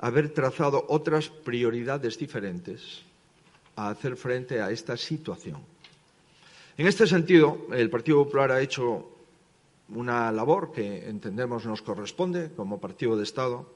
haber 0.00 0.30
trazado 0.30 0.84
otras 0.88 1.28
prioridades 1.28 2.18
diferentes 2.18 3.02
a 3.76 3.90
hacer 3.90 4.16
frente 4.16 4.60
a 4.60 4.72
esta 4.72 4.96
situación. 4.96 5.62
En 6.76 6.88
este 6.88 7.06
sentido, 7.06 7.68
el 7.70 7.88
Partido 7.88 8.24
Popular 8.24 8.50
ha 8.50 8.60
hecho 8.60 9.08
una 9.90 10.32
labor 10.32 10.72
que 10.72 11.08
entendemos 11.08 11.64
nos 11.64 11.80
corresponde 11.80 12.50
como 12.50 12.80
partido 12.80 13.16
de 13.16 13.22
Estado. 13.22 13.72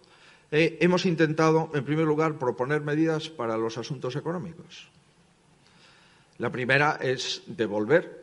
Eh, 0.51 0.79
hemos 0.81 1.07
intentado, 1.07 1.71
en 1.75 1.85
primer 1.85 2.07
lugar, 2.07 2.41
proponer 2.41 2.81
medidas 2.81 3.29
para 3.29 3.57
los 3.57 3.79
asuntos 3.79 4.17
económicos. 4.17 4.89
La 6.39 6.51
primera 6.51 6.99
es 7.01 7.43
devolver 7.47 8.22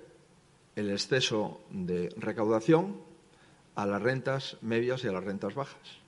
el 0.79 0.91
exceso 0.91 1.61
de 1.69 2.09
recaudación 2.15 2.95
a 3.75 3.85
las 3.85 4.01
rentas 4.01 4.57
medias 4.61 5.03
y 5.03 5.07
a 5.07 5.11
las 5.11 5.23
rentas 5.23 5.53
bajas, 5.53 5.99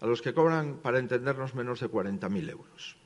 a 0.00 0.06
los 0.06 0.20
que 0.20 0.34
cobran, 0.34 0.76
para 0.76 0.98
entendernos, 0.98 1.54
menos 1.54 1.80
de 1.80 1.90
40.000 1.90 2.50
euros. 2.50 2.96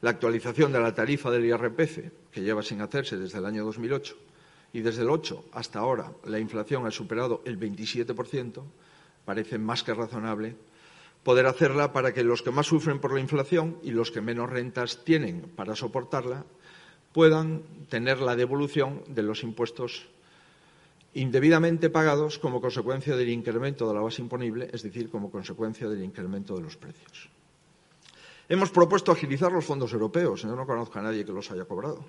La 0.00 0.10
actualización 0.10 0.72
de 0.72 0.80
la 0.80 0.94
tarifa 0.94 1.30
del 1.30 1.46
IRPF, 1.46 2.30
que 2.30 2.42
lleva 2.42 2.62
sin 2.62 2.80
hacerse 2.80 3.16
desde 3.16 3.38
el 3.38 3.46
año 3.46 3.64
2008, 3.64 4.16
y 4.72 4.80
desde 4.80 5.02
el 5.02 5.10
8 5.10 5.46
hasta 5.52 5.80
ahora 5.80 6.12
la 6.24 6.38
inflación 6.38 6.86
ha 6.86 6.90
superado 6.90 7.42
el 7.44 7.58
27%, 7.58 8.62
parece 9.24 9.58
más 9.58 9.82
que 9.82 9.94
razonable 9.94 10.56
poder 11.22 11.46
hacerla 11.46 11.92
para 11.92 12.12
que 12.14 12.24
los 12.24 12.42
que 12.42 12.50
más 12.50 12.66
sufren 12.66 12.98
por 12.98 13.12
la 13.12 13.20
inflación 13.20 13.78
y 13.82 13.90
los 13.90 14.10
que 14.10 14.20
menos 14.20 14.50
rentas 14.50 15.04
tienen 15.04 15.42
para 15.54 15.76
soportarla 15.76 16.44
puedan 17.12 17.62
tener 17.88 18.20
la 18.20 18.34
devolución 18.34 19.02
de 19.06 19.22
los 19.22 19.42
impuestos 19.42 20.08
indebidamente 21.14 21.90
pagados 21.90 22.38
como 22.38 22.60
consecuencia 22.60 23.16
del 23.16 23.28
incremento 23.28 23.86
de 23.86 23.94
la 23.94 24.00
base 24.00 24.22
imponible, 24.22 24.68
es 24.72 24.82
decir, 24.82 25.10
como 25.10 25.30
consecuencia 25.30 25.88
del 25.88 26.02
incremento 26.02 26.54
de 26.56 26.62
los 26.62 26.76
precios. 26.76 27.28
Hemos 28.48 28.70
propuesto 28.70 29.12
agilizar 29.12 29.52
los 29.52 29.64
fondos 29.64 29.92
europeos. 29.92 30.42
Yo 30.42 30.54
no 30.54 30.66
conozco 30.66 30.98
a 30.98 31.02
nadie 31.02 31.24
que 31.24 31.32
los 31.32 31.50
haya 31.50 31.64
cobrado. 31.64 32.04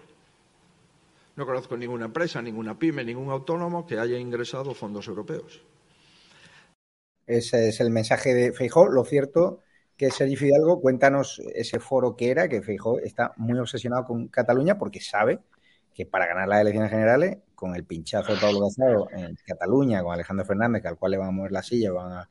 No 1.36 1.46
conozco 1.46 1.76
ninguna 1.78 2.06
empresa, 2.06 2.42
ninguna 2.42 2.78
pyme, 2.78 3.04
ningún 3.04 3.30
autónomo 3.32 3.86
que 3.86 3.98
haya 3.98 4.18
ingresado 4.18 4.74
fondos 4.74 5.08
europeos. 5.08 5.62
Ese 7.26 7.70
es 7.70 7.80
el 7.80 7.90
mensaje 7.90 8.34
de 8.34 8.54
Feijó. 8.54 8.88
Lo 8.88 9.04
cierto 9.04 9.62
que 9.98 10.12
Sergio 10.12 10.38
Fidalgo, 10.38 10.82
cuéntanos 10.82 11.42
ese 11.56 11.80
foro 11.80 12.16
que 12.16 12.30
era, 12.30 12.48
que 12.50 12.62
Feijó 12.62 13.00
está 13.00 13.34
muy 13.38 13.58
obsesionado 13.58 14.06
con 14.06 14.28
Cataluña 14.28 14.78
porque 14.78 15.00
sabe 15.00 15.40
que 15.94 16.06
para 16.06 16.28
ganar 16.28 16.48
las 16.48 16.62
elecciones 16.62 16.90
generales, 16.90 17.38
con 17.64 17.78
el 17.78 17.86
pinchazo 17.86 18.34
de 18.34 18.42
Pablo 18.42 18.68
Casado 18.68 19.08
en 19.14 19.38
Cataluña, 19.46 20.04
con 20.04 20.14
Alejandro 20.14 20.46
Fernández, 20.46 20.86
al 20.86 20.98
cual 20.98 21.14
le 21.14 21.18
van 21.18 21.30
a 21.30 21.32
mover 21.32 21.54
la 21.54 21.64
silla, 21.64 21.94
van 21.94 22.28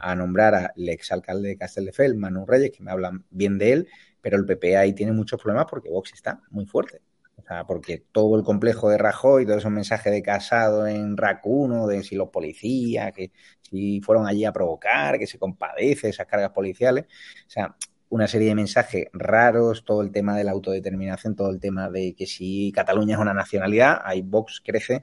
a, 0.00 0.14
nombrar 0.16 0.56
al 0.56 0.88
exalcalde 0.88 1.50
de 1.50 1.56
Castelldefels, 1.56 2.16
Manu 2.16 2.44
Reyes, 2.44 2.72
que 2.76 2.82
me 2.82 2.90
hablan 2.90 3.24
bien 3.30 3.58
de 3.58 3.72
él, 3.74 3.88
pero 4.20 4.36
el 4.36 4.44
PP 4.44 4.76
ahí 4.76 4.92
tiene 4.92 5.12
muchos 5.12 5.40
problemas 5.40 5.66
porque 5.70 5.88
Vox 5.88 6.12
está 6.14 6.40
muy 6.50 6.66
fuerte. 6.66 7.00
O 7.36 7.42
sea, 7.42 7.64
porque 7.64 8.04
todo 8.10 8.36
el 8.36 8.42
complejo 8.42 8.90
de 8.90 8.98
Rajoy, 8.98 9.46
todos 9.46 9.58
esos 9.58 9.70
mensajes 9.70 10.12
de 10.12 10.20
Casado 10.20 10.88
en 10.88 11.16
Racuno, 11.16 11.86
de 11.86 12.02
si 12.02 12.16
los 12.16 12.30
policías, 12.30 13.12
que 13.12 13.30
si 13.60 14.00
fueron 14.00 14.26
allí 14.26 14.44
a 14.44 14.52
provocar, 14.52 15.16
que 15.16 15.28
se 15.28 15.38
compadece 15.38 16.08
esas 16.08 16.26
cargas 16.26 16.50
policiales. 16.50 17.04
O 17.46 17.50
sea, 17.50 17.76
una 18.12 18.28
serie 18.28 18.48
de 18.48 18.54
mensajes 18.54 19.06
raros, 19.14 19.86
todo 19.86 20.02
el 20.02 20.12
tema 20.12 20.36
de 20.36 20.44
la 20.44 20.50
autodeterminación, 20.50 21.34
todo 21.34 21.48
el 21.48 21.58
tema 21.58 21.88
de 21.88 22.14
que 22.14 22.26
si 22.26 22.70
Cataluña 22.70 23.14
es 23.14 23.20
una 23.22 23.32
nacionalidad, 23.32 24.02
ahí 24.04 24.20
Vox 24.20 24.60
crece 24.62 25.02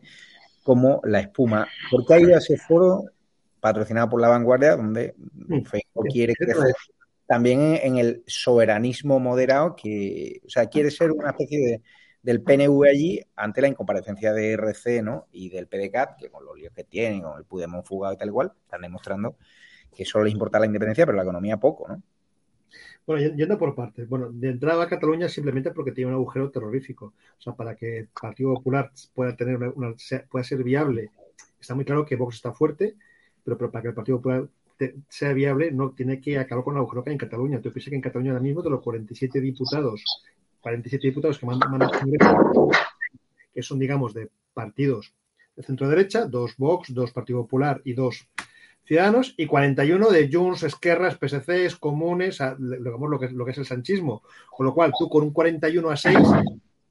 como 0.61 1.01
la 1.03 1.19
espuma. 1.19 1.67
¿Por 1.89 2.05
qué 2.05 2.13
ha 2.13 2.19
ido 2.19 2.35
a 2.35 2.37
ese 2.37 2.55
foro 2.55 3.05
patrocinado 3.59 4.09
por 4.09 4.21
La 4.21 4.27
Vanguardia, 4.27 4.75
donde 4.75 5.15
Facebook 5.65 6.05
quiere 6.11 6.35
crecer 6.35 6.71
también 7.25 7.79
en 7.81 7.97
el 7.97 8.23
soberanismo 8.27 9.19
moderado, 9.19 9.75
que, 9.75 10.41
o 10.45 10.49
sea, 10.49 10.67
quiere 10.67 10.91
ser 10.91 11.11
una 11.11 11.31
especie 11.31 11.59
de 11.59 11.81
del 12.21 12.43
PNV 12.43 12.83
allí 12.83 13.21
ante 13.35 13.61
la 13.61 13.69
incomparecencia 13.69 14.33
de 14.33 14.51
RC 14.51 15.01
¿no? 15.01 15.27
y 15.31 15.49
del 15.49 15.67
PDCAT, 15.67 16.17
que 16.17 16.29
con 16.29 16.45
los 16.45 16.55
líos 16.57 16.73
que 16.75 16.83
tienen, 16.83 17.21
con 17.21 17.37
el 17.37 17.45
Pudemón 17.45 17.83
fugado 17.83 18.13
y 18.13 18.17
tal 18.17 18.27
igual, 18.27 18.51
están 18.61 18.81
demostrando 18.81 19.37
que 19.95 20.03
solo 20.05 20.25
les 20.25 20.33
importa 20.33 20.59
la 20.59 20.65
independencia, 20.65 21.05
pero 21.05 21.15
la 21.15 21.23
economía 21.23 21.57
poco, 21.57 21.87
¿no? 21.87 22.03
Bueno, 23.05 23.35
yendo 23.35 23.57
por 23.57 23.75
partes. 23.75 24.07
Bueno, 24.07 24.29
de 24.31 24.49
entrada 24.49 24.83
a 24.83 24.87
Cataluña 24.87 25.29
simplemente 25.29 25.71
porque 25.71 25.91
tiene 25.91 26.09
un 26.09 26.15
agujero 26.15 26.51
terrorífico. 26.51 27.13
O 27.37 27.41
sea, 27.41 27.53
para 27.53 27.75
que 27.75 27.99
el 27.99 28.07
Partido 28.07 28.53
Popular 28.53 28.91
pueda 29.13 29.35
tener 29.35 29.57
una, 29.57 29.95
pueda 30.29 30.43
ser 30.43 30.63
viable, 30.63 31.11
está 31.59 31.75
muy 31.75 31.85
claro 31.85 32.05
que 32.05 32.15
Vox 32.15 32.35
está 32.35 32.51
fuerte, 32.53 32.95
pero, 33.43 33.57
para 33.57 33.81
que 33.81 33.87
el 33.89 33.95
Partido 33.95 34.17
Popular 34.17 34.47
sea 35.09 35.33
viable 35.33 35.71
no 35.71 35.91
tiene 35.91 36.21
que 36.21 36.37
acabar 36.37 36.63
con 36.63 36.75
el 36.75 36.79
agujero 36.79 37.03
que 37.03 37.09
hay 37.09 37.15
en 37.15 37.19
Cataluña. 37.19 37.61
Tú 37.61 37.71
piensas 37.71 37.89
que 37.89 37.95
en 37.95 38.01
Cataluña 38.01 38.31
ahora 38.31 38.43
mismo 38.43 38.61
de 38.61 38.69
los 38.69 38.81
47 38.81 39.41
diputados 39.41 40.03
47 40.61 41.07
diputados 41.07 41.39
que 41.39 41.45
mandan 41.45 41.71
Congreso, 41.71 42.69
que 43.53 43.63
son, 43.63 43.79
digamos, 43.79 44.13
de 44.13 44.29
partidos 44.53 45.13
de 45.55 45.63
centro-derecha, 45.63 46.25
dos 46.25 46.55
Vox, 46.57 46.93
dos 46.93 47.11
Partido 47.11 47.41
Popular 47.41 47.81
y 47.83 47.93
dos 47.93 48.27
Ciudadanos, 48.89 49.35
y 49.37 49.45
41 49.45 50.09
de 50.09 50.31
Junts, 50.33 50.63
Esquerras, 50.63 51.15
PSCs, 51.15 51.75
Comunes, 51.75 52.39
lo 52.57 53.19
que, 53.19 53.29
lo 53.29 53.45
que 53.45 53.51
es 53.51 53.57
el 53.59 53.65
sanchismo. 53.67 54.23
Con 54.49 54.65
lo 54.65 54.73
cual, 54.73 54.91
tú 54.97 55.07
con 55.07 55.21
un 55.21 55.31
41 55.31 55.91
a 55.91 55.95
6 55.95 56.17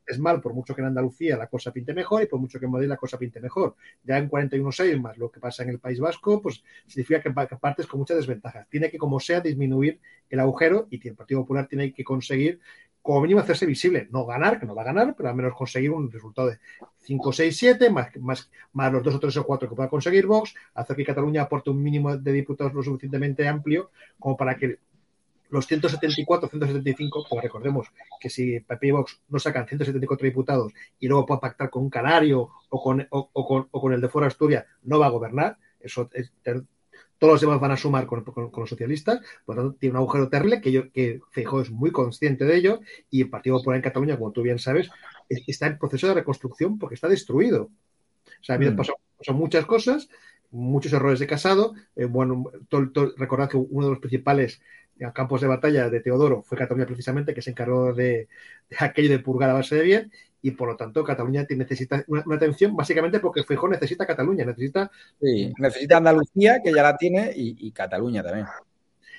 es 0.07 0.19
mal, 0.21 0.41
por 0.41 0.55
mucho 0.55 0.77
que 0.77 0.81
en 0.81 0.87
Andalucía 0.87 1.37
la 1.37 1.49
cosa 1.49 1.73
pinte 1.73 1.93
mejor 1.93 2.23
y 2.23 2.27
por 2.27 2.39
mucho 2.39 2.61
que 2.61 2.67
en 2.67 2.71
Madrid 2.71 2.87
la 2.87 2.97
cosa 2.97 3.19
pinte 3.19 3.41
mejor. 3.41 3.75
Ya 4.05 4.17
en 4.17 4.31
41-6 4.31 5.01
más 5.01 5.19
lo 5.19 5.29
que 5.29 5.41
pasa 5.41 5.65
en 5.65 5.71
el 5.71 5.81
País 5.81 5.99
Vasco, 5.99 6.41
pues 6.41 6.63
significa 6.87 7.21
que 7.21 7.33
partes 7.33 7.89
con 7.89 7.99
muchas 7.99 8.19
desventajas. 8.19 8.69
Tiene 8.69 8.93
que, 8.93 8.97
como 8.97 9.19
sea, 9.19 9.41
disminuir 9.41 9.99
el 10.31 10.39
agujero 10.39 10.87
y 10.91 11.05
el 11.09 11.17
Partido 11.17 11.41
Popular 11.41 11.67
tiene 11.67 11.93
que 11.93 12.05
conseguir 12.05 12.61
como 13.09 13.23
mínimo 13.23 13.41
hacerse 13.41 13.65
visible, 13.65 14.07
no 14.11 14.27
ganar, 14.27 14.61
que 14.61 14.67
no 14.67 14.75
va 14.75 14.83
a 14.83 14.85
ganar, 14.85 15.15
pero 15.17 15.31
al 15.31 15.35
menos 15.35 15.55
conseguir 15.55 15.93
un 15.93 16.13
resultado 16.13 16.49
de 16.49 16.59
5, 17.05 17.33
6, 17.33 17.57
7, 17.57 17.89
más, 17.89 18.15
más, 18.19 18.51
más 18.75 18.93
los 18.93 19.03
2 19.03 19.15
o 19.15 19.19
3 19.19 19.37
o 19.39 19.47
4 19.47 19.67
que 19.67 19.75
pueda 19.75 19.89
conseguir 19.89 20.27
Vox, 20.27 20.55
hacer 20.75 20.95
que 20.95 21.07
Cataluña 21.07 21.41
aporte 21.41 21.71
un 21.71 21.83
mínimo 21.83 22.15
de 22.15 22.33
diputados 22.33 22.75
lo 22.75 22.83
suficientemente 22.83 23.49
amplio 23.49 23.93
como 24.19 24.37
para 24.37 24.59
que 24.59 24.81
los 25.49 25.67
174, 25.67 26.51
175, 26.51 27.25
pues 27.31 27.43
recordemos 27.43 27.87
que 28.21 28.29
si 28.29 28.61
PP 28.61 28.89
y 28.89 28.91
Vox 28.91 29.23
no 29.31 29.39
sacan 29.39 29.67
174 29.67 30.27
diputados 30.27 30.75
y 31.01 31.09
luego 31.09 31.25
puedan 31.25 31.41
pactar 31.41 31.71
con 31.71 31.85
un 31.85 31.89
canario 31.89 32.51
o 32.69 32.83
con, 32.83 33.07
o, 33.09 33.31
con, 33.33 33.69
o 33.71 33.81
con 33.81 33.95
el 33.95 34.03
de 34.03 34.11
Fuera 34.11 34.29
Asturias, 34.29 34.67
no 34.83 34.99
va 34.99 35.07
a 35.07 35.11
gobernar. 35.17 35.57
Eso 35.81 36.11
es, 36.13 36.31
todos 37.19 37.35
los 37.35 37.41
demás 37.41 37.61
van 37.61 37.73
a 37.73 37.77
sumar 37.77 38.07
con, 38.07 38.25
los 38.25 38.69
socialistas, 38.69 39.21
por 39.45 39.57
lo 39.57 39.63
tanto 39.63 39.79
tiene 39.79 39.93
un 39.93 39.99
agujero 39.99 40.29
terrible 40.29 40.61
que, 40.61 40.73
yo, 40.73 40.91
que 40.93 41.21
Feijóo 41.31 41.61
es 41.61 41.71
muy 41.71 41.91
consciente 41.91 42.45
de 42.45 42.57
ello 42.57 42.81
y 43.11 43.23
el 43.23 43.31
Partido 43.31 43.57
Popular 43.57 43.77
en 43.77 43.83
Cataluña, 43.83 44.17
como 44.17 44.33
tú 44.33 44.43
bien 44.43 44.59
sabes, 44.59 44.89
está 45.29 45.67
en 45.67 45.79
proceso 45.79 46.07
de 46.07 46.15
reconstrucción 46.15 46.79
porque 46.79 46.95
está 46.95 47.09
destruido. 47.09 47.71
O 48.41 48.45
sea, 48.45 48.59
mm. 48.59 48.77
pasado, 48.77 48.99
muchas 49.33 49.67
cosas, 49.67 50.09
muchos 50.51 50.93
errores 50.93 51.19
de 51.19 51.27
casado. 51.27 51.75
Eh, 51.97 52.05
bueno, 52.05 52.51
recordad 53.17 53.49
que 53.49 53.57
uno 53.57 53.87
de 53.87 53.93
los 53.93 54.01
principales 54.01 54.61
campos 55.15 55.41
de 55.41 55.47
batalla 55.47 55.89
de 55.89 56.01
Teodoro 56.01 56.43
fue 56.43 56.59
Cataluña 56.59 56.87
precisamente, 56.87 57.35
que 57.35 57.43
se 57.43 57.51
encargó 57.51 57.93
de, 57.93 58.29
aquello 58.79 59.11
de 59.11 59.19
purgar 59.19 59.51
a 59.51 59.55
base 59.55 59.77
de 59.77 59.83
bien, 59.83 60.13
y 60.43 60.53
por 60.53 60.69
lo 60.69 60.77
tanto 60.77 61.05
Cataluña 61.05 61.47
necesita 61.51 62.05
una, 62.07 62.23
atención 62.35 62.77
básicamente 62.77 63.21
porque 63.21 63.43
Feijóo 63.43 63.69
necesita 63.69 64.07
Cataluña, 64.07 64.45
necesita... 64.45 64.91
necesita 65.21 65.97
Andalucía, 65.97 66.61
que 66.63 66.73
ya 66.73 66.83
la 66.83 66.97
tiene, 66.97 67.33
y, 67.35 67.71
Cataluña 67.73 68.23
también. 68.23 68.47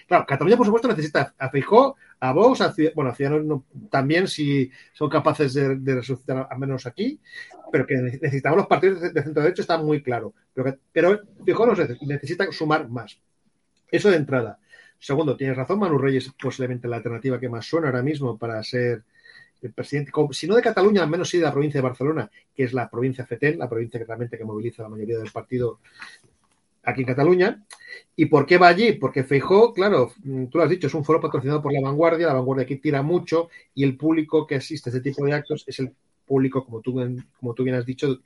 Claro, 0.08 0.26
Cataluña, 0.26 0.58
por 0.58 0.66
supuesto, 0.66 0.88
necesita 0.88 1.36
a 1.38 1.50
Feijó, 1.50 1.96
a 2.20 2.34
Vox, 2.34 2.62
a, 2.62 2.74
bueno, 2.96 3.12
a 3.12 3.16
Ciudadanos 3.16 3.62
también, 3.92 4.28
si 4.28 4.72
son 4.94 5.10
capaces 5.10 5.54
de, 5.54 5.96
resucitar 5.96 6.48
al 6.50 6.58
menos 6.58 6.86
aquí, 6.88 7.20
pero 7.72 7.86
que 7.86 7.96
necesitamos 7.96 8.58
los 8.58 8.68
partidos 8.68 9.02
de, 9.14 9.24
centro 9.24 9.44
derecho, 9.44 9.62
está 9.62 9.78
muy 9.78 10.02
claro. 10.02 10.34
Pero, 10.54 10.78
pero 10.92 11.22
Feijó 11.46 11.68
necesita 12.02 12.52
sumar 12.52 12.90
más. 12.90 13.20
Eso 13.92 14.10
de 14.10 14.18
entrada. 14.18 14.60
Segundo, 15.00 15.38
tienes 15.38 15.56
razón, 15.56 15.80
Manu 15.80 15.98
Reyes 15.98 16.28
es 16.28 16.34
posiblemente 16.34 16.88
la 16.88 16.98
alternativa 16.98 17.40
que 17.40 17.50
más 17.50 17.66
suena 17.66 17.88
ahora 17.88 18.04
mismo 18.04 18.38
para 18.38 18.62
ser 18.64 19.04
el 19.62 19.72
presidente, 19.72 20.12
si 20.32 20.48
no 20.48 20.56
de 20.56 20.62
Cataluña, 20.62 21.04
al 21.04 21.10
menos 21.10 21.30
sí 21.30 21.38
de 21.38 21.44
la 21.44 21.52
provincia 21.52 21.80
de 21.80 21.88
Barcelona, 21.88 22.30
que 22.56 22.64
es 22.64 22.74
la 22.74 22.90
provincia 22.90 23.26
FETEN, 23.26 23.60
la 23.60 23.70
provincia 23.70 24.00
que 24.00 24.06
realmente 24.06 24.38
que 24.38 24.44
moviliza 24.44 24.84
la 24.84 24.90
mayoría 24.90 25.18
del 25.18 25.32
partido 25.32 25.80
aquí 26.84 27.02
en 27.02 27.08
Cataluña. 27.08 27.64
¿Y 28.16 28.26
por 28.26 28.46
qué 28.46 28.58
va 28.58 28.68
allí? 28.68 28.94
Porque 28.94 29.24
Feijó, 29.24 29.74
claro, 29.74 30.12
tú 30.24 30.58
lo 30.58 30.64
has 30.64 30.70
dicho, 30.70 30.88
es 30.88 30.94
un 30.94 31.04
foro 31.04 31.22
patrocinado 31.22 31.62
por 31.62 31.74
La 31.74 31.82
Vanguardia, 31.82 32.28
La 32.28 32.34
Vanguardia 32.34 32.64
aquí 32.64 32.78
tira 32.78 33.02
mucho 33.02 33.50
y 33.74 33.84
el 33.84 33.98
público 33.98 34.46
que 34.46 34.56
asiste 34.56 34.90
a 34.90 34.92
este 34.92 35.10
tipo 35.10 35.26
de 35.26 35.34
actos 35.34 35.64
es 35.68 35.80
el 35.80 35.94
público, 36.30 36.64
como 36.64 36.80
tú, 36.82 36.94
como 37.40 37.54
tú 37.56 37.64
bien 37.64 37.76
has 37.76 37.86
dicho, 37.86 38.20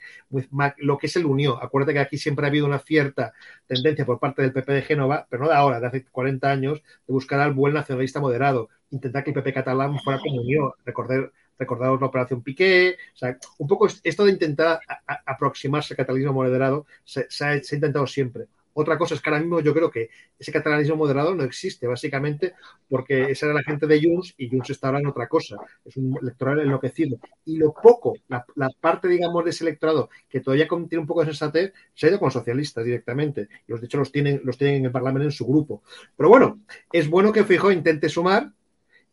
lo 0.78 0.98
que 0.98 1.08
es 1.08 1.16
el 1.16 1.26
unión. 1.26 1.56
Acuérdate 1.62 1.94
que 1.94 2.00
aquí 2.00 2.18
siempre 2.18 2.46
ha 2.46 2.50
habido 2.50 2.66
una 2.66 2.80
cierta 2.80 3.34
tendencia 3.66 4.06
por 4.06 4.20
parte 4.20 4.42
del 4.42 4.52
PP 4.52 4.74
de 4.74 4.82
Génova, 4.82 5.26
pero 5.30 5.44
no 5.44 5.50
de 5.50 5.56
ahora, 5.56 5.80
de 5.80 5.88
hace 5.88 6.04
40 6.04 6.52
años, 6.52 6.84
de 7.08 7.14
buscar 7.14 7.40
al 7.40 7.54
buen 7.54 7.74
nacionalista 7.74 8.20
moderado, 8.20 8.68
intentar 8.92 9.24
que 9.24 9.30
el 9.30 9.36
PP 9.36 9.54
catalán 9.54 9.98
fuera 10.00 10.20
como 10.20 10.42
unión, 10.42 10.72
recordar, 10.86 11.32
recordaros 11.58 12.02
la 12.02 12.08
operación 12.08 12.42
Piqué, 12.42 12.98
o 13.14 13.18
sea, 13.18 13.38
un 13.58 13.68
poco 13.68 13.88
esto 14.04 14.26
de 14.26 14.32
intentar 14.32 14.82
aproximarse 15.26 15.94
al 15.94 15.98
catalanismo 15.98 16.34
moderado 16.34 16.86
se, 17.06 17.26
ha, 17.46 17.56
intentado 17.56 18.06
siempre. 18.06 18.48
Otra 18.74 18.98
cosa 18.98 19.16
es 19.16 19.22
que 19.22 19.30
ahora 19.30 19.42
mismo 19.42 19.60
yo 19.60 19.74
creo 19.74 19.90
que 19.92 20.10
ese 20.38 20.52
catalanismo 20.52 20.96
moderado 20.96 21.36
no 21.36 21.44
existe, 21.44 21.88
básicamente 21.88 22.54
porque 22.90 23.32
esa 23.32 23.46
era 23.48 23.56
la 23.56 23.64
gente 23.64 23.88
de 23.88 24.02
Junts 24.02 24.34
y 24.38 24.50
Junts 24.50 24.72
está 24.72 24.88
ahora 24.88 25.00
en 25.00 25.08
otra 25.08 25.28
cosa. 25.28 25.58
Es 25.86 25.96
un 25.98 26.18
electorado 26.22 26.62
enloquecido. 26.62 27.18
Y 27.46 27.58
lo 27.58 27.74
poco, 27.74 28.16
la, 28.28 28.46
parte, 28.80 29.08
digamos, 29.08 29.44
de 29.44 29.52
ese 29.52 29.64
electorado 29.64 30.10
que 30.30 30.40
todavía 30.40 30.68
tiene 30.68 31.02
un 31.02 31.08
poco 31.08 31.22
de 31.22 31.28
sensatez, 31.28 31.74
se 31.94 32.08
ha 32.08 32.10
ido 32.10 32.20
con 32.20 32.32
socialistas 32.32 32.84
directamente. 32.84 33.48
Y 33.68 33.72
los, 33.72 33.82
de 33.82 33.86
hecho, 33.86 33.98
los 33.98 34.12
tienen, 34.12 34.42
los 34.44 34.58
tienen 34.58 34.78
en 34.78 34.86
el 34.86 34.92
Parlamento 34.92 35.26
en 35.26 35.32
su 35.32 35.46
grupo. 35.46 35.84
Pero 36.16 36.30
bueno, 36.30 36.60
es 36.92 37.10
bueno 37.10 37.32
que 37.32 37.44
Fijo 37.44 37.72
intente 37.72 38.10
sumar 38.10 38.52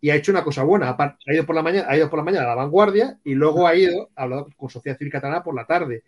y 0.01 0.11
ha 0.11 0.17
hecho 0.17 0.33
una 0.33 0.45
cosa 0.45 0.63
buena. 0.63 0.97
Ha 0.99 1.35
ido 1.35 1.45
por 1.45 1.55
la 1.55 1.63
mañana, 1.63 1.87
ha 1.89 1.97
ido 1.97 2.09
por 2.09 2.19
la 2.19 2.25
mañana 2.25 2.47
a 2.47 2.49
la 2.49 2.55
vanguardia 2.55 3.19
y 3.25 3.35
luego 3.35 3.67
ha 3.67 3.75
ido 3.75 4.11
a 4.17 4.23
hablar 4.23 4.45
con 4.57 4.71
Sociedad 4.71 4.97
Civil 4.97 5.13
Catalana 5.13 5.43
por 5.43 5.55
la 5.55 5.67
tarde. 5.67 6.05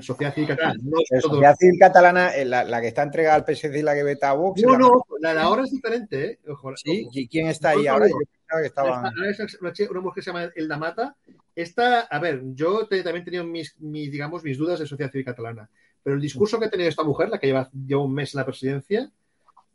Sociedad 0.00 0.34
Civil 0.34 0.48
Catalana. 0.48 0.80
Sociedad 1.20 1.56
Civil 1.56 1.78
Catalana, 1.78 2.32
la, 2.44 2.64
la, 2.64 2.80
que 2.80 2.88
está 2.88 3.02
entregada 3.02 3.36
al 3.36 3.44
PSC 3.44 3.78
y 3.78 3.82
la 3.82 3.94
que 3.94 4.02
veta 4.02 4.30
a 4.30 4.34
Vox. 4.34 4.60
No, 4.62 4.76
no, 4.76 5.04
la 5.20 5.34
de 5.34 5.40
ahora 5.40 5.62
es 5.62 5.70
diferente. 5.70 6.32
¿eh? 6.32 6.38
sí, 6.76 7.08
¿y 7.12 7.28
quién 7.28 7.46
está 7.48 7.70
ahí 7.70 7.86
ahora? 7.86 8.08
Yo 8.08 8.16
que 8.60 8.66
estaban... 8.66 9.12
Una 9.14 10.00
mujer 10.00 10.14
que 10.14 10.22
se 10.22 10.30
llama 10.30 10.50
Elda 10.54 10.76
Mata. 10.76 11.16
Esta, 11.54 12.00
a 12.00 12.18
ver, 12.18 12.42
yo 12.54 12.86
también 12.86 13.16
he 13.16 13.22
tenido 13.22 13.44
mis, 13.44 13.78
mis, 13.80 14.10
digamos, 14.10 14.42
mis 14.42 14.58
dudas 14.58 14.78
de 14.78 14.86
Sociedad 14.86 15.10
Civil 15.10 15.24
Catalana, 15.24 15.68
pero 16.02 16.16
el 16.16 16.22
discurso 16.22 16.58
que 16.58 16.66
ha 16.66 16.70
tenido 16.70 16.88
esta 16.88 17.02
mujer, 17.02 17.30
la 17.30 17.38
que 17.38 17.46
lleva, 17.46 17.70
lleva 17.72 18.02
un 18.02 18.12
mes 18.12 18.34
en 18.34 18.38
la 18.38 18.44
presidencia, 18.44 19.10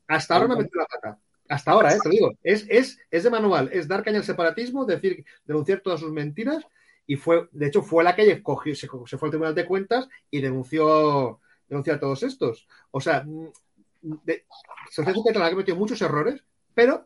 hasta 0.07 0.35
ahora 0.35 0.47
me 0.47 0.53
ha 0.53 0.57
metido 0.57 0.79
la 0.79 0.85
pata. 0.85 1.19
Hasta 1.49 1.71
ahora, 1.71 1.93
¿eh? 1.93 1.97
te 2.01 2.09
digo, 2.09 2.31
es, 2.43 2.65
es, 2.69 2.99
es 3.09 3.23
de 3.23 3.29
manual, 3.29 3.69
es 3.73 3.87
dar 3.87 4.03
caña 4.03 4.19
al 4.19 4.23
separatismo, 4.23 4.85
decir, 4.85 5.25
denunciar 5.45 5.81
todas 5.81 5.99
sus 5.99 6.11
mentiras 6.11 6.65
y 7.11 7.17
fue, 7.17 7.49
de 7.51 7.67
hecho, 7.67 7.81
fue 7.81 8.05
la 8.05 8.15
que 8.15 8.41
cogió, 8.41 8.73
se, 8.73 8.87
fue 8.87 9.01
al 9.03 9.31
Tribunal 9.31 9.53
de 9.53 9.65
Cuentas 9.65 10.07
y 10.29 10.39
denunció, 10.39 11.41
denunció 11.67 11.93
a 11.93 11.99
todos 11.99 12.23
estos. 12.23 12.69
O 12.89 13.01
sea, 13.01 13.25
mm, 13.25 13.49
de, 14.23 14.45
Santiago 14.89 15.21
que 15.21 15.37
ha 15.37 15.49
cometido 15.49 15.75
muchos 15.75 16.01
errores, 16.01 16.41
pero 16.73 17.05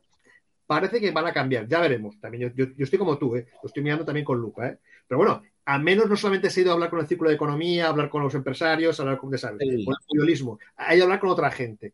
parece 0.67 0.99
que 0.99 1.09
van 1.09 1.25
a 1.25 1.33
cambiar. 1.33 1.67
Ya 1.67 1.79
veremos. 1.79 2.19
También 2.19 2.53
yo, 2.55 2.65
yo, 2.67 2.83
estoy 2.83 2.99
como 2.99 3.17
tú, 3.17 3.35
¿eh? 3.35 3.47
lo 3.63 3.67
estoy 3.67 3.81
mirando 3.81 4.05
también 4.05 4.25
con 4.25 4.39
Luca. 4.39 4.67
¿eh? 4.67 4.77
Pero 5.07 5.17
bueno, 5.17 5.41
al 5.65 5.81
menos 5.81 6.07
no 6.07 6.15
solamente 6.15 6.51
se 6.51 6.59
ha 6.59 6.61
ido 6.61 6.69
a 6.69 6.73
hablar 6.75 6.91
con 6.91 6.99
el 6.99 7.07
círculo 7.07 7.31
de 7.31 7.37
economía, 7.37 7.87
hablar 7.87 8.07
con 8.07 8.21
los 8.21 8.35
empresarios, 8.35 8.99
hablar 8.99 9.17
con, 9.17 9.35
¿sabes? 9.39 9.57
con 9.57 9.95
el 9.95 10.07
periodismo, 10.07 10.59
a 10.77 10.91
hablar 10.91 11.19
con 11.19 11.31
otra 11.31 11.49
gente. 11.49 11.93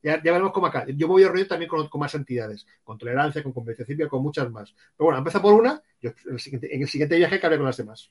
Ya, 0.00 0.18
veremos 0.18 0.52
cómo 0.52 0.68
acá. 0.68 0.86
Yo 0.86 1.08
me 1.08 1.14
voy 1.14 1.24
a 1.24 1.26
reunir 1.26 1.48
también 1.48 1.68
con, 1.68 1.88
más 1.98 2.14
entidades, 2.14 2.66
con 2.84 2.96
tolerancia, 2.98 3.42
con 3.42 3.52
convivencia 3.52 3.84
civil, 3.84 4.06
con 4.06 4.22
muchas 4.22 4.48
más. 4.48 4.72
Pero 4.96 5.06
bueno, 5.06 5.18
empieza 5.18 5.42
por 5.42 5.54
una, 5.54 5.82
yo 6.00 6.10
en, 6.26 6.32
el 6.32 6.40
siguiente, 6.40 6.74
en 6.74 6.82
el 6.82 6.88
siguiente 6.88 7.16
viaje 7.16 7.40
con 7.40 7.64
las 7.64 7.76
demás. 7.76 8.10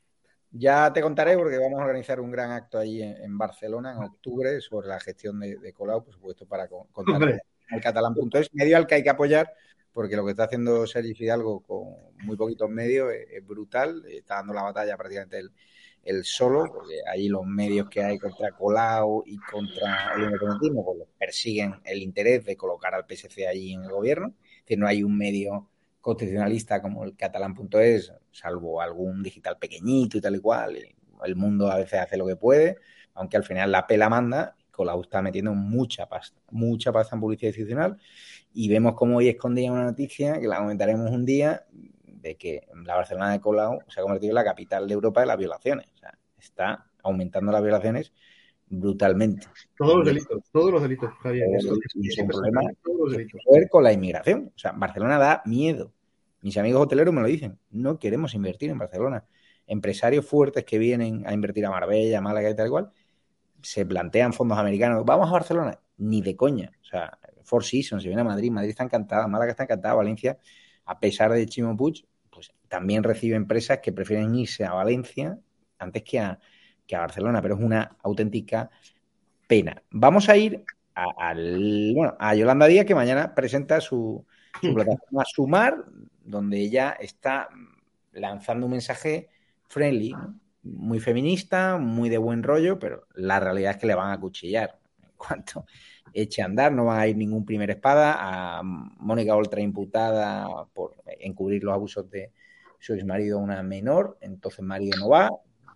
Ya 0.52 0.91
te 0.93 1.02
contaré 1.02 1.36
porque 1.36 1.58
vamos 1.58 1.80
a 1.80 1.84
organizar 1.84 2.19
un 2.19 2.32
gran 2.32 2.52
acto 2.52 2.80
ahí 2.80 3.02
en, 3.02 3.38
Barcelona 3.38 3.91
en 3.91 4.04
octubre 4.04 4.62
sobre 4.62 4.88
la 4.88 5.00
gestión 5.00 5.39
de, 5.39 5.73
Colau, 5.73 6.04
por 6.04 6.13
supuesto, 6.13 6.45
para 6.45 6.67
contar 6.67 7.41
el 7.69 7.82
catalán.es, 7.82 8.54
medio 8.54 8.78
al 8.78 8.88
que 8.88 8.95
hay 8.95 9.04
que 9.04 9.10
apoyar, 9.10 9.52
porque 9.91 10.15
lo 10.15 10.23
que 10.23 10.32
está 10.32 10.45
haciendo 10.45 10.88
Sergio 10.88 11.15
Fidalgo 11.15 11.60
con 11.60 11.89
muy 12.26 12.38
poquitos 12.38 12.69
medios 12.69 13.12
es, 13.12 13.45
brutal, 13.45 14.06
está 14.10 14.36
dando 14.36 14.54
la 14.54 14.63
batalla 14.63 14.95
prácticamente 14.95 15.39
el, 15.39 15.52
el 16.04 16.23
solo, 16.23 16.65
porque 16.73 17.02
ahí 17.12 17.28
los 17.28 17.45
medios 17.45 17.89
que 17.89 18.02
hay 18.02 18.17
contra 18.17 18.52
Colau 18.54 19.23
y 19.26 19.38
contra 19.39 20.13
el 20.15 20.23
independentismo 20.23 20.86
pues 20.86 21.10
persiguen 21.19 21.76
el 21.84 22.02
interés 22.02 22.45
de 22.45 22.56
colocar 22.56 22.95
al 22.95 23.06
PSC 23.06 23.45
allí 23.45 23.73
en 23.73 23.84
el 23.84 23.91
gobierno. 23.91 24.34
Es 24.39 24.62
decir, 24.62 24.80
no 24.80 24.88
hay 24.88 25.04
un 25.04 25.17
medio 25.17 25.67
constitucionalista 26.08 26.82
como 26.82 27.04
el 27.04 27.17
catalán.es, 27.17 28.13
salvo 28.32 28.80
algún 28.80 29.22
digital 29.22 29.58
pequeñito 29.58 30.17
y 30.17 30.22
tal 30.22 30.38
y 30.38 30.39
cual. 30.39 30.78
el 31.26 31.36
mundo 31.36 31.70
a 31.70 31.76
veces 31.76 32.00
hace 32.00 32.15
lo 32.15 32.26
que 32.26 32.38
puede, 32.38 32.78
aunque 33.13 33.36
al 33.36 33.43
final 33.43 33.74
la 33.74 33.86
pela 33.86 34.08
manda. 34.08 34.56
Colau 34.72 35.02
está 35.02 35.22
metiendo 35.22 35.54
mucha 35.54 36.08
pasta, 36.08 36.39
mucha 36.52 36.93
pasta 36.93 37.15
en 37.15 37.20
publicidad 37.20 37.50
institucional. 37.50 37.98
Y 38.54 38.70
vemos 38.70 38.93
cómo 38.93 39.17
hoy 39.17 39.28
escondía 39.28 39.70
una 39.70 39.84
noticia, 39.84 40.39
que 40.39 40.48
la 40.48 40.60
comentaremos 40.60 41.12
un 41.12 41.26
día, 41.26 41.65
de 42.06 42.38
que 42.38 42.65
la 42.86 42.96
Barcelona 42.96 43.32
de 43.34 43.41
Colau 43.41 43.80
se 43.89 44.00
ha 44.00 44.04
convertido 44.04 44.32
en 44.32 44.36
la 44.36 44.46
capital 44.46 44.88
de 44.88 44.93
Europa 44.93 45.20
de 45.20 45.28
las 45.28 45.38
violaciones. 45.38 45.88
O 45.93 45.98
sea, 45.98 46.17
está 46.39 46.86
aumentando 47.04 47.52
las 47.52 47.63
violaciones 47.63 48.13
brutalmente. 48.70 49.48
Todos 49.78 49.98
los 49.98 50.06
delitos, 50.06 50.43
todos 50.54 50.72
los 50.72 50.82
delitos, 50.82 51.10
Javier. 51.22 51.48
es, 51.54 51.65
un 52.20 52.28
problema 52.28 52.62
con 53.70 53.84
la 53.84 53.91
inmigración. 53.91 54.54
O 54.56 54.58
sea, 54.58 54.72
Barcelona 54.72 55.17
da 55.17 55.41
miedo. 55.46 55.91
Mis 56.48 56.58
amigos 56.58 56.84
hoteleros 56.84 57.14
me 57.14 57.20
lo 57.20 57.28
dicen. 57.28 57.60
No 57.72 58.00
queremos 58.00 58.34
invertir 58.34 58.70
en 58.70 58.78
Barcelona. 58.78 59.26
Empresarios 59.66 60.26
fuertes 60.26 60.64
que 60.64 60.78
vienen 60.78 61.28
a 61.28 61.34
invertir 61.34 61.66
a 61.66 61.70
Marbella, 61.70 62.22
Málaga 62.22 62.50
y 62.50 62.56
tal 62.56 62.68
igual, 62.68 62.90
se 63.62 63.86
plantean 63.86 64.32
fondos 64.32 64.58
americanos. 64.58 65.04
Vamos 65.06 65.28
a 65.28 65.34
Barcelona. 65.34 65.78
Ni 65.98 66.22
de 66.22 66.38
coña. 66.38 66.72
O 66.82 66.86
sea, 66.86 67.20
Four 67.44 67.66
Seasons, 67.66 68.02
se 68.02 68.08
viene 68.08 68.22
a 68.22 68.24
Madrid. 68.24 68.50
Madrid 68.50 68.70
está 68.70 68.86
encantada. 68.86 69.28
Málaga 69.28 69.52
está 69.52 69.64
encantada. 69.64 69.96
Valencia, 69.96 70.38
a 70.86 70.98
pesar 71.02 71.34
de 71.34 71.46
Chimo 71.48 71.76
Puig, 71.76 72.06
pues 72.30 72.54
también 72.70 73.04
recibe 73.04 73.36
empresas 73.36 73.80
que 73.80 73.92
prefieren 73.92 74.34
irse 74.34 74.64
a 74.64 74.72
Valencia 74.72 75.38
antes 75.80 76.02
que 76.04 76.18
a, 76.22 76.40
que 76.88 76.96
a 76.96 77.02
Barcelona, 77.02 77.42
pero 77.42 77.56
es 77.56 77.62
una 77.62 77.98
auténtica 78.04 78.72
pena. 79.48 79.84
Vamos 79.92 80.30
a 80.30 80.38
ir 80.38 80.64
a, 80.96 81.34
bueno, 81.94 82.16
a 82.18 82.36
Yolanda 82.36 82.68
Díaz, 82.68 82.86
que 82.86 82.96
mañana 82.96 83.36
presenta 83.36 83.82
su, 83.82 84.26
plataforma 84.74 85.24
Sumar, 85.26 85.86
donde 86.28 86.58
ella 86.58 86.96
está 87.00 87.50
lanzando 88.12 88.66
un 88.66 88.74
mensaje 88.74 89.30
friendly, 89.68 90.13
muy 90.63 91.00
feminista, 91.00 91.78
muy 91.78 92.10
de 92.10 92.18
buen 92.18 92.44
rollo, 92.44 92.78
pero 92.78 93.08
la 93.16 93.40
realidad 93.40 93.72
es 93.72 93.78
que 93.78 93.88
le 93.88 93.96
van 93.96 94.12
a 94.12 94.20
cuchillar. 94.20 94.78
En 95.02 95.12
cuanto 95.16 95.66
eche 96.13 96.42
a 96.42 96.46
andar, 96.46 96.72
no 96.74 96.86
va 96.86 97.00
a 97.00 97.08
ir 97.08 97.16
ningún 97.16 97.46
primer 97.46 97.70
espada. 97.72 98.18
A 98.20 98.62
Mónica 98.63 99.36
Oltra 99.36 99.62
imputada 99.62 100.66
por 100.74 100.96
encubrir 101.20 101.63
los 101.63 101.74
abusos 101.74 102.10
de 102.10 102.34
su 102.80 102.94
ex 102.94 103.06
marido, 103.06 103.40
una 103.40 103.63
menor, 103.63 104.18
entonces 104.22 104.63
marido 104.63 105.00
no 105.00 105.10
va, 105.10 105.30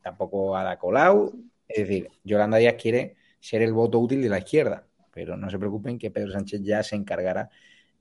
tampoco 0.03 0.55
a 0.55 0.63
la 0.63 0.77
Colau. 0.77 1.33
Es 1.67 1.87
decir, 1.87 2.09
Yolanda 2.23 2.57
Díaz 2.57 2.75
quiere 2.79 3.15
ser 3.39 3.61
el 3.61 3.73
voto 3.73 3.99
útil 3.99 4.21
de 4.21 4.29
la 4.29 4.39
izquierda, 4.39 4.85
pero 5.13 5.37
no 5.37 5.49
se 5.49 5.57
preocupen 5.57 5.97
que 5.97 6.11
Pedro 6.11 6.31
Sánchez 6.31 6.61
ya 6.61 6.83
se 6.83 6.95
encargará 6.95 7.49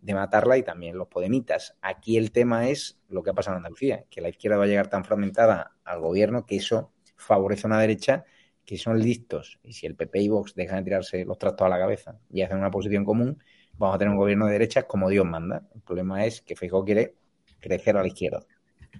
de 0.01 0.15
matarla 0.15 0.57
y 0.57 0.63
también 0.63 0.97
los 0.97 1.09
podemitas. 1.09 1.77
Aquí 1.83 2.17
el 2.17 2.33
tema 2.33 2.69
es 2.69 2.99
lo 3.09 3.23
que 3.23 3.31
ha 3.31 3.35
pasado 3.35 3.55
en 3.55 3.59
Andalucía, 3.59 4.05
que 4.11 4.21
la 4.21 4.29
izquierda 4.29 4.57
va 4.57 4.65
a 4.65 4.67
llegar 4.67 4.89
tan 4.89 5.05
fragmentada 5.05 5.77
al 5.85 6.01
gobierno 6.01 6.47
que 6.47 6.57
eso 6.57 6.93
favorece 7.17 7.67
a 7.67 7.69
una 7.69 7.81
derecha 7.81 8.25
que 8.65 8.79
son 8.79 9.01
listos, 9.01 9.59
y 9.65 9.73
si 9.73 9.87
el 9.87 9.97
PP 9.97 10.21
y 10.21 10.29
Vox 10.29 10.55
dejan 10.55 10.79
de 10.79 10.85
tirarse 10.85 11.25
los 11.25 11.39
trastos 11.39 11.67
a 11.67 11.69
la 11.69 11.79
cabeza 11.79 12.19
y 12.31 12.43
hacen 12.43 12.59
una 12.59 12.71
posición 12.71 13.05
común, 13.05 13.43
vamos 13.77 13.97
a 13.97 13.99
tener 13.99 14.13
un 14.13 14.19
gobierno 14.19 14.47
de 14.47 14.53
derechas 14.53 14.85
como 14.85 15.09
Dios 15.09 15.27
manda. 15.27 15.67
El 15.75 15.81
problema 15.81 16.25
es 16.25 16.41
que 16.43 16.55
Feijóo 16.55 16.85
quiere 16.85 17.17
crecer 17.59 17.97
a 17.97 18.03
la 18.03 18.07
izquierda. 18.07 18.47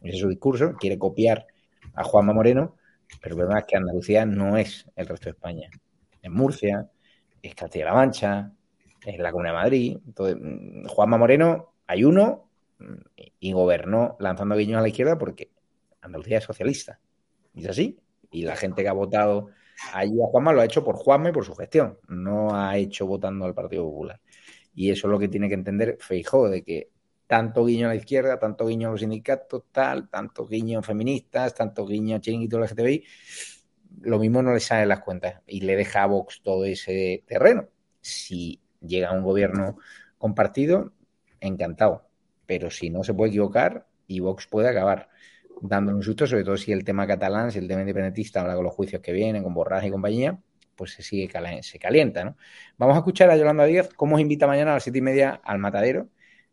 Ese 0.03 0.17
es 0.17 0.19
su 0.19 0.29
discurso, 0.29 0.75
quiere 0.75 0.99
copiar 0.99 1.47
a 1.95 2.03
Juanma 2.03 2.33
Moreno, 2.33 2.77
pero 3.21 3.35
el 3.35 3.39
problema 3.39 3.61
es 3.61 3.67
que 3.67 3.77
Andalucía 3.77 4.27
no 4.27 4.57
es 4.57 4.87
el 4.97 5.07
resto 5.07 5.27
de 5.27 5.31
España. 5.31 5.71
Es 6.21 6.31
Murcia, 6.31 6.91
es 7.41 7.55
Castilla-La 7.55 7.95
Mancha, 7.95 8.53
es 9.05 9.19
la 9.19 9.33
Comunidad 9.33 9.55
de 9.55 9.59
Madrid. 9.59 9.99
Entonces, 10.07 10.37
mm, 10.41 10.87
Juanma 10.87 11.19
Moreno, 11.19 11.75
hay 11.87 12.05
uno, 12.05 12.51
mm, 12.79 13.23
y 13.41 13.53
gobernó 13.53 14.17
lanzando 14.21 14.57
guiños 14.57 14.79
a 14.79 14.83
la 14.83 14.89
izquierda 14.89 15.19
porque 15.19 15.51
Andalucía 16.01 16.39
es 16.39 16.45
socialista. 16.45 17.01
Y 17.55 17.63
es 17.63 17.69
así. 17.69 17.99
Y 18.31 18.43
la 18.43 18.57
gente 18.57 18.83
que 18.83 18.89
ha 18.89 18.93
votado 18.93 19.51
Allí 19.93 20.21
a 20.23 20.27
Juanma 20.27 20.53
lo 20.53 20.61
ha 20.61 20.65
hecho 20.65 20.85
por 20.85 20.97
Juanma 20.97 21.31
y 21.31 21.33
por 21.33 21.45
su 21.45 21.55
gestión, 21.55 21.99
no 22.09 22.55
ha 22.55 22.77
hecho 22.77 23.07
votando 23.07 23.45
al 23.45 23.55
Partido 23.55 23.85
Popular. 23.85 24.21
Y 24.75 24.91
eso 24.91 25.07
es 25.07 25.11
lo 25.11 25.19
que 25.19 25.29
tiene 25.29 25.49
que 25.49 25.55
entender 25.55 25.97
Feijó, 26.01 26.49
de 26.49 26.63
que 26.63 26.91
tanto 27.27 27.65
guiño 27.65 27.87
a 27.87 27.91
la 27.91 27.97
izquierda, 27.97 28.39
tanto 28.39 28.67
guiño 28.67 28.89
a 28.89 28.91
los 28.93 29.01
sindicatos, 29.01 29.65
tal, 29.73 30.09
tanto 30.09 30.47
guiño 30.47 30.81
a 30.81 30.83
feministas, 30.83 31.55
tanto 31.55 31.87
guiño 31.87 32.17
a 32.17 32.21
chiringuito 32.21 32.57
de 32.57 32.61
la 32.61 32.67
LGTBI, 32.67 33.05
lo 34.03 34.19
mismo 34.19 34.43
no 34.43 34.53
le 34.53 34.61
sale 34.61 34.87
las 34.87 35.01
cuentas 35.01 35.41
y 35.47 35.61
le 35.63 35.77
deja 35.77 36.03
a 36.03 36.07
Vox 36.07 36.43
todo 36.43 36.65
ese 36.65 37.25
terreno. 37.27 37.69
Si 38.01 38.61
llega 38.81 39.13
un 39.13 39.23
gobierno 39.23 39.79
compartido, 40.19 40.93
encantado. 41.41 42.07
Pero 42.47 42.71
si 42.71 42.91
no 42.91 43.05
se 43.05 43.15
puede 43.15 43.31
equivocar 43.31 43.87
y 44.07 44.21
Vox 44.21 44.47
puede 44.47 44.69
acabar 44.69 45.09
dando 45.61 45.95
un 45.95 46.03
susto, 46.03 46.27
sobre 46.27 46.45
todo 46.45 46.57
si 46.57 46.73
el 46.73 46.85
tema 46.85 47.07
catalán, 47.07 47.53
si 47.53 47.59
el 47.59 47.69
tema 47.69 47.81
independentista, 47.81 48.41
ahora 48.41 48.55
con 48.55 48.65
los 48.65 48.75
juicios 48.75 49.03
que 49.03 49.13
vienen, 49.13 49.43
con 49.43 49.55
Borras 49.55 49.85
y 49.85 49.91
compañía, 49.91 50.39
pues 50.75 50.93
se 50.93 51.03
sigue 51.03 51.31
se 51.63 51.79
calienta, 51.79 52.25
¿no? 52.25 52.37
Vamos 52.79 52.97
a 52.97 53.01
escuchar 53.01 53.31
a 53.31 53.37
Yolanda 53.37 53.65
Díaz 53.65 53.91
cómo 53.95 54.17
os 54.17 54.21
invita 54.23 54.47
mañana 54.47 54.73
a 54.73 54.75
las 54.75 54.83
siete 54.83 54.99
y 54.99 55.03
media 55.03 55.41
al 55.45 55.59
matadero. 55.59 56.09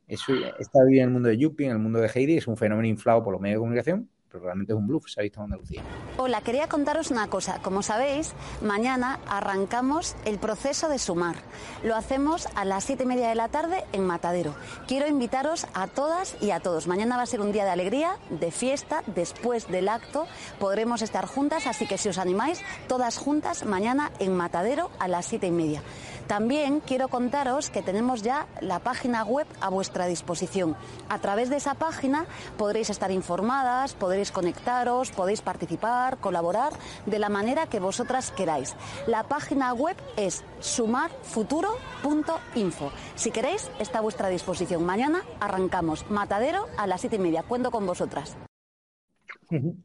está 0.08 0.84
viviendo 0.86 1.04
en 1.04 1.08
el 1.08 1.14
mundo 1.14 1.30
de 1.30 1.38
Yuppie, 1.38 1.68
en 1.68 1.72
el 1.72 1.80
mundo 1.80 2.00
de 2.00 2.10
Heidi, 2.14 2.38
es 2.38 2.48
un 2.48 2.58
fenómeno 2.58 2.88
inflado 2.88 3.24
por 3.24 3.34
los 3.34 3.42
medios 3.42 3.58
de 3.58 3.60
comunicación, 3.60 4.10
pero 4.32 4.44
realmente 4.44 4.74
es 4.74 4.78
un 4.78 4.88
bluff, 4.88 5.08
se 5.08 5.22
ha 5.22 5.24
visto 5.24 5.40
en 5.40 5.46
Andalucía. 5.46 5.84
Hola, 6.18 6.42
quería 6.42 6.68
contaros 6.68 7.12
una 7.12 7.28
cosa. 7.28 7.60
Como 7.62 7.82
sabéis, 7.82 8.34
mañana 8.62 9.20
arrancamos 9.28 10.16
el 10.26 10.38
proceso 10.38 10.90
de 10.90 11.00
sumar. 11.00 11.36
Lo 11.84 11.96
hacemos 11.96 12.48
a 12.56 12.66
las 12.66 12.84
siete 12.84 13.04
y 13.04 13.08
media 13.08 13.30
de 13.30 13.36
la 13.36 13.50
tarde 13.50 13.86
en 13.94 14.06
Matadero. 14.06 14.56
Quiero 14.88 15.08
invitaros 15.08 15.68
a 15.74 15.88
todas 15.88 16.36
y 16.42 16.52
a 16.52 16.60
todos. 16.60 16.88
Mañana 16.88 17.18
va 17.18 17.24
a 17.24 17.28
ser 17.28 17.42
un 17.42 17.52
día 17.52 17.66
de 17.66 17.72
alegría, 17.72 18.18
de 18.30 18.52
fiesta. 18.52 19.04
Después 19.08 19.68
del 19.68 19.90
acto 19.90 20.28
podremos 20.60 21.02
estar 21.02 21.26
juntas, 21.26 21.68
así 21.68 21.88
que 21.88 21.98
si 21.98 22.10
os 22.10 22.18
animáis, 22.18 22.62
todas 22.88 23.18
juntas 23.18 23.66
mañana 23.66 24.12
en 24.20 24.36
Matadero 24.36 24.92
a 25.00 25.08
las 25.08 25.26
siete 25.26 25.48
y 25.48 25.52
media. 25.52 25.82
También 26.28 26.82
quiero 26.82 27.08
contaros 27.08 27.70
que 27.70 27.82
tenemos 27.82 28.22
ya 28.22 28.48
la 28.60 28.80
página 28.80 29.24
web 29.24 29.48
a 29.62 29.70
vuestra 29.70 30.08
disposición. 30.08 30.76
A 31.08 31.20
través 31.20 31.50
de 31.50 31.56
esa 31.56 31.76
página 31.76 32.26
podréis 32.58 32.90
estar 32.90 33.12
informadas, 33.12 33.94
podréis 33.94 34.34
conectaros, 34.34 35.12
podéis 35.12 35.42
participar, 35.42 36.18
colaborar 36.18 36.74
de 37.06 37.20
la 37.20 37.30
manera 37.30 37.68
que 37.68 37.80
vosotras 37.80 38.32
queráis. 38.32 38.76
La 39.08 39.24
página 39.24 39.74
web 39.74 39.96
es 40.18 40.44
sumarfuturo.info. 40.60 42.92
Si 43.16 43.32
queréis, 43.32 43.72
está 43.80 44.00
a 44.00 44.02
vuestra 44.02 44.28
disposición. 44.28 44.86
Mañana 44.86 45.24
arrancamos. 45.40 46.06
Matadero 46.10 46.68
a 46.78 46.88
las 46.88 47.00
siete 47.00 47.16
y 47.16 47.20
media. 47.20 47.44
Cuento 47.44 47.72
con 47.72 47.86
vosotras. 47.86 48.36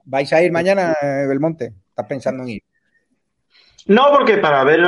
¿Vais 0.05 0.32
a 0.32 0.43
ir 0.43 0.51
mañana, 0.51 0.97
Belmonte? 1.01 1.72
¿Estás 1.90 2.07
pensando 2.07 2.43
en 2.43 2.49
ir? 2.49 2.64
No, 3.87 4.11
porque 4.12 4.39
para 4.39 4.62
ver 4.64 4.80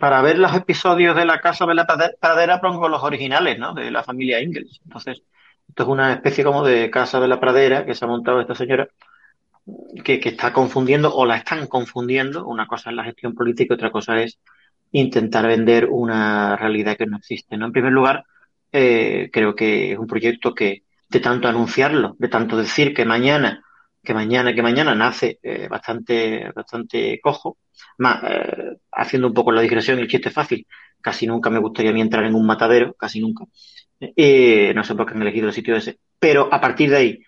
para 0.00 0.22
ver 0.22 0.38
los 0.38 0.54
episodios 0.54 1.14
de 1.16 1.24
la 1.24 1.40
Casa 1.40 1.66
de 1.66 1.74
la 1.74 1.86
Pradera 2.20 2.60
pongo 2.60 2.88
los 2.88 3.02
originales, 3.02 3.58
¿no? 3.58 3.74
De 3.74 3.90
la 3.90 4.02
familia 4.02 4.40
Ingalls. 4.40 4.80
Entonces, 4.84 5.22
esto 5.68 5.82
es 5.82 5.88
una 5.88 6.14
especie 6.14 6.44
como 6.44 6.64
de 6.64 6.90
Casa 6.90 7.20
de 7.20 7.28
la 7.28 7.40
Pradera 7.40 7.84
que 7.84 7.94
se 7.94 8.04
ha 8.04 8.08
montado 8.08 8.40
esta 8.40 8.54
señora 8.54 8.88
que, 10.02 10.18
que 10.18 10.30
está 10.30 10.52
confundiendo 10.52 11.14
o 11.14 11.26
la 11.26 11.36
están 11.36 11.66
confundiendo. 11.66 12.46
Una 12.46 12.66
cosa 12.66 12.90
es 12.90 12.96
la 12.96 13.04
gestión 13.04 13.34
política 13.34 13.74
otra 13.74 13.90
cosa 13.90 14.20
es 14.22 14.38
intentar 14.92 15.46
vender 15.46 15.86
una 15.86 16.56
realidad 16.56 16.96
que 16.96 17.06
no 17.06 17.18
existe, 17.18 17.56
¿no? 17.56 17.66
En 17.66 17.72
primer 17.72 17.92
lugar, 17.92 18.24
eh, 18.72 19.30
creo 19.32 19.54
que 19.54 19.92
es 19.92 19.98
un 19.98 20.06
proyecto 20.06 20.54
que 20.54 20.82
de 21.08 21.20
tanto 21.20 21.48
anunciarlo, 21.48 22.16
de 22.18 22.28
tanto 22.28 22.56
decir 22.56 22.94
que 22.94 23.04
mañana 23.04 23.64
que 24.08 24.14
mañana, 24.14 24.54
que 24.54 24.62
mañana 24.62 24.94
nace 24.94 25.38
eh, 25.42 25.68
bastante, 25.68 26.50
bastante 26.56 27.20
cojo. 27.20 27.58
Más, 27.98 28.24
eh, 28.24 28.78
haciendo 28.90 29.28
un 29.28 29.34
poco 29.34 29.52
la 29.52 29.60
digresión 29.60 29.98
el 29.98 30.08
chiste 30.08 30.30
fácil, 30.30 30.66
casi 30.98 31.26
nunca 31.26 31.50
me 31.50 31.58
gustaría 31.58 31.90
a 31.90 31.94
mí 31.94 32.00
entrar 32.00 32.24
en 32.24 32.34
un 32.34 32.46
matadero, 32.46 32.94
casi 32.94 33.20
nunca. 33.20 33.44
Eh, 34.00 34.72
no 34.74 34.82
sé 34.82 34.94
por 34.94 35.04
qué 35.04 35.12
han 35.12 35.20
elegido 35.20 35.48
el 35.48 35.52
sitio 35.52 35.76
ese. 35.76 35.98
Pero 36.18 36.48
a 36.50 36.58
partir 36.58 36.88
de 36.88 36.96
ahí, 36.96 37.18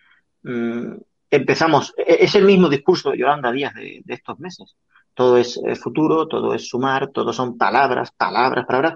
mm, 0.43 0.95
empezamos, 1.31 1.93
e-, 1.99 2.25
es 2.25 2.35
el 2.35 2.47
mismo 2.47 2.71
discurso 2.71 3.11
de 3.11 3.19
Yolanda 3.19 3.53
Díaz 3.53 3.75
de, 3.75 4.01
de 4.03 4.15
estos 4.15 4.39
meses. 4.41 4.75
Todo 5.13 5.37
es 5.37 5.61
futuro, 5.83 6.29
todo 6.29 6.55
es 6.55 6.67
sumar, 6.67 7.09
todo 7.09 7.35
son 7.35 7.59
palabras, 7.59 8.11
palabras, 8.13 8.65
palabras, 8.65 8.95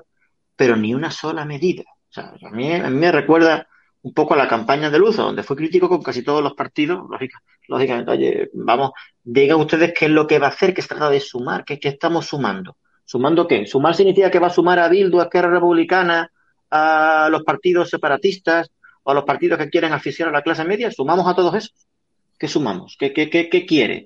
pero 0.56 0.74
ni 0.74 0.94
una 0.94 1.10
sola 1.10 1.44
medida. 1.44 1.84
O 2.08 2.12
sea, 2.14 2.32
a 2.48 2.50
mí, 2.50 2.72
a 2.72 2.88
mí 2.88 2.96
me 2.96 3.12
recuerda 3.12 3.68
un 4.04 4.12
poco 4.12 4.34
a 4.34 4.36
la 4.36 4.46
campaña 4.46 4.90
de 4.90 4.98
Luzo, 4.98 5.22
donde 5.22 5.42
fue 5.42 5.56
crítico 5.56 5.88
con 5.88 6.02
casi 6.02 6.22
todos 6.22 6.42
los 6.42 6.52
partidos, 6.52 7.08
lógicamente, 7.68 8.10
oye, 8.10 8.50
vamos, 8.52 8.90
digan 9.22 9.58
ustedes 9.58 9.94
qué 9.98 10.04
es 10.04 10.10
lo 10.10 10.26
que 10.26 10.38
va 10.38 10.48
a 10.48 10.50
hacer, 10.50 10.74
que 10.74 10.82
se 10.82 10.88
trata 10.88 11.08
de 11.08 11.20
sumar, 11.20 11.64
qué, 11.64 11.78
estamos 11.82 12.26
sumando. 12.26 12.76
¿Sumando 13.06 13.48
qué? 13.48 13.66
¿Sumar 13.66 13.94
significa 13.94 14.30
que 14.30 14.38
va 14.38 14.48
a 14.48 14.50
sumar 14.50 14.78
a 14.78 14.88
Bildu, 14.88 15.20
a 15.20 15.24
Esquerra 15.24 15.48
Republicana, 15.48 16.30
a 16.70 17.28
los 17.30 17.44
partidos 17.44 17.88
separatistas 17.88 18.70
o 19.04 19.10
a 19.10 19.14
los 19.14 19.24
partidos 19.24 19.58
que 19.58 19.70
quieren 19.70 19.94
aficionar 19.94 20.34
a 20.34 20.38
la 20.38 20.42
clase 20.42 20.64
media? 20.64 20.90
¿Sumamos 20.90 21.26
a 21.26 21.34
todos 21.34 21.54
esos? 21.54 21.86
¿Qué 22.38 22.46
sumamos? 22.46 22.96
¿Qué, 22.98 23.10
qué, 23.14 23.30
qué, 23.30 23.48
qué 23.48 23.64
quiere? 23.64 24.04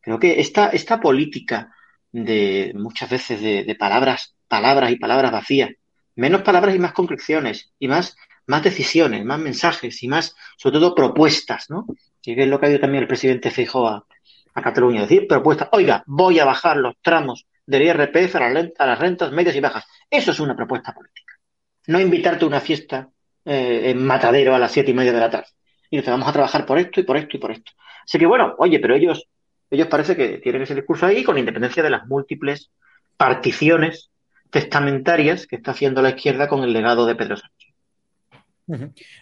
Creo 0.00 0.18
que 0.18 0.40
esta, 0.40 0.70
esta 0.70 0.98
política 0.98 1.72
de 2.10 2.72
muchas 2.74 3.08
veces 3.08 3.40
de, 3.40 3.62
de 3.62 3.74
palabras, 3.76 4.34
palabras 4.48 4.90
y 4.90 4.96
palabras 4.96 5.30
vacías, 5.30 5.70
menos 6.16 6.42
palabras 6.42 6.74
y 6.74 6.80
más 6.80 6.92
concreciones 6.92 7.72
y 7.78 7.86
más 7.86 8.16
más 8.46 8.62
decisiones, 8.62 9.24
más 9.24 9.38
mensajes 9.38 10.02
y 10.02 10.08
más, 10.08 10.34
sobre 10.56 10.78
todo, 10.78 10.94
propuestas, 10.94 11.70
¿no? 11.70 11.86
Y 12.22 12.40
es 12.40 12.48
lo 12.48 12.58
que 12.58 12.66
ha 12.66 12.68
dicho 12.68 12.80
también 12.80 13.02
el 13.02 13.08
presidente 13.08 13.50
Feijóo 13.50 13.88
a, 13.88 14.04
Cataluña, 14.54 15.02
decir 15.02 15.28
propuestas. 15.28 15.68
Oiga, 15.72 16.02
voy 16.06 16.38
a 16.38 16.46
bajar 16.46 16.78
los 16.78 16.94
tramos 17.02 17.46
del 17.66 17.82
IRPF 17.82 18.36
a 18.36 18.86
las, 18.86 18.98
rentas 18.98 19.30
medias 19.30 19.54
y 19.54 19.60
bajas. 19.60 19.84
Eso 20.10 20.30
es 20.30 20.40
una 20.40 20.56
propuesta 20.56 20.94
política. 20.94 21.34
No 21.88 22.00
invitarte 22.00 22.44
a 22.44 22.48
una 22.48 22.60
fiesta 22.60 23.10
eh, 23.44 23.90
en 23.90 24.04
Matadero 24.04 24.54
a 24.54 24.58
las 24.58 24.72
siete 24.72 24.92
y 24.92 24.94
media 24.94 25.12
de 25.12 25.20
la 25.20 25.30
tarde. 25.30 25.48
Y 25.90 26.00
te 26.00 26.10
vamos 26.10 26.26
a 26.26 26.32
trabajar 26.32 26.64
por 26.64 26.78
esto 26.78 27.00
y 27.00 27.02
por 27.02 27.18
esto 27.18 27.36
y 27.36 27.40
por 27.40 27.50
esto. 27.50 27.72
Así 28.04 28.18
que 28.18 28.24
bueno, 28.24 28.54
oye, 28.58 28.80
pero 28.80 28.94
ellos, 28.94 29.28
ellos 29.70 29.88
parece 29.88 30.16
que 30.16 30.38
tienen 30.38 30.62
ese 30.62 30.74
discurso 30.74 31.04
ahí 31.04 31.22
con 31.22 31.36
independencia 31.36 31.82
de 31.82 31.90
las 31.90 32.06
múltiples 32.06 32.70
particiones 33.16 34.10
testamentarias 34.50 35.46
que 35.46 35.56
está 35.56 35.72
haciendo 35.72 36.02
la 36.02 36.10
izquierda 36.10 36.48
con 36.48 36.62
el 36.62 36.72
legado 36.72 37.04
de 37.04 37.14
Pedro 37.14 37.36
Sánchez. 37.36 37.55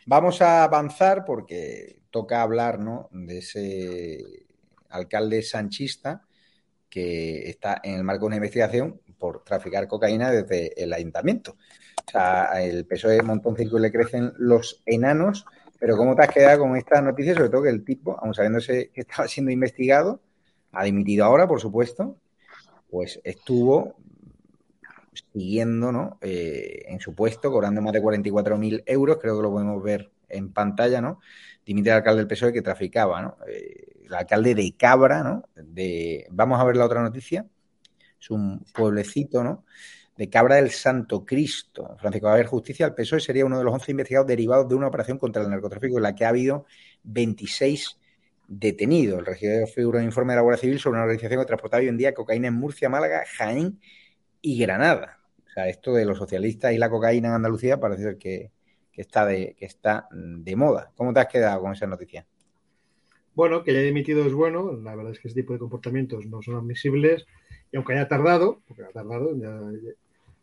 Vamos 0.07 0.41
a 0.43 0.65
avanzar 0.65 1.25
porque 1.25 2.01
toca 2.11 2.43
hablar 2.43 2.79
¿no? 2.79 3.09
de 3.13 3.39
ese 3.39 4.47
alcalde 4.89 5.43
sanchista 5.43 6.23
que 6.89 7.49
está 7.49 7.81
en 7.83 7.97
el 7.97 8.05
marco 8.05 8.23
de 8.23 8.27
una 8.29 8.37
investigación 8.37 9.01
por 9.19 9.43
traficar 9.43 9.89
cocaína 9.89 10.31
desde 10.31 10.81
el 10.83 10.93
ayuntamiento. 10.93 11.57
O 12.07 12.11
sea, 12.11 12.63
el 12.63 12.87
PSOE 12.87 13.19
y 13.19 13.81
le 13.81 13.93
crecen 13.93 14.33
los 14.37 14.83
enanos, 14.87 15.45
pero 15.81 15.97
¿cómo 15.97 16.15
te 16.15 16.23
has 16.23 16.29
quedado 16.29 16.61
con 16.61 16.77
esta 16.77 17.01
noticia? 17.01 17.35
Sobre 17.35 17.49
todo 17.49 17.63
que 17.63 17.71
el 17.71 17.85
tipo, 17.85 18.19
aun 18.21 18.35
sabiéndose 18.35 18.91
que 18.91 19.01
estaba 19.01 19.27
siendo 19.29 19.51
investigado, 19.51 20.21
ha 20.73 20.85
dimitido 20.85 21.25
ahora, 21.25 21.49
por 21.49 21.61
supuesto, 21.61 22.19
pues 22.91 23.21
estuvo 23.25 23.97
siguiendo 25.15 25.93
¿no? 25.93 26.19
Eh, 26.21 26.85
en 26.87 27.01
su 27.01 27.15
puesto, 27.15 27.51
cobrando 27.51 27.81
más 27.83 27.93
de 27.93 28.03
44.000 28.03 28.83
euros, 28.87 29.19
creo 29.21 29.37
que 29.37 29.43
lo 29.43 29.51
podemos 29.51 29.83
ver 29.83 30.11
en 30.29 30.53
pantalla, 30.53 31.01
¿no? 31.01 31.21
Dimite 31.65 31.91
el 31.91 31.97
alcalde 31.97 32.21
del 32.21 32.29
PSOE 32.29 32.53
que 32.53 32.63
traficaba, 32.63 33.23
¿no? 33.23 33.37
Eh, 33.49 34.03
el 34.05 34.15
alcalde 34.15 34.55
de 34.55 34.75
Cabra, 34.77 35.23
¿no? 35.23 35.49
De, 35.55 36.27
vamos 36.31 36.61
a 36.61 36.65
ver 36.65 36.77
la 36.77 36.85
otra 36.85 37.03
noticia. 37.03 37.47
Es 38.21 38.31
un 38.31 38.65
pueblecito, 38.75 39.43
¿no? 39.43 39.65
De 40.17 40.29
Cabra 40.29 40.57
del 40.57 40.71
Santo 40.71 41.25
Cristo. 41.25 41.97
Francisco 41.99 42.29
Javier 42.29 42.47
Justicia, 42.47 42.87
el 42.87 42.95
PSOE 42.95 43.21
sería 43.21 43.47
uno 43.47 43.59
de 43.59 43.65
los 43.65 43.73
11 43.73 43.91
investigados 43.91 44.27
derivados 44.27 44.69
de 44.69 44.75
una 44.75 44.89
operación 44.89 45.19
contra 45.19 45.43
el 45.43 45.51
narcotráfico 45.51 45.97
en 45.97 46.03
la 46.03 46.15
que 46.15 46.25
ha 46.25 46.29
habido 46.29 46.67
26 47.05 47.99
detenidos. 48.47 49.19
El 49.19 49.27
regidor 49.27 49.69
figura 49.69 49.99
un 49.99 50.05
informe 50.05 50.33
de 50.33 50.37
la 50.37 50.43
Guardia 50.43 50.61
Civil 50.61 50.79
sobre 50.79 50.97
una 50.97 51.05
organización 51.05 51.41
que 51.41 51.47
transportaba 51.47 51.81
hoy 51.81 51.89
en 51.89 51.97
día 51.97 52.15
cocaína 52.15 52.49
en 52.49 52.55
Murcia, 52.55 52.89
Málaga, 52.89 53.25
Jaén 53.37 53.81
y 54.45 54.59
Granada. 54.59 55.19
O 55.47 55.51
sea, 55.51 55.69
esto 55.69 55.95
de 55.95 56.05
los 56.05 56.19
socialistas 56.19 56.75
y 56.75 56.79
la 56.79 56.91
cocaína 56.91 57.29
en 57.29 57.35
Andalucía 57.35 57.81
parece 57.81 58.03
ser 58.03 58.19
que, 58.19 58.51
está, 58.93 59.25
de, 59.25 59.57
que 59.59 59.65
está 59.65 60.07
de 60.13 60.55
moda. 60.55 60.93
¿Cómo 60.97 61.15
te 61.15 61.21
has 61.21 61.29
quedado 61.29 61.63
con 61.63 61.73
esa 61.73 61.87
noticia? 61.87 62.27
Bueno, 63.35 63.65
que 63.65 63.71
haya 63.71 63.81
dimitido 63.81 64.23
es 64.27 64.35
bueno. 64.35 64.73
La 64.73 64.95
verdad 64.95 65.13
es 65.13 65.19
que 65.19 65.29
ese 65.29 65.41
tipo 65.41 65.55
de 65.55 65.59
comportamientos 65.59 66.27
no 66.27 66.43
son 66.43 66.57
admisibles. 66.57 67.25
Y 67.73 67.77
aunque 67.77 67.95
haya 67.95 68.07
tardado, 68.07 68.61
porque 68.69 68.85
ha 68.85 68.91
tardado, 68.91 69.35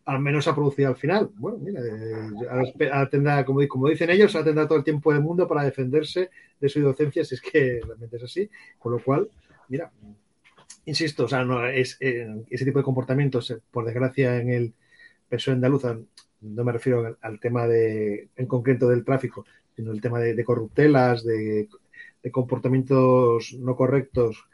al 0.05 0.19
menos 0.19 0.47
ha 0.47 0.55
producido 0.55 0.89
al 0.89 0.95
final. 0.95 1.29
Bueno, 1.35 1.59
mira, 1.59 1.79
eh, 1.85 3.45
como, 3.45 3.87
dicen 3.87 4.09
ellos, 4.09 4.33
tendrá 4.33 4.67
todo 4.67 4.79
el 4.79 4.83
tiempo 4.83 5.13
del 5.13 5.21
mundo 5.21 5.47
para 5.47 5.63
defenderse 5.63 6.31
de 6.59 6.69
su 6.69 6.79
inocencia, 6.79 7.23
si 7.23 7.35
es 7.35 7.41
que 7.41 7.81
realmente 7.85 8.17
es 8.17 8.23
así. 8.23 8.49
Con 8.79 8.93
lo 8.93 9.03
cual, 9.03 9.29
mira, 9.69 9.91
insisto, 10.85 11.25
o 11.25 11.27
sea, 11.27 11.43
no, 11.43 11.65
es, 11.67 11.97
eh, 11.99 12.27
ese 12.49 12.65
tipo 12.65 12.79
de 12.79 12.85
comportamientos, 12.85 13.51
eh, 13.51 13.59
por 13.71 13.85
desgracia, 13.85 14.37
en 14.37 14.49
el 14.49 14.73
PSOE 15.29 15.53
andaluz, 15.53 15.83
no 16.41 16.63
me 16.63 16.71
refiero 16.71 17.17
al, 17.21 17.39
tema 17.39 17.67
de, 17.67 18.29
en 18.35 18.45
concreto 18.47 18.87
del 18.89 19.05
tráfico, 19.05 19.45
sino 19.75 19.91
el 19.91 20.01
tema 20.01 20.19
de, 20.19 20.43
corruptelas, 20.43 21.23
de, 21.23 21.67
comportamientos 22.31 23.53
no 23.59 23.75
correctos, 23.75 24.45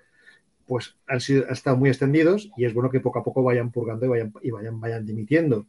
pues 0.66 0.98
han, 1.08 1.22
sido, 1.22 1.46
han 1.46 1.54
estado 1.54 1.78
muy 1.78 1.90
extendidos 1.90 2.50
y 2.58 2.66
es 2.66 2.74
bueno 2.74 2.90
que 2.90 3.00
poco 3.00 3.20
a 3.20 3.24
poco 3.24 3.44
vayan 3.44 3.72
purgando 3.72 4.06
y 4.06 4.10
vayan, 4.10 4.34
y 4.42 4.52
vayan, 4.52 4.80
vayan 4.80 5.06
dimitiendo. 5.06 5.66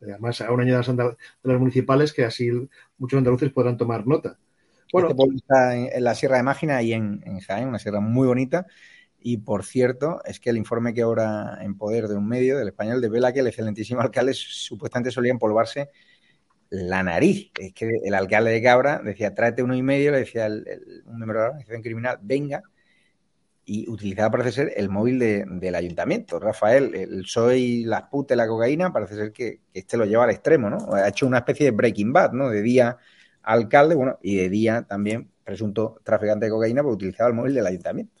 además, 0.00 0.40
a 0.40 0.52
un 0.52 0.60
año 0.60 0.72
de 0.72 0.78
las, 0.78 0.96
de 0.96 1.16
las, 1.42 1.58
municipales 1.58 2.12
que 2.12 2.24
así 2.24 2.50
muchos 2.98 3.18
andaluces 3.18 3.52
podrán 3.52 3.76
tomar 3.76 4.06
nota. 4.06 4.38
Bueno, 4.92 5.08
este 5.10 5.24
está 5.34 5.76
en, 5.76 6.04
la 6.04 6.14
Sierra 6.14 6.36
de 6.36 6.44
Mágina 6.44 6.80
y 6.82 6.92
en, 6.92 7.22
en 7.26 7.40
Jaén, 7.40 7.68
una 7.68 7.80
sierra 7.80 8.00
muy 8.00 8.28
bonita. 8.28 8.66
Y 9.28 9.38
por 9.38 9.64
cierto, 9.64 10.20
es 10.24 10.38
que 10.38 10.50
el 10.50 10.56
informe 10.56 10.94
que 10.94 11.02
ahora 11.02 11.58
en 11.60 11.76
poder 11.76 12.06
de 12.06 12.14
un 12.14 12.28
medio, 12.28 12.58
del 12.58 12.68
español, 12.68 13.00
devela 13.00 13.32
que 13.32 13.40
el 13.40 13.48
excelentísimo 13.48 14.00
alcalde 14.00 14.34
supuestamente 14.34 15.10
solía 15.10 15.32
empolvarse 15.32 15.90
la 16.70 17.02
nariz. 17.02 17.50
Es 17.58 17.74
que 17.74 17.90
el 18.04 18.14
alcalde 18.14 18.52
de 18.52 18.62
Cabra 18.62 19.00
decía, 19.02 19.34
tráete 19.34 19.64
uno 19.64 19.74
y 19.74 19.82
medio, 19.82 20.12
le 20.12 20.18
decía 20.18 20.46
un 20.46 21.16
miembro 21.16 21.40
de 21.40 21.44
la 21.44 21.48
organización 21.48 21.82
criminal, 21.82 22.20
venga, 22.22 22.62
y 23.64 23.90
utilizaba, 23.90 24.30
parece 24.30 24.52
ser, 24.52 24.72
el 24.76 24.90
móvil 24.90 25.18
del 25.18 25.74
ayuntamiento. 25.74 26.38
Rafael, 26.38 26.94
el 26.94 27.26
soy 27.26 27.82
las 27.84 28.02
putas 28.02 28.36
la 28.36 28.46
cocaína, 28.46 28.92
parece 28.92 29.16
ser 29.16 29.32
que, 29.32 29.60
este 29.74 29.96
lo 29.96 30.04
lleva 30.04 30.22
al 30.22 30.30
extremo, 30.30 30.70
¿no? 30.70 30.94
Ha 30.94 31.08
hecho 31.08 31.26
una 31.26 31.38
especie 31.38 31.66
de 31.66 31.72
breaking 31.72 32.12
bad, 32.12 32.30
¿no? 32.30 32.48
De 32.48 32.62
día 32.62 32.96
alcalde, 33.42 33.96
bueno, 33.96 34.20
y 34.22 34.36
de 34.36 34.48
día 34.50 34.82
también 34.82 35.32
presunto 35.42 36.00
traficante 36.04 36.46
de 36.46 36.52
cocaína, 36.52 36.84
pues 36.84 36.94
utilizaba 36.94 37.28
el 37.28 37.34
móvil 37.34 37.54
del 37.54 37.66
ayuntamiento. 37.66 38.15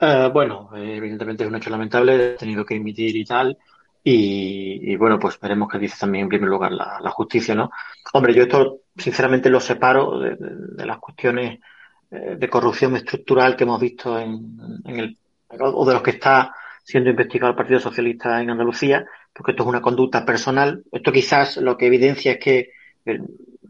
Eh, 0.00 0.30
bueno, 0.32 0.70
evidentemente 0.74 1.42
es 1.44 1.48
un 1.50 1.56
hecho 1.56 1.70
lamentable, 1.70 2.34
he 2.34 2.36
tenido 2.36 2.64
que 2.64 2.76
emitir 2.76 3.16
y 3.16 3.24
tal. 3.24 3.58
Y, 4.04 4.96
bueno, 4.96 5.18
pues 5.18 5.38
veremos 5.38 5.68
qué 5.70 5.78
dice 5.78 5.96
también 6.00 6.22
en 6.22 6.28
primer 6.30 6.48
lugar 6.48 6.72
la, 6.72 7.10
justicia, 7.10 7.54
¿no? 7.54 7.70
Hombre, 8.14 8.32
yo 8.32 8.44
esto 8.44 8.80
sinceramente 8.96 9.50
lo 9.50 9.60
separo 9.60 10.18
de, 10.18 10.86
las 10.86 10.98
cuestiones 10.98 11.60
eh, 12.10 12.36
de 12.38 12.48
corrupción 12.48 12.96
estructural 12.96 13.54
que 13.54 13.64
hemos 13.64 13.78
visto 13.80 14.18
en, 14.18 14.80
el, 14.86 15.18
o 15.50 15.84
de 15.84 15.92
los 15.92 16.02
que 16.02 16.12
está 16.12 16.54
siendo 16.82 17.10
investigado 17.10 17.50
el 17.50 17.56
Partido 17.56 17.80
Socialista 17.80 18.40
en 18.40 18.48
Andalucía, 18.48 19.04
porque 19.34 19.52
esto 19.52 19.64
es 19.64 19.68
una 19.68 19.82
conducta 19.82 20.24
personal. 20.24 20.82
Esto 20.90 21.12
quizás 21.12 21.58
lo 21.58 21.76
que 21.76 21.86
evidencia 21.86 22.32
es 22.32 22.38
que 22.38 22.70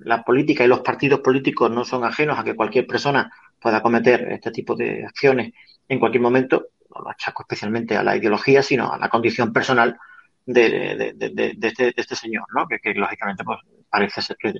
la 0.00 0.22
política 0.22 0.62
y 0.62 0.68
los 0.68 0.80
partidos 0.80 1.20
políticos 1.20 1.68
no 1.70 1.84
son 1.84 2.04
ajenos 2.04 2.38
a 2.38 2.44
que 2.44 2.54
cualquier 2.54 2.86
persona 2.86 3.32
pueda 3.60 3.82
cometer 3.82 4.30
este 4.30 4.52
tipo 4.52 4.76
de 4.76 5.04
acciones 5.04 5.52
en 5.88 5.98
cualquier 5.98 6.22
momento, 6.22 6.68
no 6.94 7.02
lo 7.02 7.10
achaco 7.10 7.42
especialmente 7.42 7.96
a 7.96 8.02
la 8.02 8.16
ideología, 8.16 8.62
sino 8.62 8.92
a 8.92 8.98
la 8.98 9.08
condición 9.08 9.52
personal 9.52 9.98
de, 10.44 11.14
este, 11.60 11.92
este, 11.96 12.16
señor, 12.16 12.46
¿no? 12.54 12.66
Que, 12.66 12.94
lógicamente 12.94 13.44
pues 13.44 13.58
parece 13.90 14.22
ser 14.22 14.36
que 14.36 14.54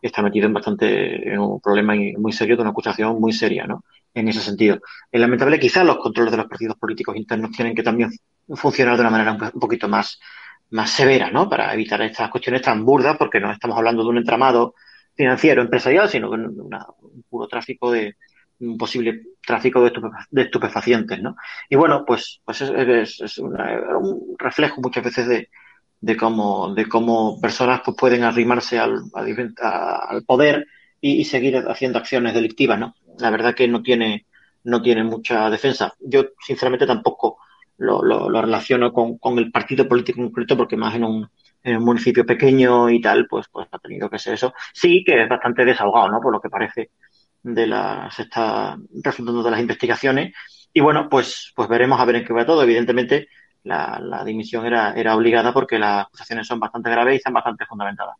está 0.00 0.22
metido 0.22 0.46
en 0.46 0.52
bastante 0.52 1.32
en 1.32 1.38
un 1.38 1.60
problema 1.60 1.94
muy 2.18 2.32
serio, 2.32 2.56
de 2.56 2.62
una 2.62 2.70
acusación 2.70 3.20
muy 3.20 3.32
seria, 3.32 3.66
¿no? 3.66 3.84
En 4.12 4.28
ese 4.28 4.40
sentido. 4.40 4.80
Es 5.10 5.20
lamentable, 5.20 5.58
quizás 5.58 5.84
los 5.84 5.98
controles 5.98 6.30
de 6.30 6.38
los 6.38 6.46
partidos 6.46 6.76
políticos 6.76 7.16
internos 7.16 7.50
tienen 7.50 7.74
que 7.74 7.82
también 7.82 8.10
funcionar 8.54 8.96
de 8.96 9.00
una 9.00 9.10
manera 9.10 9.32
un, 9.32 9.60
poquito 9.60 9.88
más, 9.88 10.20
más 10.70 10.90
severa, 10.90 11.30
¿no? 11.30 11.48
Para 11.48 11.72
evitar 11.74 12.00
estas 12.02 12.30
cuestiones 12.30 12.62
tan 12.62 12.84
burdas, 12.84 13.16
porque 13.16 13.40
no 13.40 13.50
estamos 13.50 13.76
hablando 13.76 14.02
de 14.02 14.08
un 14.10 14.18
entramado 14.18 14.74
financiero, 15.14 15.62
empresarial, 15.62 16.08
sino 16.08 16.30
de 16.30 16.36
un 16.36 17.24
puro 17.28 17.46
tráfico 17.48 17.90
de, 17.90 18.16
un 18.60 18.78
posible 18.78 19.22
tráfico 19.44 19.82
de, 19.82 19.92
estupefacientes, 20.42 21.20
¿no? 21.20 21.36
Y 21.68 21.76
bueno, 21.76 22.04
pues, 22.06 22.40
pues 22.44 22.60
es, 22.60 23.38
un 23.38 24.36
reflejo 24.38 24.80
muchas 24.80 25.04
veces 25.04 25.28
de, 25.28 25.48
de 26.00 26.16
cómo, 26.16 26.74
de 26.74 26.86
cómo 26.86 27.40
personas 27.40 27.80
pues, 27.84 27.96
pueden 27.96 28.24
arrimarse 28.24 28.78
al, 28.78 29.02
al 29.14 30.24
poder 30.24 30.66
y, 31.00 31.24
seguir 31.24 31.56
haciendo 31.68 31.98
acciones 31.98 32.34
delictivas, 32.34 32.78
¿no? 32.78 32.94
La 33.18 33.30
verdad 33.30 33.54
que 33.54 33.68
no 33.68 33.82
tiene, 33.82 34.26
no 34.64 34.80
tiene 34.80 35.04
mucha 35.04 35.50
defensa. 35.50 35.92
Yo, 36.00 36.24
sinceramente, 36.40 36.86
tampoco 36.86 37.38
lo, 37.78 38.02
lo, 38.02 38.40
relaciono 38.40 38.92
con, 38.92 39.18
con, 39.18 39.38
el 39.38 39.50
partido 39.50 39.86
político 39.86 40.22
concreto, 40.22 40.56
porque 40.56 40.76
más 40.76 40.94
en 40.94 41.04
un, 41.04 41.28
en 41.62 41.76
un 41.76 41.84
municipio 41.84 42.24
pequeño 42.24 42.88
y 42.88 43.00
tal, 43.00 43.26
pues, 43.26 43.48
pues 43.52 43.68
ha 43.70 43.78
tenido 43.78 44.08
que 44.08 44.18
ser 44.18 44.34
eso. 44.34 44.54
Sí 44.72 45.04
que 45.04 45.22
es 45.22 45.28
bastante 45.28 45.64
desahogado, 45.64 46.08
¿no? 46.08 46.20
Por 46.20 46.32
lo 46.32 46.40
que 46.40 46.48
parece 46.48 46.90
de 47.44 47.66
las 47.66 48.18
está 48.18 48.76
resultando 49.02 49.42
de 49.42 49.50
las 49.50 49.60
investigaciones. 49.60 50.34
Y 50.72 50.80
bueno 50.80 51.08
pues 51.08 51.52
pues 51.54 51.68
veremos 51.68 52.00
a 52.00 52.04
ver 52.04 52.16
en 52.16 52.24
qué 52.24 52.32
va 52.32 52.44
todo. 52.44 52.62
Evidentemente 52.62 53.28
la, 53.62 54.00
la 54.00 54.24
dimisión 54.24 54.66
era, 54.66 54.92
era 54.94 55.14
obligada 55.14 55.52
porque 55.52 55.78
las 55.78 56.06
acusaciones 56.06 56.46
son 56.46 56.58
bastante 56.58 56.90
graves 56.90 57.14
y 57.14 57.16
están 57.18 57.34
bastante 57.34 57.64
fundamentadas. 57.66 58.16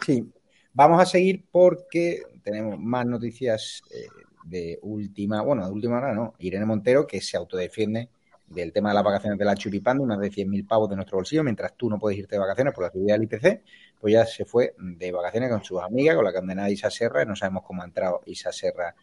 Sí. 0.00 0.30
Vamos 0.72 1.00
a 1.00 1.06
seguir 1.06 1.44
porque 1.50 2.22
tenemos 2.42 2.78
más 2.78 3.06
noticias 3.06 3.82
eh, 3.90 4.06
de 4.44 4.78
última 4.82 5.40
bueno 5.40 5.66
de 5.66 5.72
última 5.72 5.98
hora 5.98 6.14
no. 6.14 6.34
Irene 6.38 6.66
Montero 6.66 7.06
que 7.06 7.20
se 7.20 7.36
autodefiende 7.36 8.10
del 8.46 8.72
tema 8.72 8.90
de 8.90 8.96
las 8.96 9.04
vacaciones 9.04 9.38
de 9.38 9.44
la 9.44 9.54
chupipanda, 9.54 10.02
unas 10.02 10.20
de 10.20 10.30
100.000 10.30 10.66
pavos 10.66 10.90
de 10.90 10.96
nuestro 10.96 11.16
bolsillo, 11.16 11.42
mientras 11.42 11.74
tú 11.76 11.88
no 11.88 11.98
puedes 11.98 12.18
irte 12.18 12.36
de 12.36 12.40
vacaciones 12.40 12.74
por 12.74 12.84
la 12.84 12.90
subida 12.90 13.14
del 13.14 13.22
IPC, 13.24 13.62
pues 14.00 14.14
ya 14.14 14.26
se 14.26 14.44
fue 14.44 14.74
de 14.78 15.12
vacaciones 15.12 15.50
con 15.50 15.64
sus 15.64 15.80
amigas, 15.80 16.16
con 16.16 16.24
la 16.24 16.32
condenada 16.32 16.70
Isa 16.70 16.90
Serra, 16.90 17.22
y 17.22 17.26
no 17.26 17.36
sabemos 17.36 17.64
cómo 17.66 17.82
ha 17.82 17.86
entrado 17.86 18.20
Isa 18.26 18.52
Serra 18.52 18.94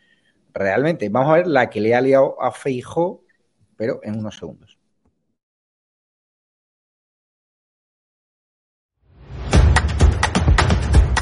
realmente. 0.54 1.10
Vamos 1.10 1.34
a 1.34 1.38
ver 1.38 1.48
la 1.48 1.70
que 1.70 1.82
le 1.82 1.96
ha 1.96 2.02
liado 2.02 2.42
a 2.42 2.52
Feijó, 2.52 3.24
pero 3.76 4.00
en 4.04 4.20
unos 4.20 4.38
segundos. 4.38 4.78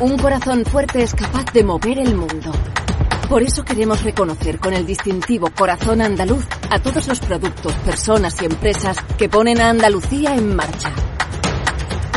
Un 0.01 0.17
corazón 0.17 0.63
fuerte 0.63 1.03
es 1.03 1.13
capaz 1.13 1.51
de 1.51 1.61
mover 1.61 1.99
el 1.99 2.15
mundo. 2.15 2.53
Por 3.27 3.43
eso 3.43 3.65
queremos 3.65 4.01
reconocer 4.01 4.57
con 4.57 4.73
el 4.73 4.85
distintivo 4.85 5.51
Corazón 5.55 6.01
Andaluz 6.01 6.47
a 6.71 6.81
todos 6.81 7.05
los 7.07 7.19
productos, 7.19 7.73
personas 7.85 8.41
y 8.41 8.45
empresas 8.45 8.97
que 9.17 9.27
ponen 9.27 9.59
a 9.59 9.69
Andalucía 9.69 10.35
en 10.35 10.55
marcha. 10.55 10.93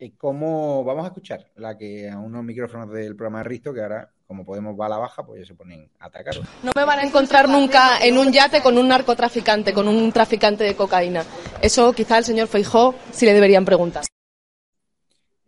¿Y 0.00 0.10
cómo 0.12 0.84
vamos 0.84 1.04
a 1.04 1.08
escuchar? 1.08 1.50
La 1.56 1.76
que 1.76 2.08
a 2.08 2.18
unos 2.18 2.44
micrófonos 2.44 2.88
del 2.92 3.16
programa 3.16 3.38
de 3.38 3.44
Risto, 3.44 3.74
que 3.74 3.82
ahora, 3.82 4.08
como 4.28 4.44
podemos, 4.44 4.78
va 4.78 4.86
a 4.86 4.90
la 4.90 4.98
baja, 4.98 5.26
pues 5.26 5.40
ya 5.40 5.46
se 5.46 5.54
ponen 5.54 5.90
a 5.98 6.06
atacar. 6.06 6.36
No 6.62 6.70
me 6.74 6.84
van 6.84 7.00
a 7.00 7.02
encontrar 7.02 7.48
nunca 7.48 7.98
en 7.98 8.16
un 8.16 8.32
yate 8.32 8.62
con 8.62 8.78
un 8.78 8.86
narcotraficante, 8.86 9.72
con 9.72 9.88
un 9.88 10.12
traficante 10.12 10.62
de 10.62 10.76
cocaína. 10.76 11.24
Eso 11.60 11.92
quizá 11.92 12.16
al 12.16 12.24
señor 12.24 12.46
Feijó 12.46 12.94
sí 13.10 13.26
le 13.26 13.34
deberían 13.34 13.64
preguntar. 13.64 14.04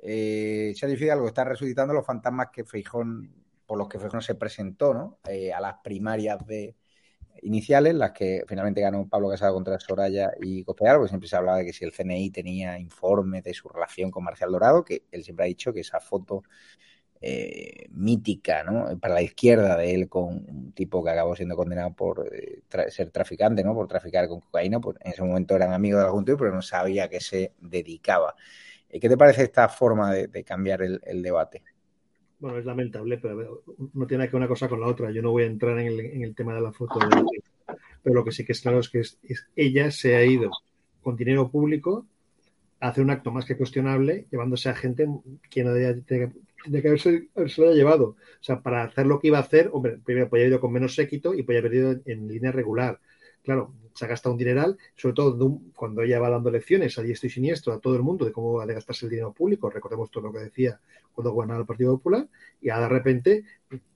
Eh, 0.03 0.73
se 0.75 1.11
algo 1.13 1.29
está 1.29 1.45
resucitando 1.45 1.95
los 1.95 2.05
fantasmas 2.05 2.49
que 2.53 2.65
Feijón, 2.65 3.33
por 3.65 3.79
los 3.79 3.89
que 3.89 4.01
Feijón 4.01 4.23
se 4.23 4.35
presentó 4.35 4.93
¿no? 4.93 5.19
Eh, 5.29 5.53
a 5.53 5.61
las 5.61 5.75
primarias 5.85 6.45
de, 6.45 6.75
iniciales, 7.43 7.95
las 7.95 8.13
que 8.13 8.45
finalmente 8.47 8.81
ganó 8.81 9.09
Pablo 9.09 9.31
Casado 9.31 9.55
contra 9.55 9.79
Soraya 9.81 10.33
y 10.41 10.65
Cospedal, 10.65 10.97
porque 10.97 11.09
siempre 11.09 11.29
se 11.29 11.37
hablaba 11.37 11.59
de 11.59 11.67
que 11.67 11.73
si 11.73 11.85
el 11.85 11.93
CNI 11.93 12.31
tenía 12.31 12.79
informes 12.79 13.45
de 13.45 13.55
su 13.55 13.69
relación 13.69 14.11
con 14.11 14.25
Marcial 14.25 14.53
Dorado, 14.53 14.85
que 14.85 15.05
él 15.11 15.25
siempre 15.25 15.45
ha 15.45 15.49
dicho 15.49 15.73
que 15.73 15.81
esa 15.81 16.01
foto 16.01 16.43
eh, 17.21 17.87
mítica, 17.91 18.65
¿no? 18.65 18.99
Para 18.99 19.15
la 19.15 19.23
izquierda 19.23 19.77
de 19.77 19.95
él 19.95 20.09
con 20.09 20.29
un 20.49 20.73
tipo 20.73 21.05
que 21.05 21.11
acabó 21.11 21.37
siendo 21.37 21.57
condenado 21.57 21.93
por 21.95 22.31
eh, 22.33 22.63
ser 22.91 23.11
traficante, 23.11 23.63
¿no? 23.63 23.75
Por 23.75 23.89
traficar 23.89 24.29
con 24.29 24.41
cocaína, 24.41 24.81
pues 24.81 24.97
en 25.01 25.13
ese 25.13 25.23
momento 25.23 25.57
eran 25.57 25.73
amigos 25.73 26.01
de 26.01 26.07
la 26.07 26.13
Junta, 26.13 26.37
pero 26.39 26.55
no 26.55 26.63
sabía 26.63 27.09
que 27.09 27.21
se 27.21 27.53
dedicaba. 27.61 28.35
¿Qué 28.89 29.09
te 29.09 29.17
parece 29.17 29.45
esta 29.45 29.69
forma 29.69 30.13
de, 30.13 30.45
cambiar 30.45 30.83
el 30.83 31.23
debate? 31.23 31.63
Bueno, 32.41 32.59
es 32.59 32.65
lamentable, 32.65 33.19
pero 33.19 33.63
no 33.95 34.07
tiene 34.07 34.27
que 34.27 34.33
ver 34.33 34.41
una 34.41 34.49
cosa 34.49 34.69
con 34.69 34.81
la 34.81 34.87
otra. 34.87 35.11
Yo 35.11 35.23
no 35.23 35.31
voy 35.31 35.45
a 35.45 35.47
entrar 35.47 35.79
en 35.79 35.87
el, 35.87 36.01
en 36.01 36.23
el 36.23 36.35
tema 36.35 36.55
de 36.55 36.61
la 36.61 36.73
foto, 36.73 36.99
pero 38.03 38.15
lo 38.15 38.25
que 38.25 38.33
sí 38.33 38.45
que 38.45 38.53
es 38.53 38.61
claro 38.61 38.81
es 38.81 38.89
que 38.89 39.01
es, 39.01 39.19
ella 39.55 39.91
se 39.91 40.17
ha 40.17 40.25
ido 40.25 40.51
con 41.03 41.17
dinero 41.17 41.51
público 41.51 42.07
a 42.81 42.89
hacer 42.89 43.05
un 43.05 43.11
acto 43.11 43.31
más 43.31 43.45
que 43.45 43.57
cuestionable, 43.57 44.27
llevándose 44.31 44.71
a 44.71 44.75
gente 44.75 45.07
que 45.51 45.63
no 45.63 45.73
de 45.75 46.03
que 46.83 46.89
haberse, 46.89 47.29
lo 47.35 47.45
haya 47.45 47.75
llevado. 47.75 48.05
O 48.05 48.43
sea, 48.43 48.61
para 48.61 48.85
hacer 48.85 49.07
lo 49.07 49.21
que 49.21 49.29
iba 49.29 49.39
a 49.39 49.43
hacer, 49.43 49.71
hombre, 49.73 49.99
primero 50.03 50.29
podía 50.29 50.45
haber 50.45 50.53
ido 50.53 50.61
con 50.61 50.73
menos 50.73 50.95
séquito 50.95 51.35
y 51.35 51.43
podía 51.43 51.61
haber 51.61 51.75
ido 51.75 52.01
en 52.07 52.29
línea 52.29 52.53
regular 52.53 53.01
claro, 53.43 53.75
se 53.95 54.05
ha 54.05 54.09
gastado 54.09 54.33
un 54.33 54.39
dineral, 54.39 54.79
sobre 54.97 55.15
todo 55.15 55.61
cuando 55.75 56.03
ella 56.03 56.21
va 56.21 56.31
dando 56.31 56.51
lecciones 56.51 56.99
a 56.99 57.03
diestro 57.03 57.27
y 57.27 57.31
siniestro 57.31 57.73
a 57.73 57.81
todo 57.81 57.97
el 57.97 58.03
mundo 58.03 58.25
de 58.25 58.33
cómo 58.33 58.61
ha 58.61 58.67
de 58.67 58.75
gastarse 58.75 59.07
el 59.07 59.11
dinero 59.11 59.33
público. 59.33 59.69
Recordemos 59.69 60.11
todo 60.11 60.25
lo 60.25 60.33
que 60.33 60.41
decía 60.41 60.81
cuando 61.13 61.33
gobernaba 61.33 61.61
el 61.61 61.67
Partido 61.67 61.97
Popular, 61.97 62.29
y 62.61 62.71
ahora 62.71 62.89
de 62.89 62.95
repente 62.95 63.45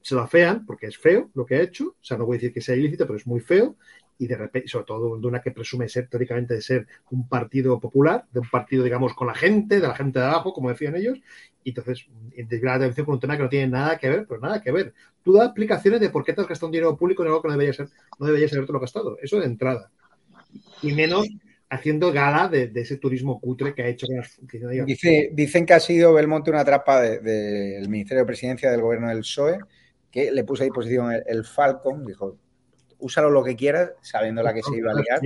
se 0.02 0.14
lo 0.14 0.22
afean 0.22 0.66
porque 0.66 0.86
es 0.86 0.98
feo 0.98 1.30
lo 1.34 1.46
que 1.46 1.56
ha 1.56 1.62
hecho. 1.62 1.88
O 1.88 2.04
sea, 2.04 2.18
no 2.18 2.26
voy 2.26 2.36
a 2.36 2.38
decir 2.38 2.52
que 2.52 2.60
sea 2.60 2.76
ilícito, 2.76 3.06
pero 3.06 3.16
es 3.16 3.26
muy 3.26 3.40
feo. 3.40 3.76
Y 4.16 4.26
de 4.28 4.36
repente, 4.36 4.68
sobre 4.68 4.84
todo 4.84 5.18
de 5.18 5.26
una 5.26 5.40
que 5.40 5.50
presume 5.50 5.88
ser 5.88 6.08
teóricamente 6.08 6.54
de 6.54 6.62
ser 6.62 6.86
un 7.10 7.28
partido 7.28 7.80
popular, 7.80 8.26
de 8.30 8.40
un 8.40 8.48
partido, 8.48 8.84
digamos, 8.84 9.14
con 9.14 9.26
la 9.26 9.34
gente, 9.34 9.80
de 9.80 9.88
la 9.88 9.94
gente 9.94 10.20
de 10.20 10.26
abajo, 10.26 10.52
como 10.52 10.68
decían 10.68 10.94
ellos, 10.94 11.18
y 11.64 11.70
entonces 11.70 12.06
desvía 12.36 12.70
la 12.70 12.74
atención 12.74 13.06
con 13.06 13.14
un 13.14 13.20
tema 13.20 13.36
que 13.36 13.42
no 13.42 13.48
tiene 13.48 13.68
nada 13.68 13.98
que 13.98 14.08
ver, 14.08 14.26
pero 14.28 14.38
nada 14.38 14.60
que 14.60 14.70
ver. 14.70 14.92
Tú 15.22 15.32
das 15.32 15.46
explicaciones 15.46 15.98
de 15.98 16.10
por 16.10 16.22
qué 16.22 16.34
te 16.34 16.42
has 16.42 16.46
gastado 16.46 16.66
un 16.66 16.72
dinero 16.72 16.96
público 16.96 17.22
en 17.22 17.28
algo 17.28 17.40
que 17.40 17.48
no 17.48 17.52
debería 17.52 17.72
ser, 17.72 17.88
no 18.18 18.26
debería 18.26 18.48
ser 18.48 18.68
lo 18.68 18.78
gastado. 18.78 19.16
Eso 19.22 19.40
de 19.40 19.46
entrada. 19.46 19.90
Y 20.82 20.92
menos 20.92 21.26
haciendo 21.70 22.12
gala 22.12 22.48
de, 22.48 22.70
ese 22.74 22.98
turismo 22.98 23.40
cutre 23.40 23.74
que 23.74 23.82
ha 23.82 23.88
hecho. 23.88 24.06
Dice, 24.84 25.30
dicen 25.32 25.64
que 25.64 25.72
ha 25.72 25.80
sido 25.80 26.12
Belmonte 26.12 26.50
una 26.50 26.64
trampa 26.64 27.00
del 27.00 27.88
Ministerio 27.88 28.22
de 28.22 28.26
Presidencia 28.26 28.70
del 28.70 28.82
Gobierno 28.82 29.08
del 29.08 29.20
PSOE, 29.20 29.58
que 30.10 30.30
le 30.30 30.44
puso 30.44 30.62
a 30.62 30.66
disposición 30.66 31.12
el, 31.26 31.44
Falcon, 31.44 32.04
dijo, 32.04 32.36
úsalo 32.98 33.30
lo 33.30 33.42
que 33.42 33.56
quieras, 33.56 33.92
sabiendo 34.02 34.42
la 34.42 34.52
que 34.52 34.62
se 34.62 34.76
iba 34.76 34.92
a 34.92 34.94
liar. 34.94 35.20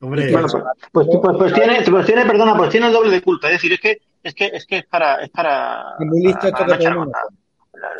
Hombre, 0.00 0.28
pues, 0.30 0.52
pues, 0.92 1.06
pues, 1.06 1.36
pues, 1.38 1.54
tiene, 1.54 1.78
pues 1.88 2.04
tiene, 2.04 2.26
perdona, 2.26 2.56
pues 2.56 2.68
tiene 2.68 2.88
el 2.88 2.92
doble 2.92 3.10
de 3.12 3.22
culpa. 3.22 3.46
Es 3.46 3.54
decir, 3.54 3.72
es 3.72 3.80
que 3.80 3.98
es 4.24 4.34
que 4.34 4.46
es 4.46 4.66
que 4.66 4.78
es 4.78 4.86
para 4.86 5.22
es 5.22 5.30
para, 5.30 5.96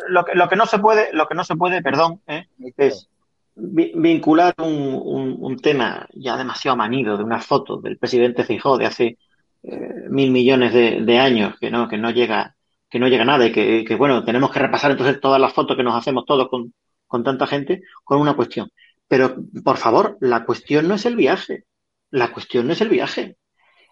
lo, 0.09 0.25
que, 0.25 0.35
lo 0.35 0.49
que 0.49 0.55
no 0.55 0.65
se 0.65 0.79
puede 0.79 1.13
lo 1.13 1.27
que 1.27 1.35
no 1.35 1.43
se 1.43 1.55
puede 1.55 1.81
perdón 1.81 2.21
¿eh? 2.27 2.47
es 2.77 3.09
vincular 3.55 4.53
un, 4.57 5.37
un, 5.39 5.57
tema 5.59 6.07
ya 6.13 6.35
demasiado 6.35 6.75
manido 6.75 7.17
de 7.17 7.23
una 7.23 7.39
foto 7.39 7.77
del 7.77 7.97
presidente 7.97 8.43
Fijó 8.43 8.77
de 8.77 8.85
hace 8.85 9.17
eh, 9.63 10.05
mil 10.09 10.31
millones 10.31 10.73
de, 10.73 11.19
años 11.19 11.55
que 11.59 11.71
no 11.71 11.87
que 11.87 11.97
no 11.97 12.11
llega 12.11 12.55
que 12.89 12.99
no 12.99 13.09
llega 13.09 13.25
nada 13.25 13.45
y 13.45 13.51
que, 13.51 13.95
bueno, 13.97 14.23
tenemos 14.23 14.51
que 14.51 14.59
repasar 14.59 14.91
entonces 14.91 15.19
todas 15.19 15.41
las 15.41 15.51
fotos 15.51 15.75
que 15.75 15.83
nos 15.83 15.95
hacemos 15.95 16.25
todos 16.25 16.47
con, 16.47 16.73
con 17.07 17.25
tanta 17.25 17.45
gente, 17.45 17.81
con 18.05 18.21
una 18.21 18.35
cuestión. 18.35 18.69
Pero, 19.07 19.35
por 19.65 19.75
favor, 19.75 20.17
la 20.21 20.45
cuestión 20.45 20.87
no 20.87 20.95
es 20.95 21.05
el 21.05 21.17
viaje. 21.17 21.65
La 22.11 22.31
cuestión 22.31 22.67
no 22.67 22.71
es 22.71 22.79
el 22.79 22.87
viaje. 22.87 23.35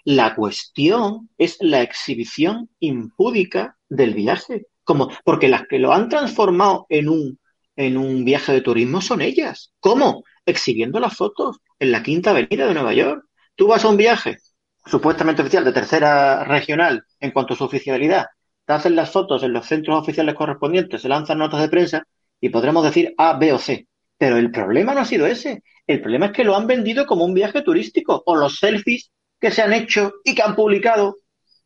La 0.06 0.36
cuestión 0.36 1.30
es 1.38 1.58
la 1.60 1.82
exhibición 1.82 2.70
impúdica 2.80 3.78
del 3.90 4.14
viaje. 4.14 4.68
Como, 4.84 5.10
porque 5.24 5.48
las 5.48 5.66
que 5.68 5.80
lo 5.80 5.94
han 5.94 6.10
transformado 6.10 6.86
en 6.90 7.08
un, 7.08 7.40
en 7.76 7.98
un 7.98 8.26
viaje 8.26 8.52
de 8.52 8.62
turismo 8.62 9.02
son 9.02 9.22
ellas. 9.22 9.72
¿Cómo? 9.80 10.24
Exhibiendo 10.46 11.00
las 11.00 11.16
fotos 11.16 11.58
en 11.80 11.92
la 11.92 12.04
Quinta 12.04 12.32
Avenida 12.32 12.68
de 12.68 12.74
Nueva 12.74 12.94
York. 12.94 13.24
Tú 13.56 13.68
vas 13.68 13.86
a 13.86 13.90
un 13.90 13.98
viaje 13.98 14.38
supuestamente 14.86 15.42
oficial 15.42 15.64
de 15.64 15.74
tercera 15.74 16.44
regional 16.44 17.06
en 17.20 17.32
cuanto 17.32 17.54
a 17.54 17.58
su 17.58 17.64
oficialidad, 17.64 18.26
te 18.66 18.74
hacen 18.74 18.96
las 18.96 19.12
fotos 19.12 19.44
en 19.44 19.54
los 19.54 19.66
centros 19.66 20.02
oficiales 20.02 20.36
correspondientes, 20.36 21.02
se 21.02 21.10
lanzan 21.10 21.38
notas 21.38 21.62
de 21.62 21.70
prensa 21.70 22.04
y 22.40 22.50
podremos 22.50 22.84
decir 22.84 23.14
A, 23.18 23.38
B 23.38 23.54
o 23.54 23.58
C. 23.58 23.88
Pero 24.18 24.38
el 24.38 24.52
problema 24.52 24.94
no 24.94 25.02
ha 25.02 25.06
sido 25.06 25.26
ese. 25.26 25.64
El 25.86 26.02
problema 26.02 26.28
es 26.28 26.32
que 26.32 26.44
lo 26.44 26.56
han 26.56 26.68
vendido 26.68 27.06
como 27.06 27.26
un 27.26 27.34
viaje 27.34 27.62
turístico 27.62 28.24
o 28.26 28.36
los 28.36 28.58
selfies 28.58 29.12
que 29.44 29.52
se 29.52 29.62
han 29.62 29.74
hecho 29.74 30.14
y 30.24 30.36
que 30.36 30.42
han 30.42 30.56
publicado 30.56 31.18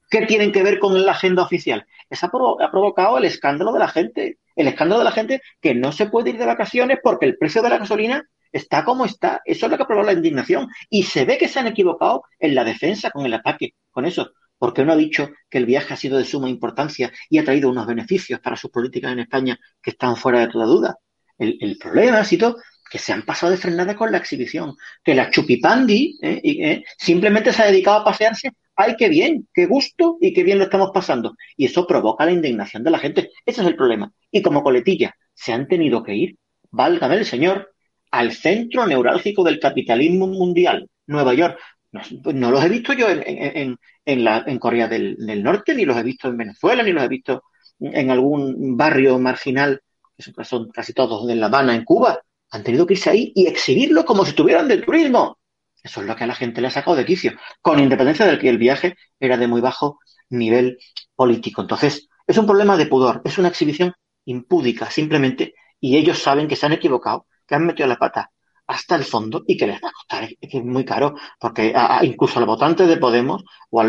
que 0.10 0.26
tienen 0.26 0.52
que 0.52 0.64
ver 0.64 0.80
con 0.80 1.06
la 1.06 1.12
agenda 1.12 1.44
oficial. 1.44 1.86
Eso 2.10 2.26
ha, 2.26 2.72
provocado 2.72 3.20
el 3.20 3.26
escándalo 3.26 3.72
de 3.72 3.78
la 3.78 3.88
gente. 3.88 4.40
El 4.56 4.68
escándalo 4.68 4.98
de 4.98 5.06
la 5.06 5.12
gente 5.12 5.44
que 5.62 5.76
no 5.76 5.92
se 5.92 6.08
puede 6.08 6.32
ir 6.32 6.40
de 6.40 6.48
vacaciones 6.48 6.98
porque 7.04 7.28
el 7.28 7.38
precio 7.38 7.62
de 7.62 7.70
la 7.70 7.78
gasolina 7.78 8.28
está 8.52 8.84
como 8.84 9.06
está. 9.06 9.42
Eso 9.46 9.68
es 9.68 9.72
lo 9.72 9.78
que 9.78 9.84
ha 9.84 9.86
provocado 9.86 10.12
la 10.12 10.18
indignación. 10.18 10.68
Y 10.90 11.04
se 11.04 11.26
ve 11.26 11.38
que 11.38 11.48
se 11.48 11.60
han 11.60 11.68
equivocado 11.68 12.24
en 12.40 12.56
la 12.56 12.64
defensa, 12.64 13.12
con 13.12 13.28
el 13.28 13.36
ataque, 13.36 13.76
con 13.92 14.06
eso. 14.06 14.32
Porque 14.58 14.82
uno 14.82 14.94
ha 14.94 14.98
dicho 14.98 15.30
que 15.48 15.60
el 15.60 15.68
viaje 15.68 15.94
ha 15.94 15.98
sido 15.98 16.18
de 16.18 16.26
suma 16.26 16.50
importancia 16.50 17.12
y 17.30 17.38
ha 17.38 17.44
traído 17.44 17.70
unos 17.70 17.86
beneficios 17.86 18.40
para 18.40 18.56
sus 18.56 18.72
políticas 18.72 19.12
en 19.12 19.20
España 19.20 19.60
que 19.84 19.92
están 19.92 20.16
fuera 20.16 20.40
de 20.40 20.48
toda 20.48 20.66
duda. 20.66 20.98
El, 21.38 21.60
el 21.62 21.78
problema 21.78 22.22
ha 22.22 22.26
sido 22.26 22.58
que 22.90 22.98
se 23.00 23.14
han 23.14 23.24
pasado 23.24 23.52
de 23.52 23.58
frenada 23.58 23.96
con 23.96 24.12
la 24.12 24.18
exhibición, 24.18 24.76
que 25.04 25.16
la 25.16 25.30
chupipandi 25.30 26.18
eh, 26.22 26.42
eh, 26.44 26.84
simplemente 26.98 27.54
se 27.54 27.64
ha 27.64 27.68
dedicado 27.68 28.00
a 28.00 28.06
pasearse, 28.06 28.52
ay, 28.76 28.96
qué 28.98 29.10
bien, 29.10 29.48
qué 29.54 29.66
gusto 29.66 30.18
y 30.22 30.34
qué 30.34 30.44
bien 30.44 30.58
lo 30.58 30.66
estamos 30.66 30.92
pasando. 30.94 31.36
Y 31.56 31.66
eso 31.66 31.86
provoca 31.88 32.26
la 32.26 32.32
indignación 32.32 32.84
de 32.84 32.92
la 32.92 33.00
gente. 33.00 33.32
Ese 33.46 33.62
es 33.62 33.68
el 33.68 33.76
problema. 33.76 34.12
Y 34.32 34.42
como 34.42 34.64
coletilla, 34.64 35.16
se 35.34 35.54
han 35.54 35.68
tenido 35.68 36.04
que 36.04 36.16
ir, 36.16 36.38
válgame 36.70 37.16
el 37.16 37.26
señor, 37.26 37.74
al 38.12 38.32
centro 38.32 38.86
neurálgico 38.88 39.44
del 39.44 39.60
capitalismo 39.60 40.28
mundial, 40.28 40.90
Nueva 41.08 41.34
York. 41.34 41.60
No, 41.92 42.52
los 42.52 42.64
he 42.64 42.70
visto 42.70 42.94
yo 42.94 43.08
en, 43.10 43.78
en, 44.06 44.60
Corea 44.60 44.88
del, 44.88 45.16
del, 45.18 45.42
Norte, 45.42 45.74
ni 45.74 45.86
los 45.86 45.98
he 45.98 46.04
visto 46.04 46.28
en 46.28 46.38
Venezuela, 46.38 46.84
ni 46.84 46.92
los 46.92 47.04
he 47.04 47.08
visto 47.08 47.44
en 47.80 48.12
algún 48.12 48.78
barrio 48.78 49.18
marginal, 49.18 49.82
que 50.16 50.44
son 50.44 50.70
casi 50.70 50.94
todos 50.94 51.26
de 51.26 51.36
La 51.36 51.48
Habana, 51.48 51.76
en 51.76 51.84
Cuba 51.84 52.22
han 52.52 52.64
tenido 52.64 52.86
que 52.86 52.94
irse 52.94 53.10
ahí 53.10 53.32
y 53.36 53.48
exhibirlo 53.48 54.06
como 54.06 54.24
si 54.24 54.30
estuvieran 54.30 54.68
de 54.68 54.78
turismo. 54.78 55.38
Eso 55.84 56.02
es 56.02 56.08
lo 56.08 56.16
que 56.16 56.24
a 56.24 56.28
la 56.28 56.36
gente 56.36 56.62
le 56.62 56.68
ha 56.68 56.72
sacado 56.72 56.96
de 56.96 57.06
quicio, 57.06 57.34
con 57.62 57.80
independencia 57.80 58.26
de 58.26 58.38
que 58.40 58.50
el 58.50 58.58
viaje 58.58 58.96
era 59.20 59.38
de 59.38 59.48
muy 59.48 59.62
bajo 59.62 60.00
nivel 60.30 60.78
político. 61.16 61.62
Entonces, 61.62 62.10
es 62.26 62.38
un 62.38 62.46
problema 62.46 62.76
de 62.76 62.88
pudor, 62.88 63.22
es 63.24 63.38
una 63.38 63.48
exhibición 63.48 63.94
impúdica 64.26 64.92
simplemente, 64.92 65.54
y 65.80 65.96
ellos 65.98 66.20
saben 66.20 66.48
que 66.48 66.56
se 66.56 66.66
han 66.66 66.74
equivocado, 66.74 67.28
que 67.46 67.56
han 67.56 67.66
metido 67.66 67.88
la 67.88 67.98
pata 67.98 68.32
hasta 68.66 68.96
el 68.98 69.06
fondo 69.06 69.44
y 69.48 69.56
que 69.56 69.68
les 69.68 69.82
va 69.82 69.88
a 69.88 69.94
costar, 69.94 70.28
que 70.28 70.58
es 70.58 70.66
muy 70.66 70.84
caro, 70.84 71.16
porque 71.40 71.74
incluso 72.02 72.40
al 72.40 72.46
votante 72.46 72.86
de 72.86 72.98
Podemos 72.98 73.46
o 73.70 73.80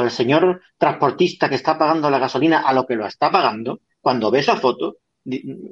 al 0.00 0.10
señor 0.10 0.60
transportista 0.76 1.48
que 1.48 1.54
está 1.54 1.78
pagando 1.78 2.10
la 2.10 2.18
gasolina 2.18 2.62
a 2.62 2.72
lo 2.72 2.84
que 2.84 2.96
lo 2.96 3.06
está 3.06 3.30
pagando, 3.30 3.80
cuando 4.00 4.32
ve 4.32 4.40
esa 4.40 4.56
foto, 4.56 4.96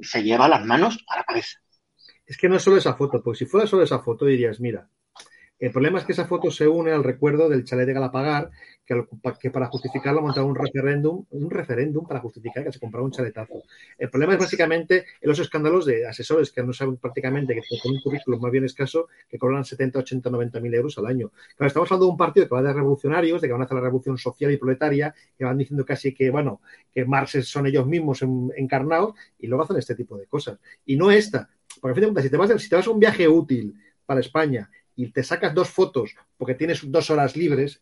se 0.01 0.23
lleva 0.23 0.47
las 0.47 0.63
manos 0.63 0.97
a 1.09 1.17
la 1.17 1.23
cabeza. 1.25 1.59
Es 2.31 2.37
que 2.37 2.47
no 2.47 2.55
es 2.55 2.63
solo 2.63 2.77
esa 2.77 2.93
foto, 2.93 3.21
porque 3.21 3.39
si 3.39 3.45
fuera 3.45 3.67
solo 3.67 3.83
esa 3.83 3.99
foto 3.99 4.25
dirías, 4.25 4.61
mira, 4.61 4.87
el 5.59 5.69
problema 5.69 5.99
es 5.99 6.05
que 6.05 6.13
esa 6.13 6.27
foto 6.27 6.49
se 6.49 6.65
une 6.65 6.93
al 6.93 7.03
recuerdo 7.03 7.49
del 7.49 7.65
chalet 7.65 7.85
de 7.85 7.91
Galapagar, 7.91 8.49
que, 8.85 9.05
que 9.37 9.51
para 9.51 9.67
justificarlo 9.67 10.21
montaba 10.21 10.47
un 10.47 10.55
referéndum, 10.55 11.25
un 11.29 11.49
referéndum 11.49 12.07
para 12.07 12.21
justificar 12.21 12.63
que 12.63 12.71
se 12.71 12.79
compraba 12.79 13.05
un 13.05 13.11
chaletazo. 13.11 13.63
El 13.97 14.09
problema 14.09 14.31
es 14.31 14.39
básicamente 14.39 15.03
los 15.23 15.39
escándalos 15.39 15.85
de 15.85 16.07
asesores 16.07 16.53
que 16.53 16.63
no 16.63 16.71
saben 16.71 16.95
prácticamente 16.95 17.53
que 17.53 17.79
con 17.83 17.91
un 17.91 17.99
currículum 17.99 18.39
más 18.39 18.51
bien 18.53 18.63
escaso 18.63 19.09
que 19.27 19.37
cobran 19.37 19.65
70, 19.65 19.99
80, 19.99 20.29
90 20.29 20.59
mil 20.61 20.73
euros 20.73 20.97
al 20.99 21.07
año. 21.07 21.33
Claro, 21.57 21.67
estamos 21.67 21.91
hablando 21.91 22.05
de 22.05 22.11
un 22.11 22.17
partido 22.17 22.47
que 22.47 22.55
va 22.55 22.61
de 22.61 22.71
revolucionarios, 22.71 23.41
de 23.41 23.49
que 23.49 23.51
van 23.51 23.61
a 23.61 23.65
hacer 23.65 23.75
la 23.75 23.83
revolución 23.83 24.17
social 24.17 24.53
y 24.53 24.57
proletaria, 24.57 25.13
que 25.37 25.43
van 25.43 25.57
diciendo 25.57 25.85
casi 25.85 26.13
que, 26.13 26.29
bueno, 26.29 26.61
que 26.93 27.03
Marx 27.03 27.45
son 27.45 27.67
ellos 27.67 27.85
mismos 27.85 28.23
encarnados 28.55 29.15
y 29.37 29.47
luego 29.47 29.65
hacen 29.65 29.75
este 29.75 29.95
tipo 29.95 30.17
de 30.17 30.27
cosas. 30.27 30.59
Y 30.85 30.95
no 30.95 31.11
esta, 31.11 31.49
porque 31.79 32.21
si 32.21 32.29
te, 32.29 32.37
vas, 32.37 32.61
si 32.61 32.69
te 32.69 32.75
vas 32.75 32.87
a 32.87 32.91
un 32.91 32.99
viaje 32.99 33.27
útil 33.27 33.75
para 34.05 34.19
España 34.19 34.69
y 34.95 35.11
te 35.11 35.23
sacas 35.23 35.53
dos 35.53 35.69
fotos 35.69 36.15
porque 36.37 36.55
tienes 36.55 36.89
dos 36.91 37.09
horas 37.09 37.35
libres, 37.35 37.81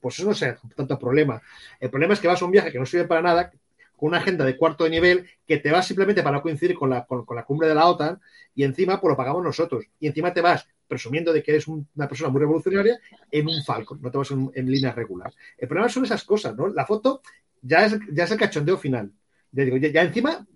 pues 0.00 0.18
eso 0.18 0.28
no 0.28 0.34
sea 0.34 0.58
tanto 0.74 0.98
problema. 0.98 1.40
El 1.78 1.90
problema 1.90 2.14
es 2.14 2.20
que 2.20 2.28
vas 2.28 2.42
a 2.42 2.44
un 2.44 2.50
viaje 2.50 2.72
que 2.72 2.78
no 2.78 2.86
sirve 2.86 3.06
para 3.06 3.22
nada, 3.22 3.50
con 3.96 4.08
una 4.08 4.18
agenda 4.18 4.44
de 4.44 4.56
cuarto 4.56 4.84
de 4.84 4.90
nivel, 4.90 5.28
que 5.46 5.58
te 5.58 5.70
vas 5.70 5.86
simplemente 5.86 6.22
para 6.22 6.40
coincidir 6.40 6.76
con 6.76 6.90
la, 6.90 7.04
con, 7.04 7.24
la 7.34 7.44
cumbre 7.44 7.68
de 7.68 7.74
la 7.74 7.86
OTAN 7.86 8.20
y 8.54 8.64
encima 8.64 9.00
pues 9.00 9.10
lo 9.10 9.16
pagamos 9.16 9.42
nosotros. 9.42 9.84
Y 9.98 10.06
encima 10.06 10.32
te 10.32 10.40
vas 10.40 10.66
presumiendo 10.86 11.32
de 11.32 11.42
que 11.42 11.50
eres 11.50 11.68
una 11.68 12.08
persona 12.08 12.30
muy 12.30 12.40
revolucionaria 12.40 12.98
en 13.30 13.46
un 13.46 13.62
Falcon, 13.62 14.00
no 14.00 14.10
te 14.10 14.18
vas 14.18 14.30
en, 14.30 14.50
en 14.54 14.70
línea 14.70 14.92
regular. 14.92 15.32
El 15.56 15.68
problema 15.68 15.88
son 15.88 16.04
esas 16.04 16.24
cosas, 16.24 16.56
¿no? 16.56 16.68
La 16.68 16.86
foto 16.86 17.20
ya 17.60 17.84
es, 17.84 17.98
ya 18.12 18.24
es 18.24 18.30
el 18.30 18.38
cachondeo 18.38 18.78
final. 18.78 19.12
Ya, 19.50 19.64
digo, 19.64 19.76
ya, 19.78 20.02
encima, 20.02 20.46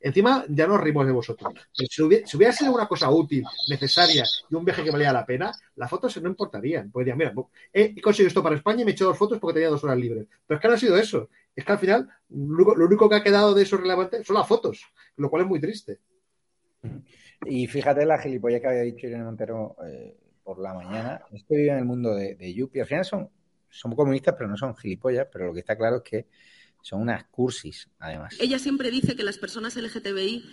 encima 0.00 0.44
ya 0.48 0.66
nos 0.66 0.80
rimos 0.80 1.06
de 1.06 1.12
vosotros. 1.12 1.52
Si 1.72 2.02
hubiera, 2.02 2.52
sido 2.52 2.74
una 2.74 2.88
cosa 2.88 3.10
útil, 3.10 3.44
necesaria 3.68 4.24
y 4.48 4.54
un 4.54 4.64
viaje 4.64 4.82
que 4.82 4.90
valía 4.90 5.12
la 5.12 5.26
pena, 5.26 5.52
las 5.74 5.90
fotos 5.90 6.20
no 6.22 6.28
importarían. 6.28 6.90
Pues 6.90 7.06
mira, 7.14 7.34
he 7.72 8.00
conseguido 8.00 8.28
esto 8.28 8.42
para 8.42 8.56
España 8.56 8.82
y 8.82 8.84
me 8.84 8.92
he 8.92 8.94
hecho 8.94 9.04
dos 9.04 9.18
fotos 9.18 9.38
porque 9.38 9.54
tenía 9.54 9.68
dos 9.68 9.84
horas 9.84 9.98
libres. 9.98 10.26
Pero 10.46 10.56
es 10.56 10.62
que 10.62 10.68
no 10.68 10.74
ha 10.74 10.78
sido 10.78 10.96
eso. 10.96 11.28
Es 11.54 11.64
que 11.64 11.72
al 11.72 11.78
final 11.78 12.08
lo, 12.30 12.86
único 12.86 13.08
que 13.08 13.16
ha 13.16 13.22
quedado 13.22 13.52
de 13.54 13.62
eso 13.62 13.76
relevante 13.76 14.24
son 14.24 14.36
las 14.36 14.48
fotos, 14.48 14.82
lo 15.16 15.28
cual 15.28 15.42
es 15.42 15.48
muy 15.48 15.60
triste. 15.60 16.00
Y 17.44 17.66
fíjate 17.66 18.06
la 18.06 18.18
gilipollas 18.18 18.62
que 18.62 18.66
había 18.68 18.82
dicho 18.82 19.06
Irene 19.06 19.24
Montero 19.24 19.76
eh, 19.86 20.16
por 20.42 20.58
la 20.58 20.72
mañana. 20.72 21.20
Es 21.32 21.44
que 21.44 21.54
vive 21.54 21.72
en 21.72 21.78
el 21.78 21.84
mundo 21.84 22.14
de, 22.14 22.34
de 22.34 22.54
Yupi. 22.54 22.80
Al 22.80 22.86
final 22.86 23.04
son, 23.04 23.28
son 23.68 23.94
comunistas, 23.94 24.34
pero 24.38 24.48
no 24.48 24.56
son 24.56 24.74
gilipollas. 24.74 25.28
Pero 25.30 25.46
lo 25.46 25.52
que 25.52 25.60
está 25.60 25.76
claro 25.76 25.96
es 25.96 26.02
que 26.02 26.26
son 26.86 27.02
unas 27.02 27.24
cursis, 27.24 27.88
además. 27.98 28.36
Ella 28.38 28.60
siempre 28.60 28.92
dice 28.92 29.16
que 29.16 29.24
las 29.24 29.38
personas 29.38 29.74
LGTBI 29.74 30.44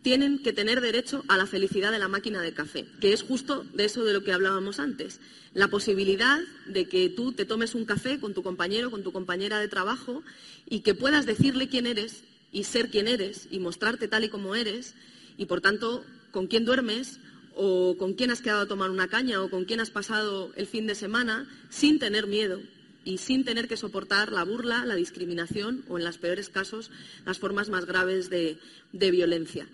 tienen 0.00 0.40
que 0.40 0.52
tener 0.52 0.80
derecho 0.80 1.24
a 1.26 1.36
la 1.36 1.44
felicidad 1.44 1.90
de 1.90 1.98
la 1.98 2.06
máquina 2.06 2.40
de 2.40 2.54
café, 2.54 2.86
que 3.00 3.12
es 3.12 3.22
justo 3.22 3.64
de 3.74 3.86
eso 3.86 4.04
de 4.04 4.12
lo 4.12 4.22
que 4.22 4.32
hablábamos 4.32 4.78
antes. 4.78 5.18
La 5.54 5.66
posibilidad 5.66 6.38
de 6.66 6.88
que 6.88 7.08
tú 7.08 7.32
te 7.32 7.46
tomes 7.46 7.74
un 7.74 7.84
café 7.84 8.20
con 8.20 8.32
tu 8.32 8.44
compañero, 8.44 8.92
con 8.92 9.02
tu 9.02 9.10
compañera 9.10 9.58
de 9.58 9.66
trabajo 9.66 10.22
y 10.66 10.80
que 10.80 10.94
puedas 10.94 11.26
decirle 11.26 11.68
quién 11.68 11.88
eres 11.88 12.22
y 12.52 12.62
ser 12.62 12.88
quién 12.88 13.08
eres 13.08 13.48
y 13.50 13.58
mostrarte 13.58 14.06
tal 14.06 14.22
y 14.22 14.28
como 14.28 14.54
eres 14.54 14.94
y, 15.36 15.46
por 15.46 15.60
tanto, 15.60 16.04
con 16.30 16.46
quién 16.46 16.64
duermes 16.64 17.18
o 17.56 17.96
con 17.98 18.14
quién 18.14 18.30
has 18.30 18.40
quedado 18.40 18.60
a 18.60 18.68
tomar 18.68 18.90
una 18.90 19.08
caña 19.08 19.42
o 19.42 19.50
con 19.50 19.64
quién 19.64 19.80
has 19.80 19.90
pasado 19.90 20.52
el 20.54 20.68
fin 20.68 20.86
de 20.86 20.94
semana 20.94 21.48
sin 21.70 21.98
tener 21.98 22.28
miedo 22.28 22.60
y 23.04 23.18
sin 23.18 23.44
tener 23.44 23.68
que 23.68 23.76
soportar 23.76 24.32
la 24.32 24.44
burla, 24.44 24.84
la 24.84 24.94
discriminación 24.94 25.84
o, 25.88 25.98
en 25.98 26.04
los 26.04 26.18
peores 26.18 26.48
casos, 26.48 26.90
las 27.26 27.38
formas 27.38 27.68
más 27.68 27.86
graves 27.86 28.30
de, 28.30 28.58
violencia. 28.92 29.66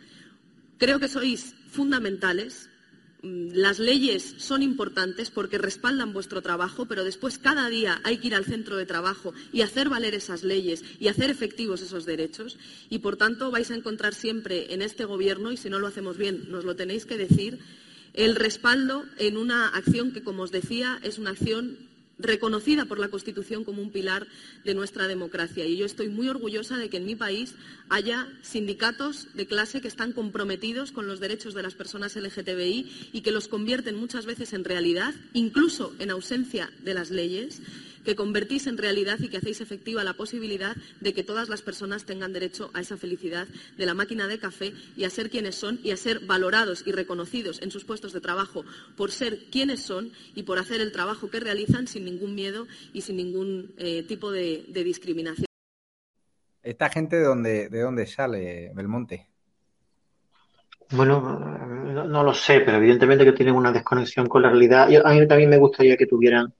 Creo 0.78 0.98
que 1.00 1.08
sois 1.08 1.54
fundamentales. 1.70 2.70
Mm, 3.22 3.50
las 3.52 3.78
leyes 3.80 4.36
son 4.38 4.62
importantes 4.62 5.30
porque 5.30 5.58
respaldan 5.58 6.12
vuestro 6.12 6.40
trabajo, 6.40 6.86
pero 6.86 7.04
después 7.04 7.38
cada 7.38 7.68
día 7.68 8.00
hay 8.04 8.18
que 8.18 8.28
ir 8.28 8.34
al 8.34 8.44
centro 8.44 8.76
de 8.76 8.86
trabajo 8.86 9.34
y 9.52 9.62
hacer 9.62 9.88
valer 9.88 10.14
esas 10.14 10.44
leyes 10.44 10.84
y 11.00 11.08
hacer 11.08 11.30
efectivos 11.30 11.82
esos 11.82 12.06
derechos. 12.06 12.58
Y, 12.88 13.00
por 13.00 13.16
tanto, 13.16 13.50
vais 13.50 13.70
a 13.70 13.74
encontrar 13.74 14.14
siempre 14.14 14.72
en 14.72 14.82
este 14.82 15.04
Gobierno, 15.04 15.52
y 15.52 15.56
si 15.56 15.68
no 15.68 15.80
lo 15.80 15.88
hacemos 15.88 16.16
bien, 16.16 16.46
nos 16.48 16.64
lo 16.64 16.76
tenéis 16.76 17.06
que 17.06 17.18
decir, 17.18 17.58
el 18.14 18.36
respaldo 18.36 19.04
en 19.18 19.36
una 19.36 19.68
acción 19.68 20.12
que, 20.12 20.22
como 20.22 20.44
os 20.44 20.50
decía, 20.50 20.98
es 21.02 21.18
una 21.18 21.30
acción 21.30 21.87
reconocida 22.18 22.84
por 22.84 22.98
la 22.98 23.08
Constitución 23.08 23.64
como 23.64 23.82
un 23.82 23.90
pilar 23.90 24.26
de 24.64 24.74
nuestra 24.74 25.08
democracia. 25.08 25.66
Y 25.66 25.76
yo 25.76 25.86
estoy 25.86 26.08
muy 26.08 26.28
orgullosa 26.28 26.76
de 26.76 26.88
que 26.88 26.96
en 26.98 27.06
mi 27.06 27.16
país 27.16 27.54
haya 27.88 28.28
sindicatos 28.42 29.28
de 29.34 29.46
clase 29.46 29.80
que 29.80 29.88
están 29.88 30.12
comprometidos 30.12 30.92
con 30.92 31.06
los 31.06 31.20
derechos 31.20 31.54
de 31.54 31.62
las 31.62 31.74
personas 31.74 32.16
LGTBI 32.16 33.10
y 33.12 33.20
que 33.20 33.30
los 33.30 33.48
convierten 33.48 33.96
muchas 33.96 34.26
veces 34.26 34.52
en 34.52 34.64
realidad, 34.64 35.14
incluso 35.32 35.94
en 35.98 36.10
ausencia 36.10 36.70
de 36.82 36.94
las 36.94 37.10
leyes 37.10 37.60
que 38.08 38.16
convertís 38.16 38.66
en 38.66 38.78
realidad 38.78 39.18
y 39.20 39.28
que 39.28 39.36
hacéis 39.36 39.60
efectiva 39.60 40.02
la 40.02 40.14
posibilidad 40.14 40.74
de 40.98 41.12
que 41.12 41.22
todas 41.22 41.50
las 41.50 41.60
personas 41.60 42.06
tengan 42.06 42.32
derecho 42.32 42.70
a 42.72 42.80
esa 42.80 42.96
felicidad 42.96 43.46
de 43.76 43.84
la 43.84 43.92
máquina 43.92 44.26
de 44.26 44.38
café 44.38 44.72
y 44.96 45.04
a 45.04 45.10
ser 45.10 45.28
quienes 45.28 45.56
son 45.56 45.78
y 45.84 45.90
a 45.90 45.96
ser 45.98 46.20
valorados 46.20 46.84
y 46.86 46.92
reconocidos 46.92 47.60
en 47.60 47.70
sus 47.70 47.84
puestos 47.84 48.14
de 48.14 48.22
trabajo 48.22 48.64
por 48.96 49.10
ser 49.10 49.50
quienes 49.50 49.82
son 49.82 50.10
y 50.34 50.44
por 50.44 50.58
hacer 50.58 50.80
el 50.80 50.90
trabajo 50.90 51.28
que 51.28 51.38
realizan 51.38 51.86
sin 51.86 52.06
ningún 52.06 52.34
miedo 52.34 52.66
y 52.94 53.02
sin 53.02 53.16
ningún 53.16 53.74
eh, 53.76 54.02
tipo 54.04 54.32
de, 54.32 54.64
discriminación. 54.72 55.44
¿Esta 56.62 56.88
gente 56.88 57.16
de 57.16 57.24
dónde, 57.24 57.68
de 57.68 57.80
dónde 57.82 58.06
sale, 58.06 58.72
Belmonte? 58.74 59.26
Bueno, 60.92 61.20
no, 61.28 62.24
lo 62.24 62.32
sé, 62.32 62.60
pero 62.60 62.78
evidentemente 62.78 63.26
que 63.26 63.32
tienen 63.32 63.54
una 63.54 63.70
desconexión 63.70 64.28
con 64.28 64.40
la 64.40 64.48
realidad. 64.48 64.88
a 65.04 65.12
mí 65.12 65.28
también 65.28 65.50
me 65.50 65.58
gustaría 65.58 65.98
que 65.98 66.06
tuvieran, 66.06 66.54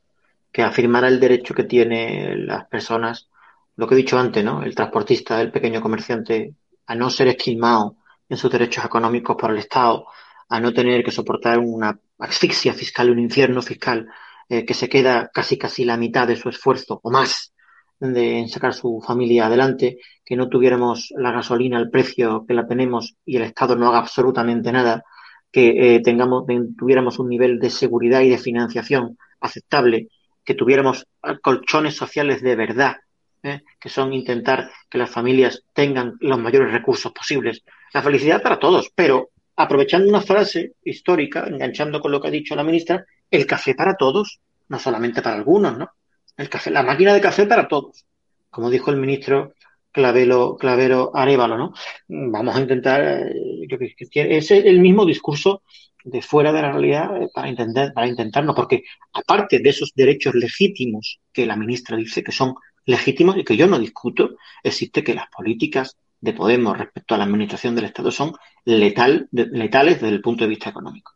que 0.53 0.63
afirmara 0.63 1.09
el 1.09 1.21
derecho 1.21 1.55
que 1.55 1.65
tienen 1.65 2.47
las 2.47 2.67
personas, 2.67 3.29
lo 3.77 3.87
que 3.87 3.95
he 3.95 3.99
dicho 3.99 4.19
antes, 4.19 4.45
¿no? 4.45 4.63
El 4.63 4.75
transportista, 4.75 5.41
el 5.41 5.53
pequeño 5.53 5.81
comerciante, 5.81 6.55
a 6.87 6.95
no 6.95 7.11
ser 7.11 7.29
esquilmado 7.29 7.97
en 8.29 8.37
sus 8.37 8.51
derechos 8.51 8.85
económicos 8.85 9.37
por 9.37 9.51
el 9.51 9.59
Estado, 9.59 10.07
a 10.49 10.61
no 10.61 10.73
tener 10.73 11.05
que 11.05 11.11
soportar 11.11 11.59
una 11.59 11.99
asfixia 12.19 12.73
fiscal, 12.73 13.11
un 13.11 13.19
infierno 13.19 13.63
fiscal, 13.63 14.09
eh, 14.49 14.65
que 14.65 14.75
se 14.75 14.89
queda 14.89 15.31
casi 15.33 15.59
casi 15.59 15.85
la 15.85 15.97
mitad 15.97 16.27
de 16.27 16.37
su 16.37 16.49
esfuerzo 16.49 17.01
o 17.03 17.11
más 17.11 17.53
de 18.01 18.47
sacar 18.49 18.75
su 18.75 19.03
familia 19.07 19.47
adelante, 19.47 19.99
que 20.25 20.37
no 20.37 20.49
tuviéramos 20.49 21.13
la 21.17 21.33
gasolina 21.33 21.79
al 21.79 21.91
precio 21.91 22.45
que 22.47 22.55
la 22.55 22.67
tenemos 22.67 23.17
y 23.25 23.37
el 23.37 23.43
Estado 23.43 23.77
no 23.77 23.89
haga 23.89 23.99
absolutamente 23.99 24.73
nada, 24.73 25.05
que 25.51 25.97
eh, 25.97 26.01
tengamos, 26.01 26.45
tuviéramos 26.77 27.19
un 27.19 27.29
nivel 27.29 27.59
de 27.59 27.71
seguridad 27.71 28.21
y 28.23 28.31
de 28.31 28.39
financiación 28.39 29.19
aceptable, 29.41 30.09
que 30.49 30.55
tuviéramos 30.55 31.07
colchones 31.43 31.95
sociales 31.95 32.41
de 32.41 32.57
verdad, 32.57 32.97
¿eh? 33.43 33.61
que 33.79 33.91
son 33.91 34.15
intentar 34.15 34.71
que 34.89 34.97
las 34.97 35.11
familias 35.11 35.63
tengan 35.75 36.15
los 36.21 36.39
mayores 36.39 36.73
recursos 36.73 37.13
posibles. 37.13 37.63
La 37.93 38.01
felicidad 38.01 38.41
para 38.41 38.59
todos, 38.59 38.91
pero 38.95 39.29
aprovechando 39.57 40.09
una 40.09 40.23
frase 40.23 40.73
histórica, 40.83 41.45
enganchando 41.47 42.01
con 42.01 42.13
lo 42.13 42.19
que 42.19 42.29
ha 42.29 42.31
dicho 42.31 42.57
la 42.57 42.65
ministra, 42.65 43.05
el 43.31 43.45
café 43.45 43.75
para 43.75 43.95
todos, 43.97 44.41
no 44.71 44.79
solamente 44.79 45.21
para 45.21 45.37
algunos, 45.37 45.77
¿no? 45.77 45.91
El 46.35 46.49
café, 46.49 46.71
la 46.71 46.83
máquina 46.83 47.13
de 47.13 47.21
café 47.21 47.45
para 47.45 47.69
todos, 47.69 48.07
como 48.49 48.71
dijo 48.71 48.91
el 48.91 48.97
ministro 48.97 49.53
Clavero, 49.99 50.57
Clavero 50.57 51.11
Arevalo, 51.13 51.59
¿no? 51.59 51.75
Vamos 52.07 52.55
a 52.55 52.61
intentar, 52.61 53.01
eh, 53.03 53.67
es 54.15 54.51
el 54.53 54.79
mismo 54.79 55.05
discurso 55.05 55.63
de 56.05 56.23
fuera 56.23 56.53
de 56.53 56.63
la 56.63 56.71
realidad 56.71 57.21
eh, 57.21 57.29
para 57.35 57.49
entender, 57.49 57.93
para 57.93 58.07
intentarnos, 58.07 58.55
porque 58.55 58.85
aparte 59.13 59.59
de 59.59 59.71
esos 59.71 59.93
derechos 59.97 60.37
legítimos 60.37 61.19
que 61.33 61.47
la 61.47 61.57
ministra 61.57 61.97
dice 61.97 62.23
que 62.23 62.31
son 62.31 62.55
legítimos 62.87 63.37
y 63.39 63.45
que 63.45 63.57
yo 63.57 63.67
no 63.67 63.77
discuto, 63.77 64.37
existe 64.63 65.03
que 65.03 65.15
las 65.15 65.27
políticas 65.37 65.97
de 66.21 66.33
Podemos 66.33 66.79
respecto 66.79 67.17
a 67.17 67.19
la 67.19 67.25
administración 67.25 67.75
del 67.75 67.87
Estado 67.87 68.13
son 68.13 68.35
letal, 68.65 69.29
letales 69.33 70.01
desde 70.01 70.15
el 70.15 70.21
punto 70.21 70.45
de 70.45 70.51
vista 70.51 70.71
económico. 70.71 71.13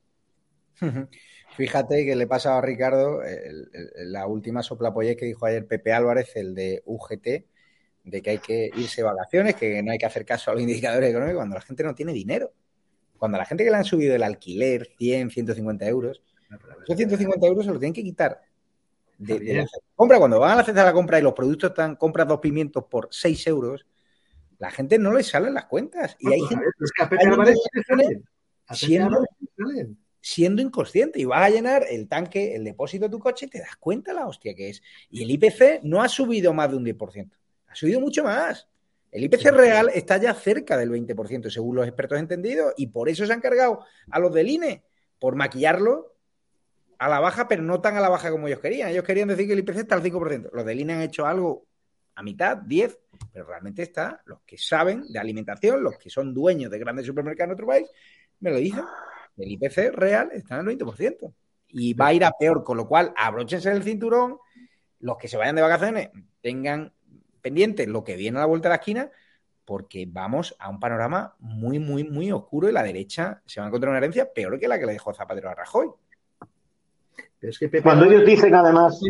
Fíjate 1.57 2.05
que 2.05 2.17
le 2.17 2.27
pasa 2.27 2.59
a 2.59 2.61
Ricardo 2.61 3.21
la 3.97 4.27
última 4.27 4.63
soplapoye 4.63 5.17
que 5.17 5.27
dijo 5.27 5.47
ayer 5.47 5.67
Pepe 5.67 5.93
Álvarez, 5.93 6.35
el 6.35 6.55
de 6.55 6.83
UGT, 6.85 7.52
de 8.05 8.23
que 8.23 8.31
hay 8.31 8.39
que 8.39 8.71
irse 8.75 9.03
de 9.03 9.05
vacaciones, 9.05 9.55
que 9.55 9.83
no 9.83 9.93
hay 9.93 9.99
que 9.99 10.07
hacer 10.07 10.25
caso 10.25 10.51
a 10.51 10.55
los 10.55 10.63
indicadores 10.63 11.11
económicos 11.11 11.39
cuando 11.39 11.55
la 11.55 11.63
gente 11.63 11.85
no 11.85 11.95
tiene 11.95 12.13
dinero. 12.13 12.53
Cuando 13.19 13.37
a 13.37 13.41
la 13.41 13.45
gente 13.45 13.65
que 13.65 13.71
le 13.71 13.77
han 13.77 13.85
subido 13.85 14.17
el 14.17 14.23
alquiler 14.23 14.89
100, 14.99 15.31
150 15.31 15.87
euros, 15.87 16.23
esos 16.85 16.97
150 16.97 17.47
euros 17.47 17.65
se 17.65 17.71
los 17.71 17.79
tienen 17.79 17.95
que 17.95 18.03
quitar 18.03 18.43
de, 19.19 19.55
la 19.55 19.67
compra. 19.95 20.19
Cuando 20.19 20.41
van 20.41 20.53
a 20.53 20.57
la 20.57 20.65
cesta 20.65 20.81
de 20.81 20.87
la 20.87 20.93
compra 20.93 21.19
y 21.19 21.23
los 21.23 21.33
productos 21.33 21.71
están, 21.71 21.97
compras 21.97 22.27
dos 22.27 22.41
pimientos 22.41 22.85
por 22.91 23.09
6 23.11 23.47
euros, 23.47 23.87
la 24.59 24.71
gente 24.71 24.99
no 24.99 25.13
le 25.13 25.23
salen 25.23 25.55
las 25.55 25.67
cuentas. 25.67 26.17
Y 26.19 26.33
hay 26.33 26.41
gente 26.41 26.65
que 26.79 28.75
siendo, 28.75 29.25
siendo 30.21 30.63
inconsciente 30.63 31.21
y 31.21 31.25
vas 31.25 31.43
a 31.43 31.51
llenar 31.51 31.85
el 31.89 32.09
tanque, 32.09 32.55
el 32.55 32.65
depósito 32.65 33.07
de 33.07 33.11
tu 33.11 33.19
coche 33.19 33.47
y 33.47 33.51
te 33.51 33.59
das 33.59 33.77
cuenta 33.77 34.13
la 34.13 34.27
hostia 34.27 34.55
que 34.55 34.71
es. 34.71 34.83
Y 35.11 35.23
el 35.23 35.31
IPC 35.31 35.83
no 35.83 36.03
ha 36.03 36.09
subido 36.09 36.55
más 36.55 36.71
de 36.71 36.77
un 36.77 36.85
10%, 36.85 37.31
ha 37.73 37.75
subido 37.75 38.01
mucho 38.01 38.23
más. 38.23 38.69
El 39.11 39.25
IPC 39.25 39.51
real 39.51 39.91
está 39.95 40.17
ya 40.19 40.35
cerca 40.35 40.77
del 40.77 40.91
20%, 40.91 41.51
según 41.51 41.77
los 41.77 41.87
expertos 41.87 42.19
entendidos, 42.19 42.73
y 42.77 42.89
por 42.89 43.09
eso 43.09 43.27
se 43.27 43.33
han 43.33 43.41
cargado 43.41 43.85
a 44.11 44.19
los 44.19 44.33
del 44.33 44.49
INE, 44.49 44.85
por 45.19 45.37
maquillarlo 45.37 46.15
a 46.99 47.09
la 47.09 47.21
baja, 47.21 47.49
pero 47.49 47.63
no 47.63 47.81
tan 47.81 47.97
a 47.97 48.01
la 48.01 48.09
baja 48.09 48.31
como 48.31 48.47
ellos 48.47 48.61
querían. 48.61 48.91
Ellos 48.91 49.05
querían 49.05 49.29
decir 49.29 49.47
que 49.47 49.53
el 49.55 49.59
IPC 49.61 49.77
está 49.77 49.95
al 49.95 50.03
5%. 50.03 50.51
Los 50.53 50.65
del 50.65 50.81
INE 50.81 50.95
han 50.95 51.03
hecho 51.03 51.27
algo 51.27 51.67
a 52.15 52.23
mitad, 52.23 52.59
10, 52.59 52.99
pero 53.33 53.47
realmente 53.47 53.83
está 53.83 54.23
los 54.27 54.41
que 54.43 54.59
saben 54.59 55.05
de 55.09 55.19
alimentación, 55.19 55.83
los 55.83 55.99
que 55.99 56.11
son 56.11 56.35
dueños 56.35 56.71
de 56.71 56.79
grandes 56.79 57.07
supermercados 57.07 57.51
en 57.51 57.55
otro 57.55 57.67
país, 57.67 57.89
me 58.41 58.51
lo 58.51 58.57
dicen. 58.57 58.85
El 59.37 59.51
IPC 59.51 59.93
real 59.95 60.31
está 60.33 60.59
en 60.61 60.69
el 60.69 60.79
20%. 60.79 61.33
Y 61.69 61.95
va 61.95 62.09
a 62.09 62.15
ir 62.15 62.25
a 62.25 62.33
peor, 62.33 62.65
con 62.65 62.77
lo 62.77 62.87
cual 62.87 63.15
abróchense 63.17 63.71
el 63.71 63.83
cinturón, 63.83 64.39
los 65.01 65.17
que 65.17 65.29
se 65.29 65.37
vayan 65.37 65.57
de 65.57 65.63
vacaciones 65.63 66.11
tengan 66.43 66.93
pendiente 67.43 67.87
lo 67.87 68.05
que 68.05 68.17
viene 68.17 68.39
a 68.39 68.43
la 68.43 68.47
vuelta 68.47 68.69
de 68.69 68.71
la 68.71 68.77
esquina, 68.77 69.11
porque 69.65 70.07
vamos 70.09 70.57
a 70.59 70.69
un 70.71 70.81
panorama 70.81 71.35
muy, 71.39 71.79
muy, 71.79 72.05
muy 72.05 72.33
oscuro 72.33 72.69
y 72.69 72.73
la 72.73 72.83
derecha 72.83 73.43
se 73.47 73.61
va 73.61 73.67
a 73.67 73.69
encontrar 73.69 73.91
una 73.91 73.99
herencia 73.99 74.33
peor 74.33 74.59
que 74.59 74.69
la 74.69 74.79
que 74.79 74.87
le 74.87 74.93
dejó 74.93 75.13
Zapatero 75.13 75.51
a 75.51 75.55
Rajoy. 75.55 75.89
es 77.41 77.59
que 77.59 77.83
Cuando 77.83 78.07
ellos 78.07 78.25
dicen 78.25 78.55
además. 78.55 79.01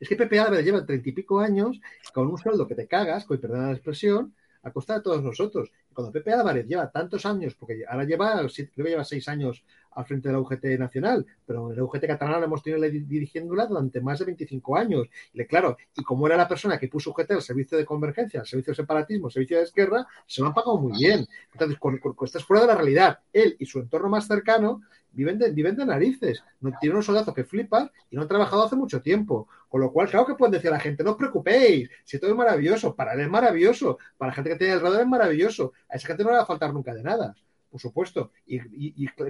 Es 0.00 0.08
que 0.08 0.16
Pepe 0.16 0.40
Álvarez 0.40 0.64
lleva 0.64 0.84
treinta 0.86 1.08
y 1.08 1.12
pico 1.12 1.40
años 1.40 1.80
con 2.12 2.28
un 2.28 2.38
sueldo 2.38 2.66
que 2.66 2.74
te 2.74 2.86
cagas, 2.86 3.24
con 3.24 3.38
perdón 3.38 3.66
la 3.66 3.72
expresión, 3.72 4.34
a 4.62 4.72
costa 4.72 4.94
de 4.94 5.02
todos 5.02 5.22
nosotros. 5.22 5.70
Cuando 5.92 6.12
Pepe 6.12 6.32
Álvarez 6.32 6.66
lleva 6.66 6.90
tantos 6.90 7.24
años, 7.26 7.54
porque 7.54 7.84
ahora 7.88 8.04
lleva, 8.04 8.36
creo 8.36 8.84
que 8.84 8.90
lleva 8.90 9.04
seis 9.04 9.28
años 9.28 9.64
al 9.94 10.04
frente 10.04 10.28
de 10.28 10.34
la 10.34 10.40
UGT 10.40 10.64
nacional, 10.78 11.26
pero 11.46 11.70
en 11.70 11.76
la 11.76 11.84
UGT 11.84 12.06
catalana 12.06 12.38
lo 12.38 12.46
hemos 12.46 12.62
tenido 12.62 12.82
dirigiéndola 12.82 13.66
durante 13.66 14.00
más 14.00 14.18
de 14.18 14.26
25 14.26 14.76
años. 14.76 15.08
Y 15.32 15.44
claro, 15.44 15.76
y 15.96 16.02
como 16.02 16.26
era 16.26 16.36
la 16.36 16.48
persona 16.48 16.78
que 16.78 16.88
puso 16.88 17.10
UGT 17.10 17.30
al 17.32 17.42
servicio 17.42 17.78
de 17.78 17.84
convergencia, 17.84 18.40
al 18.40 18.46
servicio 18.46 18.72
de 18.72 18.76
separatismo, 18.76 19.26
al 19.26 19.32
servicio 19.32 19.58
de 19.58 19.64
izquierda, 19.64 20.06
se 20.26 20.40
lo 20.40 20.48
han 20.48 20.54
pagado 20.54 20.78
muy 20.78 20.98
bien. 20.98 21.26
Entonces, 21.52 21.78
con, 21.78 22.00
estás 22.22 22.44
fuera 22.44 22.62
de 22.62 22.68
la 22.68 22.74
realidad, 22.74 23.18
él 23.32 23.56
y 23.58 23.66
su 23.66 23.78
entorno 23.78 24.08
más 24.08 24.26
cercano 24.26 24.82
viven 25.12 25.38
de, 25.38 25.50
viven 25.50 25.76
de 25.76 25.86
narices. 25.86 26.42
No, 26.60 26.72
tienen 26.80 26.96
unos 26.96 27.06
soldazos 27.06 27.34
que 27.34 27.44
flipan 27.44 27.90
y 28.10 28.16
no 28.16 28.22
han 28.22 28.28
trabajado 28.28 28.64
hace 28.64 28.76
mucho 28.76 29.00
tiempo. 29.00 29.48
Con 29.68 29.80
lo 29.80 29.92
cual, 29.92 30.08
claro 30.08 30.26
que 30.26 30.34
pueden 30.34 30.52
decir 30.52 30.68
a 30.68 30.74
la 30.74 30.80
gente, 30.80 31.02
no 31.02 31.12
os 31.12 31.16
preocupéis, 31.16 31.90
si 32.04 32.18
todo 32.18 32.30
es 32.30 32.36
maravilloso, 32.36 32.94
para 32.94 33.14
él 33.14 33.20
es 33.20 33.28
maravilloso, 33.28 33.98
para 34.16 34.30
la 34.30 34.34
gente 34.34 34.50
que 34.50 34.56
tiene 34.56 34.74
alrededor 34.74 35.00
es 35.00 35.06
maravilloso. 35.06 35.72
A 35.88 35.96
esa 35.96 36.06
gente 36.06 36.24
no 36.24 36.30
le 36.30 36.36
va 36.36 36.42
a 36.42 36.46
faltar 36.46 36.72
nunca 36.72 36.94
de 36.94 37.02
nada 37.02 37.34
por 37.74 37.80
supuesto. 37.80 38.30
Y, 38.46 38.60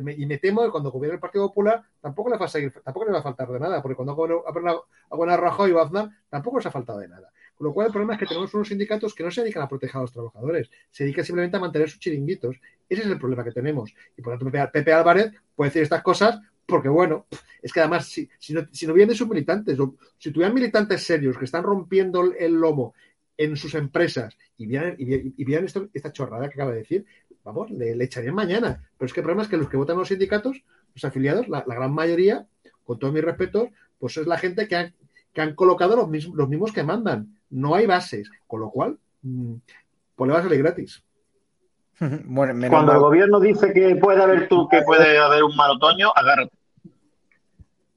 me 0.03 0.36
temo 0.36 0.62
que 0.64 0.70
cuando 0.70 0.90
gobierne 0.90 1.14
el 1.14 1.20
Partido 1.20 1.49
Popular 1.49 1.82
tampoco 1.99 2.28
le 2.28 2.36
va 2.36 2.45
a 2.45 2.49
seguir, 2.49 2.74
tampoco 2.84 3.07
le 3.07 3.12
va 3.12 3.20
a 3.20 3.22
faltar 3.22 3.49
de 3.49 3.59
nada, 3.59 3.80
porque 3.80 3.97
cuando 3.97 4.14
una 5.12 5.36
Rajoy 5.38 5.72
o 5.72 5.80
Aznar 5.80 6.11
tampoco 6.28 6.59
les 6.59 6.66
ha 6.66 6.70
faltado 6.70 6.99
de 6.99 7.09
nada. 7.09 7.32
Con 7.55 7.68
lo 7.68 7.72
cual 7.72 7.86
el 7.86 7.92
problema 7.95 8.12
es 8.12 8.18
que 8.18 8.26
tenemos 8.26 8.53
unos 8.53 8.68
sindicatos 8.68 9.14
que 9.14 9.24
no 9.24 9.30
se 9.30 9.40
dedican 9.40 9.62
a 9.62 9.68
proteger 9.68 9.97
a 9.97 10.01
los 10.03 10.12
trabajadores, 10.12 10.70
se 10.90 11.05
dedican 11.05 11.24
simplemente 11.24 11.57
a 11.57 11.61
mantener 11.61 11.88
sus 11.88 12.01
chiringuitos. 12.01 12.61
Ese 12.86 13.01
es 13.01 13.09
el 13.09 13.18
problema 13.18 13.45
que 13.45 13.53
tenemos. 13.53 13.95
Y 14.14 14.20
por 14.20 14.34
lo 14.34 14.38
tanto, 14.38 14.70
Pepe 14.70 14.92
Álvarez 14.92 15.32
puede 15.57 15.70
decir 15.70 15.82
estas 15.82 16.03
cosas 16.03 16.38
porque, 16.66 16.90
bueno, 16.90 17.26
es 17.62 17.72
que 17.72 17.80
además, 17.80 18.07
si, 18.09 18.28
no, 18.53 18.66
si 18.70 18.86
no 18.86 18.92
vienen 18.92 19.16
sus 19.16 19.26
militantes, 19.26 19.78
si 20.18 20.32
tuvieran 20.32 20.55
militantes 20.55 21.03
serios 21.03 21.38
que 21.38 21.47
están 21.47 21.62
rompiendo 21.62 22.30
el 22.38 22.53
lomo 22.53 22.92
en 23.38 23.57
sus 23.57 23.74
empresas 23.74 24.36
y 24.57 24.66
vieran, 24.66 24.97
esta 25.92 26.12
chorrada 26.12 26.49
que 26.49 26.55
acaba 26.55 26.72
de 26.72 26.78
decir, 26.78 27.05
vamos, 27.45 27.70
le, 27.70 27.92
echarían 28.03 28.34
mañana. 28.34 28.82
Pero 28.99 29.07
es 29.07 29.12
que 29.12 29.20
el 29.20 29.24
problema 29.24 29.42
es 29.42 29.49
que 29.49 29.57
los 29.57 29.68
que 29.68 29.76
votan 29.76 29.97
los 29.97 30.09
sindicatos, 30.09 30.62
los 30.95 31.05
afiliados, 31.05 31.49
la, 31.49 31.62
gran 31.62 31.92
mayoría, 31.92 32.47
con 32.84 32.99
todo 32.99 33.12
mi 33.12 33.20
respeto, 33.20 33.70
pues 33.99 34.16
es 34.16 34.26
la 34.26 34.38
gente 34.38 34.66
que, 34.66 34.92
que 35.32 35.40
han 35.40 35.55
colocado 35.55 35.97
los 35.97 36.09
mismos, 36.09 36.36
los 36.36 36.49
mismos 36.49 36.72
que 36.72 36.82
mandan. 36.82 37.36
No 37.51 37.74
hay 37.74 37.86
bases, 37.86 38.30
con 38.47 38.61
lo 38.61 38.70
cual, 38.70 38.99
mm, 39.22 39.55
pues 40.16 40.28
le 40.28 40.34
va 40.34 40.40
a 40.40 40.42
salir 40.42 40.59
gratis. 40.62 41.05
Cuando 41.99 42.92
el 42.92 42.99
gobierno 42.99 43.38
dice 43.38 43.72
que 43.72 43.95
puede 43.97 44.22
haber 44.22 44.49
tú, 44.49 44.68
que 44.68 44.82
puede 44.82 45.18
haber 45.18 45.45
un 45.45 45.55
mal 45.55 45.72
otoño, 45.72 46.11
agárrate. 46.14 46.53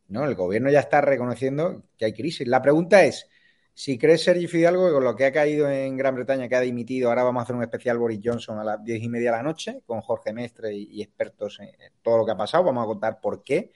No, 0.10 0.24
el 0.24 0.36
gobierno 0.36 0.70
ya 0.70 0.80
está 0.80 1.02
reconociendo 1.02 1.84
que 1.98 2.06
hay 2.06 2.14
crisis. 2.14 2.48
La 2.48 2.62
pregunta 2.62 3.04
es, 3.04 3.30
si 3.78 3.96
crees, 4.00 4.24
Sergio 4.24 4.50
Fidalgo, 4.50 4.88
que 4.88 4.94
con 4.94 5.04
lo 5.04 5.16
que 5.16 5.26
ha 5.26 5.32
caído 5.32 5.70
en 5.70 5.98
Gran 5.98 6.16
Bretaña, 6.16 6.50
que 6.50 6.56
ha 6.56 6.62
dimitido, 6.62 7.10
ahora 7.10 7.22
vamos 7.22 7.42
a 7.42 7.44
hacer 7.44 7.56
un 7.56 7.62
especial 7.62 8.00
Boris 8.00 8.20
Johnson 8.24 8.58
a 8.58 8.64
las 8.64 8.84
diez 8.84 9.04
y 9.04 9.08
media 9.08 9.30
de 9.30 9.38
la 9.38 9.44
noche 9.44 9.82
con 9.86 10.02
Jorge 10.02 10.34
Mestre 10.34 10.74
y, 10.74 11.00
expertos 11.00 11.60
en 11.60 11.70
todo 12.02 12.18
lo 12.18 12.26
que 12.26 12.32
ha 12.32 12.36
pasado. 12.36 12.64
Vamos 12.64 12.84
a 12.84 12.88
contar 12.88 13.22
por 13.22 13.44
qué 13.44 13.72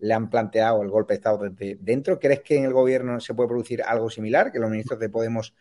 le 0.00 0.12
han 0.12 0.28
planteado 0.28 0.82
el 0.82 0.90
golpe 0.90 1.14
de 1.14 1.16
Estado 1.16 1.48
desde 1.48 1.78
dentro. 1.80 2.20
¿Crees 2.20 2.42
que 2.42 2.58
en 2.58 2.64
el 2.64 2.74
gobierno 2.74 3.20
se 3.20 3.32
puede 3.32 3.48
producir 3.48 3.82
algo 3.82 4.10
similar? 4.10 4.52
Que 4.52 4.58
los 4.58 4.68
ministros 4.68 5.00
de 5.00 5.08
Podemos 5.08 5.54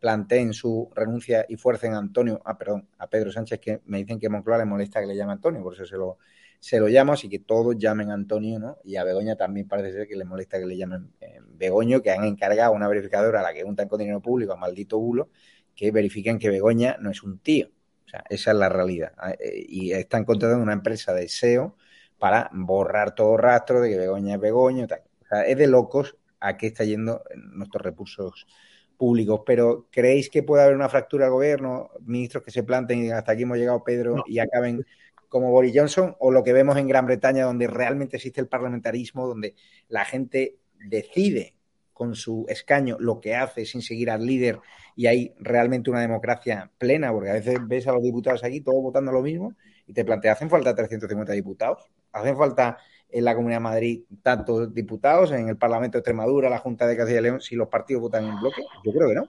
planteen 0.00 0.54
su 0.54 0.90
renuncia 0.94 1.44
y 1.46 1.56
fuercen 1.56 1.92
a 1.92 1.98
Antonio, 1.98 2.40
ah, 2.46 2.56
perdón, 2.56 2.88
a 2.96 3.08
Pedro 3.10 3.30
Sánchez, 3.30 3.60
que 3.60 3.82
me 3.84 3.98
dicen 3.98 4.18
que 4.18 4.30
Moncloa 4.30 4.56
le 4.56 4.64
molesta 4.64 5.00
que 5.00 5.06
le 5.06 5.16
llame 5.16 5.32
Antonio, 5.32 5.62
por 5.62 5.74
eso 5.74 5.84
se 5.84 5.98
lo, 5.98 6.16
se 6.60 6.80
lo 6.80 6.88
llamo, 6.88 7.12
así 7.12 7.28
que 7.28 7.38
todos 7.38 7.76
llamen 7.76 8.10
a 8.10 8.14
Antonio, 8.14 8.58
¿no? 8.58 8.78
Y 8.84 8.96
a 8.96 9.04
Begoña 9.04 9.36
también 9.36 9.68
parece 9.68 9.92
ser 9.92 10.08
que 10.08 10.16
le 10.16 10.24
molesta 10.24 10.58
que 10.58 10.66
le 10.66 10.76
llamen 10.76 11.12
eh, 11.20 11.40
Begoño, 11.46 12.02
que 12.02 12.10
han 12.10 12.24
encargado 12.24 12.72
una 12.72 12.88
verificadora 12.88 13.40
a 13.40 13.42
la 13.42 13.52
que 13.52 13.64
untan 13.64 13.88
con 13.88 13.98
dinero 13.98 14.20
público, 14.20 14.52
a 14.52 14.56
maldito 14.56 14.98
bulo, 14.98 15.30
que 15.74 15.90
verifiquen 15.90 16.38
que 16.38 16.48
Begoña 16.48 16.96
no 17.00 17.10
es 17.10 17.22
un 17.22 17.38
tío. 17.38 17.68
O 18.06 18.08
sea, 18.08 18.24
esa 18.28 18.52
es 18.52 18.56
la 18.56 18.68
realidad. 18.68 19.12
Ah, 19.18 19.32
eh, 19.32 19.64
y 19.68 19.92
están 19.92 20.24
contratando 20.24 20.62
una 20.62 20.72
empresa 20.72 21.12
de 21.12 21.28
SEO 21.28 21.76
para 22.18 22.50
borrar 22.52 23.14
todo 23.14 23.36
rastro 23.36 23.80
de 23.80 23.90
que 23.90 23.98
Begoña 23.98 24.34
es 24.36 24.40
Begoño. 24.40 24.84
O 24.84 24.88
sea, 25.28 25.42
es 25.46 25.58
de 25.58 25.66
locos 25.66 26.16
a 26.40 26.56
qué 26.56 26.68
está 26.68 26.84
yendo 26.84 27.22
nuestros 27.36 27.82
recursos 27.82 28.46
públicos, 28.96 29.42
pero 29.44 29.88
¿creéis 29.90 30.30
que 30.30 30.42
puede 30.42 30.62
haber 30.62 30.76
una 30.76 30.88
fractura 30.88 31.26
al 31.26 31.32
gobierno? 31.32 31.90
Ministros 32.02 32.42
que 32.42 32.50
se 32.50 32.62
planten 32.62 33.04
y 33.04 33.10
hasta 33.10 33.32
aquí 33.32 33.42
hemos 33.42 33.58
llegado, 33.58 33.82
Pedro, 33.82 34.24
y 34.26 34.38
acaben 34.38 34.84
como 35.34 35.50
Boris 35.50 35.72
Johnson, 35.74 36.14
o 36.20 36.30
lo 36.30 36.44
que 36.44 36.52
vemos 36.52 36.76
en 36.76 36.86
Gran 36.86 37.06
Bretaña, 37.06 37.44
donde 37.44 37.66
realmente 37.66 38.18
existe 38.18 38.40
el 38.40 38.46
parlamentarismo, 38.46 39.26
donde 39.26 39.56
la 39.88 40.04
gente 40.04 40.58
decide 40.78 41.56
con 41.92 42.14
su 42.14 42.46
escaño 42.48 42.96
lo 43.00 43.20
que 43.20 43.34
hace 43.34 43.66
sin 43.66 43.82
seguir 43.82 44.10
al 44.10 44.24
líder 44.24 44.60
y 44.94 45.08
hay 45.08 45.34
realmente 45.40 45.90
una 45.90 46.02
democracia 46.02 46.70
plena, 46.78 47.10
porque 47.10 47.30
a 47.30 47.32
veces 47.32 47.58
ves 47.66 47.88
a 47.88 47.92
los 47.92 48.04
diputados 48.04 48.44
aquí 48.44 48.60
todos 48.60 48.80
votando 48.80 49.10
lo 49.10 49.22
mismo 49.22 49.54
y 49.88 49.92
te 49.92 50.04
planteas, 50.04 50.36
¿hacen 50.36 50.50
falta 50.50 50.72
350 50.72 51.32
diputados? 51.32 51.90
¿Hacen 52.12 52.36
falta 52.36 52.78
en 53.08 53.24
la 53.24 53.34
Comunidad 53.34 53.58
de 53.58 53.64
Madrid 53.64 54.02
tantos 54.22 54.72
diputados, 54.72 55.32
en 55.32 55.48
el 55.48 55.56
Parlamento 55.56 55.98
de 55.98 56.02
Extremadura, 56.02 56.48
la 56.48 56.58
Junta 56.58 56.86
de 56.86 56.96
Castilla 56.96 57.18
y 57.18 57.22
León, 57.24 57.40
si 57.40 57.56
los 57.56 57.66
partidos 57.66 58.02
votan 58.02 58.24
en 58.24 58.38
bloque? 58.38 58.62
Yo 58.84 58.92
creo 58.92 59.08
que 59.08 59.14
no. 59.16 59.28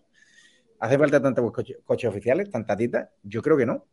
¿Hace 0.86 1.00
falta 1.00 1.20
tantos 1.20 1.52
coches, 1.52 2.08
oficiales, 2.08 2.52
tantas 2.52 2.78
citas? 2.78 3.10
Yo 3.24 3.42
creo 3.42 3.58
que 3.58 3.66
no. 3.66 3.88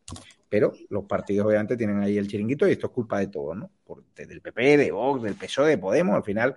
Pero 0.47 0.73
los 0.89 1.05
partidos 1.05 1.47
obviamente 1.47 1.75
tienen 1.75 1.99
ahí 2.03 2.19
el 2.19 2.27
chiringuito 2.27 2.67
y 2.67 2.73
esto 2.73 2.85
es 2.85 2.93
culpa 2.93 3.17
de 3.17 3.27
todos, 3.29 3.57
¿no? 3.57 3.71
del 4.15 4.41
PP, 4.41 4.77
de 4.77 4.91
Vox, 4.91 5.23
del 5.23 5.33
PSOE, 5.33 5.69
de 5.69 5.77
Podemos. 5.79 6.15
Al 6.15 6.23
final 6.23 6.55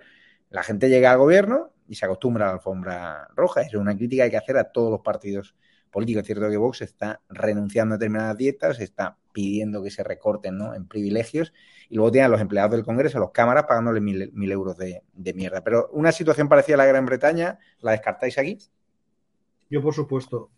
la 0.51 0.61
gente 0.61 0.89
llega 0.89 1.11
al 1.11 1.17
gobierno 1.17 1.71
y 1.87 1.95
se 1.95 2.05
acostumbra 2.05 2.45
a 2.45 2.47
la 2.49 2.53
alfombra 2.53 3.27
roja. 3.35 3.61
Es 3.61 3.73
una 3.73 3.97
crítica 3.97 4.21
que 4.21 4.23
hay 4.25 4.29
que 4.29 4.37
hacer 4.37 4.57
a 4.57 4.65
todos 4.65 4.91
los 4.91 5.01
partidos 5.01 5.55
políticos. 5.89 6.21
Es 6.21 6.27
cierto 6.27 6.47
que 6.51 6.57
Vox 6.57 6.83
está 6.83 7.19
renunciando 7.29 7.95
a 7.95 7.97
determinadas 7.97 8.37
dietas, 8.37 8.79
está 8.79 9.17
pidiendo 9.33 9.81
que 9.81 9.89
se 9.89 10.03
recorten 10.03 10.55
¿no? 10.55 10.75
en 10.75 10.87
privilegios 10.87 11.51
y 11.89 11.95
luego 11.95 12.11
tienen 12.11 12.27
a 12.27 12.29
los 12.29 12.41
empleados 12.41 12.73
del 12.73 12.85
Congreso, 12.85 13.17
a 13.17 13.21
los 13.21 13.31
cámaras, 13.31 13.63
pagándole 13.63 14.01
mil, 14.01 14.51
euros 14.51 14.77
de, 14.77 15.01
de, 15.13 15.33
mierda. 15.33 15.63
Pero 15.63 15.89
una 15.93 16.11
situación 16.11 16.47
parecida 16.47 16.75
a 16.75 16.77
la 16.77 16.85
Gran 16.85 17.07
Bretaña, 17.07 17.57
¿la 17.79 17.93
descartáis 17.93 18.37
aquí? 18.37 18.59
Yo, 19.69 19.81
por 19.81 19.93
supuesto. 19.93 20.49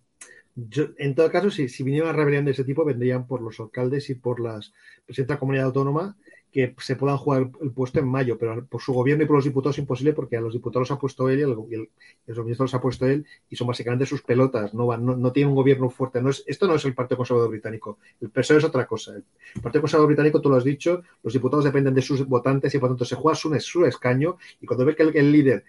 Yo, 0.56 0.88
en 0.98 1.16
todo 1.16 1.32
caso, 1.32 1.50
si, 1.50 1.84
viniera 1.84 2.10
una 2.10 2.18
rebelión 2.18 2.46
de 2.46 2.52
ese 2.52 2.64
tipo, 2.64 2.84
vendrían 2.84 3.28
por 3.28 3.42
los 3.42 3.60
alcaldes 3.60 4.10
y 4.10 4.16
por 4.16 4.40
las 4.40 4.74
presidenta 5.06 5.36
de 5.36 5.40
comunidad 5.40 5.68
autónoma 5.68 6.18
que 6.52 6.76
se 6.80 6.96
puedan 6.96 7.18
jugar 7.18 7.52
el 7.62 7.72
puesto 7.72 8.00
en 8.00 8.08
mayo, 8.08 8.38
pero 8.38 8.66
por 8.66 8.82
su 8.82 8.92
gobierno 8.92 9.24
y 9.24 9.28
por 9.28 9.36
los 9.36 9.46
diputados 9.46 9.76
es 9.76 9.80
imposible 9.80 10.14
porque 10.14 10.36
a 10.36 10.42
los 10.42 10.54
diputados 10.54 10.90
los 10.90 10.98
ha 10.98 11.00
puesto 11.00 11.30
él 11.30 11.40
y, 11.40 11.44
los 11.44 12.46
ministros 12.46 12.72
los 12.72 12.74
ha 12.74 12.82
puesto 12.82 13.06
él 13.06 13.26
y 13.50 13.56
son 13.56 13.68
básicamente 13.68 14.06
sus 14.06 14.24
pelotas, 14.24 14.74
no, 14.74 14.88
van, 14.88 15.06
no, 15.06 15.16
no 15.16 15.32
tiene 15.32 15.50
un 15.50 15.56
gobierno 15.56 15.90
fuerte. 15.90 16.22
No 16.22 16.30
es, 16.30 16.44
esto 16.48 16.68
no 16.68 16.76
es 16.76 16.86
el 16.86 16.96
Partido 16.96 17.18
Conservador 17.18 17.52
Británico, 17.52 18.00
el 18.20 18.30
PSOE 18.30 18.58
es 18.58 18.64
otra 18.64 18.88
cosa. 18.88 19.16
El 19.16 19.62
Partido 19.62 19.82
Conservador 19.82 20.08
Británico, 20.08 20.42
tú 20.42 20.50
lo 20.50 20.56
has 20.56 20.64
dicho, 20.64 21.04
los 21.22 21.34
diputados 21.34 21.66
dependen 21.66 21.94
de 21.94 22.02
sus 22.02 22.26
votantes 22.26 22.74
y 22.74 22.80
por 22.80 22.90
tanto 22.90 23.06
se 23.06 23.16
juega 23.16 23.36
su, 23.36 23.54
su 23.60 23.86
escaño 23.86 24.38
y 24.60 24.66
cuando 24.66 24.86
ve 24.86 24.96
que 24.96 25.04
el, 25.04 25.32
líder 25.32 25.64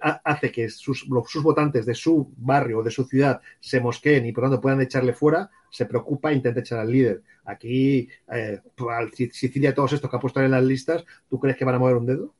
hace 0.00 0.52
que 0.52 0.68
sus, 0.68 1.06
sus 1.26 1.42
votantes 1.42 1.86
de 1.86 1.94
su 1.94 2.30
barrio 2.36 2.78
o 2.78 2.82
de 2.82 2.90
su 2.90 3.04
ciudad 3.04 3.40
se 3.58 3.80
mosqueen 3.80 4.26
y 4.26 4.32
por 4.32 4.44
tanto 4.44 4.60
puedan 4.60 4.80
echarle 4.82 5.14
fuera, 5.14 5.50
se 5.70 5.86
preocupa 5.86 6.30
e 6.30 6.34
intenta 6.34 6.60
echar 6.60 6.80
al 6.80 6.90
líder. 6.90 7.22
Aquí, 7.44 8.08
eh, 8.32 8.60
al 8.90 9.12
Sicilia, 9.12 9.74
todos 9.74 9.92
estos 9.92 10.10
que 10.10 10.16
ha 10.16 10.20
puesto 10.20 10.40
en 10.40 10.50
las 10.50 10.64
listas, 10.64 11.04
¿tú 11.28 11.38
crees 11.38 11.56
que 11.56 11.64
van 11.64 11.76
a 11.76 11.78
mover 11.78 11.96
un 11.96 12.06
dedo? 12.06 12.34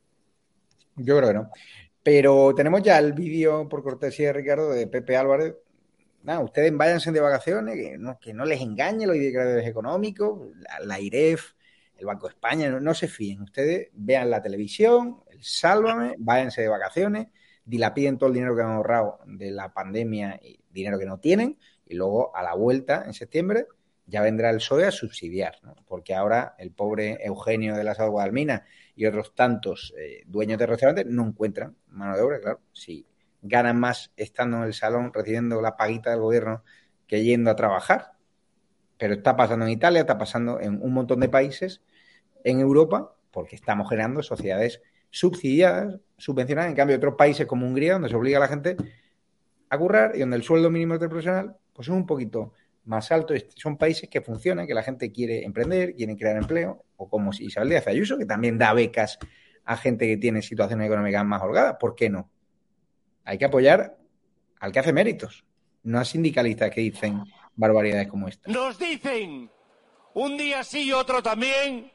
Yo 0.97 1.17
creo 1.17 1.29
que 1.29 1.35
no. 1.35 1.51
Pero 2.03 2.55
tenemos 2.55 2.83
ya 2.83 2.99
el 2.99 3.13
vídeo, 3.13 3.69
por 3.69 3.83
cortesía 3.83 4.29
de 4.29 4.33
Ricardo, 4.35 4.71
de 4.71 4.87
Pepe 4.87 5.17
Álvarez. 5.17 5.55
Nada, 6.23 6.41
ustedes 6.41 6.77
váyanse 6.77 7.13
de 7.13 7.21
vacaciones, 7.21 7.77
que 8.21 8.33
no, 8.35 8.45
les 8.45 8.61
engañe 8.61 9.07
los 9.07 9.17
indicadores 9.17 9.67
económicos, 9.67 10.49
la, 10.57 10.85
la 10.85 11.01
IREF, 11.01 11.53
el 11.97 12.07
Banco 12.07 12.27
de 12.27 12.35
España, 12.35 12.71
no, 12.71 12.81
no, 12.81 12.95
se 12.95 13.09
fíen. 13.09 13.43
Ustedes 13.43 13.89
vean 13.93 14.31
la 14.31 14.43
televisión, 14.43 15.23
el 15.31 15.43
Sálvame, 15.43 16.17
váyanse 16.19 16.63
de 16.63 16.69
vacaciones, 16.69 17.29
dilapiden 17.65 18.19
todo 18.19 18.29
el 18.29 18.35
dinero 18.35 18.57
que 18.57 18.63
han 18.63 18.71
ahorrado 18.71 19.21
de 19.27 19.51
la 19.51 19.73
pandemia 19.73 20.41
y 20.43 20.61
dinero 20.71 20.99
que 20.99 21.07
no 21.07 21.21
tienen, 21.21 21.59
y 21.91 21.97
luego 21.97 22.35
a 22.35 22.43
la 22.43 22.55
vuelta, 22.55 23.03
en 23.05 23.13
septiembre, 23.13 23.67
ya 24.07 24.23
vendrá 24.23 24.51
el 24.51 24.57
PSOE 24.57 24.87
a 24.87 24.93
subsidiar, 24.93 25.57
¿no? 25.63 25.75
porque 25.87 26.15
ahora 26.15 26.55
el 26.59 26.71
pobre 26.71 27.19
Eugenio 27.25 27.75
de 27.77 27.83
la 27.83 27.95
Sal 27.95 28.11
Guadalmina 28.11 28.65
y 28.95 29.07
otros 29.07 29.35
tantos 29.35 29.93
eh, 29.99 30.23
dueños 30.27 30.59
de 30.59 30.67
restaurantes 30.67 31.07
no 31.07 31.27
encuentran 31.27 31.77
mano 31.89 32.17
de 32.17 32.23
obra, 32.23 32.41
claro, 32.41 32.61
si 32.73 33.07
ganan 33.43 33.79
más 33.79 34.13
estando 34.17 34.59
en 34.59 34.63
el 34.65 34.75
salón 34.75 35.13
recibiendo 35.13 35.61
la 35.61 35.77
paguita 35.77 36.11
del 36.11 36.21
gobierno 36.21 36.63
que 37.09 37.25
yendo 37.25 37.51
a 37.51 37.57
trabajar. 37.57 38.13
Pero 38.97 39.15
está 39.15 39.37
pasando 39.37 39.65
en 39.65 39.73
Italia, 39.73 40.01
está 40.01 40.19
pasando 40.19 40.61
en 40.61 40.81
un 40.81 40.93
montón 40.93 41.21
de 41.21 41.29
países 41.29 41.81
en 42.45 42.61
Europa, 42.61 43.17
porque 43.31 43.57
estamos 43.57 43.89
generando 43.89 44.23
sociedades 44.23 44.81
subsidiadas, 45.11 45.99
subvencionadas, 46.19 46.71
en 46.71 46.77
cambio 46.77 46.97
otros 46.97 47.15
países 47.15 47.47
como 47.47 47.67
Hungría, 47.67 47.95
donde 47.95 48.11
se 48.11 48.17
obliga 48.17 48.39
a 48.39 48.41
la 48.41 48.49
gente 48.49 48.77
a 49.71 49.79
currar 49.79 50.13
y 50.15 50.21
donde 50.21 50.37
el 50.37 50.43
sueldo 50.43 50.71
mínimo 50.71 50.99
profesional 50.99 51.57
pues 51.81 51.89
es 51.89 51.95
un 51.95 52.05
poquito 52.05 52.53
más 52.85 53.11
alto. 53.11 53.33
Son 53.57 53.79
países 53.79 54.07
que 54.11 54.21
funcionan, 54.21 54.67
que 54.67 54.75
la 54.75 54.83
gente 54.83 55.11
quiere 55.11 55.47
emprender, 55.47 55.95
quiere 55.95 56.15
crear 56.15 56.37
empleo, 56.37 56.85
o 56.99 57.09
como 57.09 57.31
Isabel 57.39 57.71
Díaz 57.71 57.87
Ayuso, 57.87 58.19
que 58.19 58.27
también 58.27 58.59
da 58.59 58.75
becas 58.75 59.19
a 59.65 59.79
gente 59.79 60.07
que 60.07 60.19
tiene 60.19 60.43
situaciones 60.43 60.87
económicas 60.87 61.25
más 61.25 61.41
holgadas. 61.41 61.77
¿Por 61.81 61.95
qué 61.95 62.11
no? 62.11 62.31
Hay 63.25 63.39
que 63.39 63.47
apoyar 63.47 63.97
al 64.59 64.73
que 64.73 64.79
hace 64.79 64.93
méritos, 64.93 65.43
no 65.85 65.99
a 65.99 66.05
sindicalistas 66.05 66.71
que 66.71 66.83
dicen 66.83 67.25
barbaridades 67.57 68.09
como 68.09 68.29
esta. 68.29 68.51
Nos 68.51 68.79
dicen 68.79 69.51
un 70.13 70.37
día 70.37 70.63
sí 70.65 70.83
y 70.83 70.93
otro 70.93 71.23
también 71.23 71.91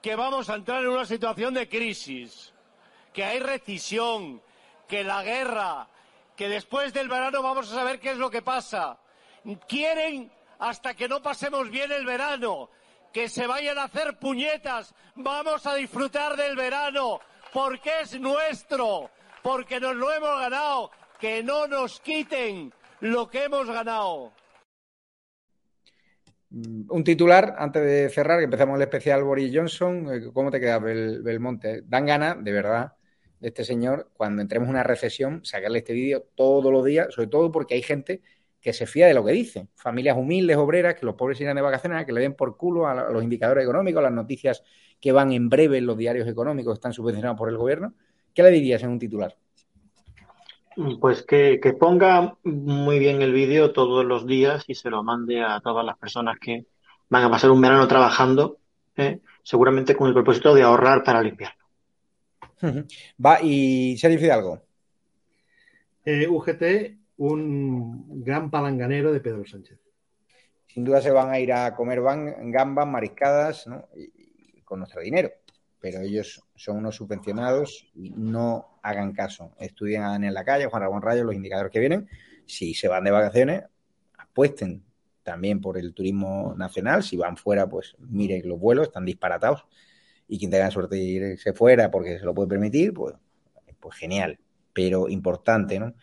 que 0.00 0.14
vamos 0.14 0.48
a 0.48 0.54
entrar 0.54 0.80
en 0.84 0.90
una 0.90 1.06
situación 1.06 1.54
de 1.54 1.68
crisis, 1.68 2.54
que 3.12 3.24
hay 3.24 3.40
recesión, 3.40 4.40
que 4.86 5.02
la 5.02 5.24
guerra, 5.24 5.88
que 6.36 6.48
después 6.48 6.92
del 6.92 7.08
verano 7.08 7.42
vamos 7.42 7.70
a 7.70 7.74
saber 7.74 8.00
qué 8.00 8.10
es 8.10 8.18
lo 8.18 8.30
que 8.30 8.42
pasa. 8.42 8.98
Quieren 9.68 10.30
hasta 10.58 10.94
que 10.94 11.08
no 11.08 11.22
pasemos 11.22 11.70
bien 11.70 11.92
el 11.92 12.06
verano, 12.06 12.70
que 13.12 13.28
se 13.28 13.46
vayan 13.46 13.78
a 13.78 13.84
hacer 13.84 14.18
puñetas. 14.18 14.94
Vamos 15.14 15.66
a 15.66 15.74
disfrutar 15.74 16.36
del 16.36 16.56
verano 16.56 17.20
porque 17.52 17.90
es 18.02 18.18
nuestro, 18.18 19.10
porque 19.42 19.80
nos 19.80 19.94
lo 19.94 20.12
hemos 20.12 20.40
ganado. 20.40 20.90
Que 21.20 21.42
no 21.42 21.66
nos 21.66 22.00
quiten 22.00 22.72
lo 23.00 23.28
que 23.28 23.44
hemos 23.44 23.66
ganado. 23.68 24.32
Un 26.50 27.02
titular 27.02 27.56
antes 27.58 27.82
de 27.82 28.10
cerrar, 28.10 28.38
que 28.38 28.44
empezamos 28.44 28.76
el 28.76 28.82
especial 28.82 29.24
Boris 29.24 29.50
Johnson. 29.54 30.08
Eh, 30.12 30.30
¿Cómo 30.32 30.50
te 30.50 30.60
queda 30.60 30.78
Belmonte? 30.78 31.82
Dan 31.84 32.06
ganas, 32.06 32.44
de 32.44 32.52
verdad, 32.52 32.92
este 33.48 33.64
señor, 33.64 34.10
cuando 34.14 34.42
entremos 34.42 34.66
en 34.66 34.74
una 34.74 34.82
recesión, 34.82 35.44
sacarle 35.44 35.78
este 35.78 35.92
vídeo 35.92 36.26
todos 36.34 36.72
los 36.72 36.84
días, 36.84 37.12
sobre 37.14 37.28
todo 37.28 37.52
porque 37.52 37.74
hay 37.74 37.82
gente 37.82 38.22
que 38.60 38.72
se 38.72 38.86
fía 38.86 39.06
de 39.06 39.14
lo 39.14 39.24
que 39.24 39.32
dice. 39.32 39.68
Familias 39.74 40.16
humildes, 40.16 40.56
obreras, 40.56 40.94
que 40.94 41.04
los 41.04 41.14
pobres 41.14 41.40
irán 41.40 41.56
de 41.56 41.62
vacaciones, 41.62 42.06
que 42.06 42.12
le 42.12 42.22
den 42.22 42.34
por 42.34 42.56
culo 42.56 42.86
a 42.86 43.10
los 43.10 43.22
indicadores 43.22 43.62
económicos, 43.62 44.02
las 44.02 44.12
noticias 44.12 44.64
que 45.00 45.12
van 45.12 45.32
en 45.32 45.50
breve 45.50 45.78
en 45.78 45.86
los 45.86 45.98
diarios 45.98 46.26
económicos, 46.26 46.74
están 46.74 46.94
subvencionados 46.94 47.36
por 47.36 47.50
el 47.50 47.58
gobierno. 47.58 47.92
¿Qué 48.32 48.42
le 48.42 48.50
dirías 48.50 48.82
en 48.82 48.90
un 48.90 48.98
titular? 48.98 49.36
Pues 51.00 51.22
que, 51.22 51.60
ponga 51.78 52.36
muy 52.42 52.98
bien 52.98 53.22
el 53.22 53.32
vídeo 53.32 53.72
todos 53.72 54.04
los 54.04 54.26
días 54.26 54.64
y 54.66 54.74
se 54.74 54.90
lo 54.90 55.04
mande 55.04 55.42
a 55.42 55.60
todas 55.60 55.84
las 55.84 55.98
personas 55.98 56.38
que 56.40 56.66
van 57.10 57.22
a 57.22 57.30
pasar 57.30 57.50
un 57.50 57.60
verano 57.60 57.86
trabajando, 57.86 58.58
¿eh? 58.96 59.20
seguramente 59.42 59.94
con 59.94 60.08
el 60.08 60.14
propósito 60.14 60.54
de 60.54 60.62
ahorrar 60.62 61.04
para 61.04 61.22
Va, 63.24 63.40
y 63.42 63.96
se 63.98 64.08
dice 64.08 64.30
algo. 64.30 64.62
Eh, 66.04 66.26
UGT 66.28 67.04
un 67.16 68.22
gran 68.24 68.50
palanganero 68.50 69.12
de 69.12 69.20
Pedro 69.20 69.44
Sánchez. 69.44 69.78
Sin 70.66 70.84
duda 70.84 71.00
se 71.00 71.10
van 71.10 71.30
a 71.30 71.38
ir 71.38 71.52
a 71.52 71.74
comer 71.74 72.00
gambas, 72.02 72.86
mariscadas, 72.86 73.66
¿no? 73.66 73.88
y, 73.96 74.60
con 74.62 74.80
nuestro 74.80 75.00
dinero. 75.00 75.30
Pero 75.80 76.00
ellos 76.00 76.42
son 76.56 76.78
unos 76.78 76.96
subvencionados 76.96 77.86
y 77.94 78.10
no 78.10 78.78
hagan 78.82 79.12
caso. 79.12 79.52
Estudian 79.58 80.24
en 80.24 80.34
la 80.34 80.44
calle, 80.44 80.66
Juan 80.66 80.82
Ramón 80.82 81.02
Rayo, 81.02 81.24
los 81.24 81.34
indicadores 81.34 81.70
que 81.70 81.80
vienen. 81.80 82.08
Si 82.46 82.74
se 82.74 82.88
van 82.88 83.04
de 83.04 83.10
vacaciones, 83.10 83.62
apuesten 84.18 84.82
también 85.22 85.60
por 85.60 85.78
el 85.78 85.94
turismo 85.94 86.54
nacional. 86.56 87.02
Si 87.02 87.16
van 87.16 87.36
fuera, 87.36 87.68
pues 87.68 87.94
miren 87.98 88.48
los 88.48 88.58
vuelos, 88.58 88.88
están 88.88 89.04
disparatados. 89.04 89.66
Y 90.28 90.38
quien 90.38 90.50
tenga 90.50 90.70
suerte 90.70 90.96
de 90.96 91.02
irse 91.02 91.52
fuera 91.52 91.90
porque 91.90 92.18
se 92.18 92.24
lo 92.24 92.34
puede 92.34 92.48
permitir, 92.48 92.94
pues, 92.94 93.14
pues 93.80 93.96
genial. 93.96 94.38
Pero 94.72 95.08
importante, 95.08 95.78
¿no? 95.78 95.94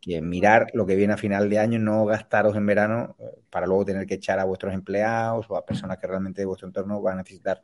que 0.00 0.20
mirar 0.22 0.68
lo 0.72 0.86
que 0.86 0.96
viene 0.96 1.12
a 1.12 1.16
final 1.16 1.50
de 1.50 1.58
año, 1.58 1.78
no 1.78 2.06
gastaros 2.06 2.56
en 2.56 2.66
verano 2.66 3.16
eh, 3.18 3.24
para 3.50 3.66
luego 3.66 3.84
tener 3.84 4.06
que 4.06 4.14
echar 4.14 4.38
a 4.38 4.44
vuestros 4.44 4.72
empleados 4.72 5.46
o 5.48 5.56
a 5.56 5.66
personas 5.66 5.98
que 5.98 6.06
realmente 6.06 6.40
de 6.40 6.46
vuestro 6.46 6.66
entorno 6.66 7.02
van 7.02 7.14
a 7.14 7.16
necesitar 7.18 7.62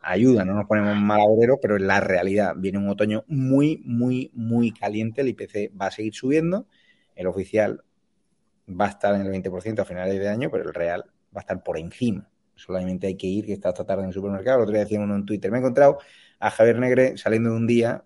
ayuda. 0.00 0.44
No 0.44 0.54
nos 0.54 0.66
ponemos 0.66 0.96
malaboreros, 0.96 1.58
pero 1.60 1.76
en 1.76 1.86
la 1.86 2.00
realidad 2.00 2.54
viene 2.56 2.78
un 2.78 2.88
otoño 2.88 3.24
muy, 3.26 3.82
muy, 3.84 4.30
muy 4.34 4.70
caliente. 4.72 5.22
El 5.22 5.28
IPC 5.28 5.72
va 5.80 5.86
a 5.86 5.90
seguir 5.90 6.14
subiendo. 6.14 6.66
El 7.16 7.26
oficial 7.26 7.82
va 8.68 8.86
a 8.86 8.90
estar 8.90 9.14
en 9.14 9.22
el 9.22 9.32
20% 9.42 9.80
a 9.80 9.84
finales 9.84 10.18
de 10.18 10.28
año, 10.28 10.50
pero 10.50 10.64
el 10.64 10.74
real 10.74 11.04
va 11.34 11.40
a 11.40 11.40
estar 11.40 11.62
por 11.62 11.78
encima. 11.78 12.28
Solamente 12.56 13.06
hay 13.06 13.16
que 13.16 13.26
ir, 13.26 13.46
que 13.46 13.52
está 13.52 13.70
esta 13.70 13.84
tarde 13.84 14.02
en 14.02 14.08
el 14.08 14.14
supermercado. 14.14 14.58
El 14.58 14.62
otro 14.62 14.72
día 14.72 14.84
decía 14.84 15.00
uno 15.00 15.16
en 15.16 15.26
Twitter. 15.26 15.50
Me 15.50 15.58
he 15.58 15.60
encontrado 15.60 15.98
a 16.38 16.50
Javier 16.50 16.78
Negre 16.78 17.16
saliendo 17.16 17.50
de 17.50 17.56
un 17.56 17.66
día 17.66 18.04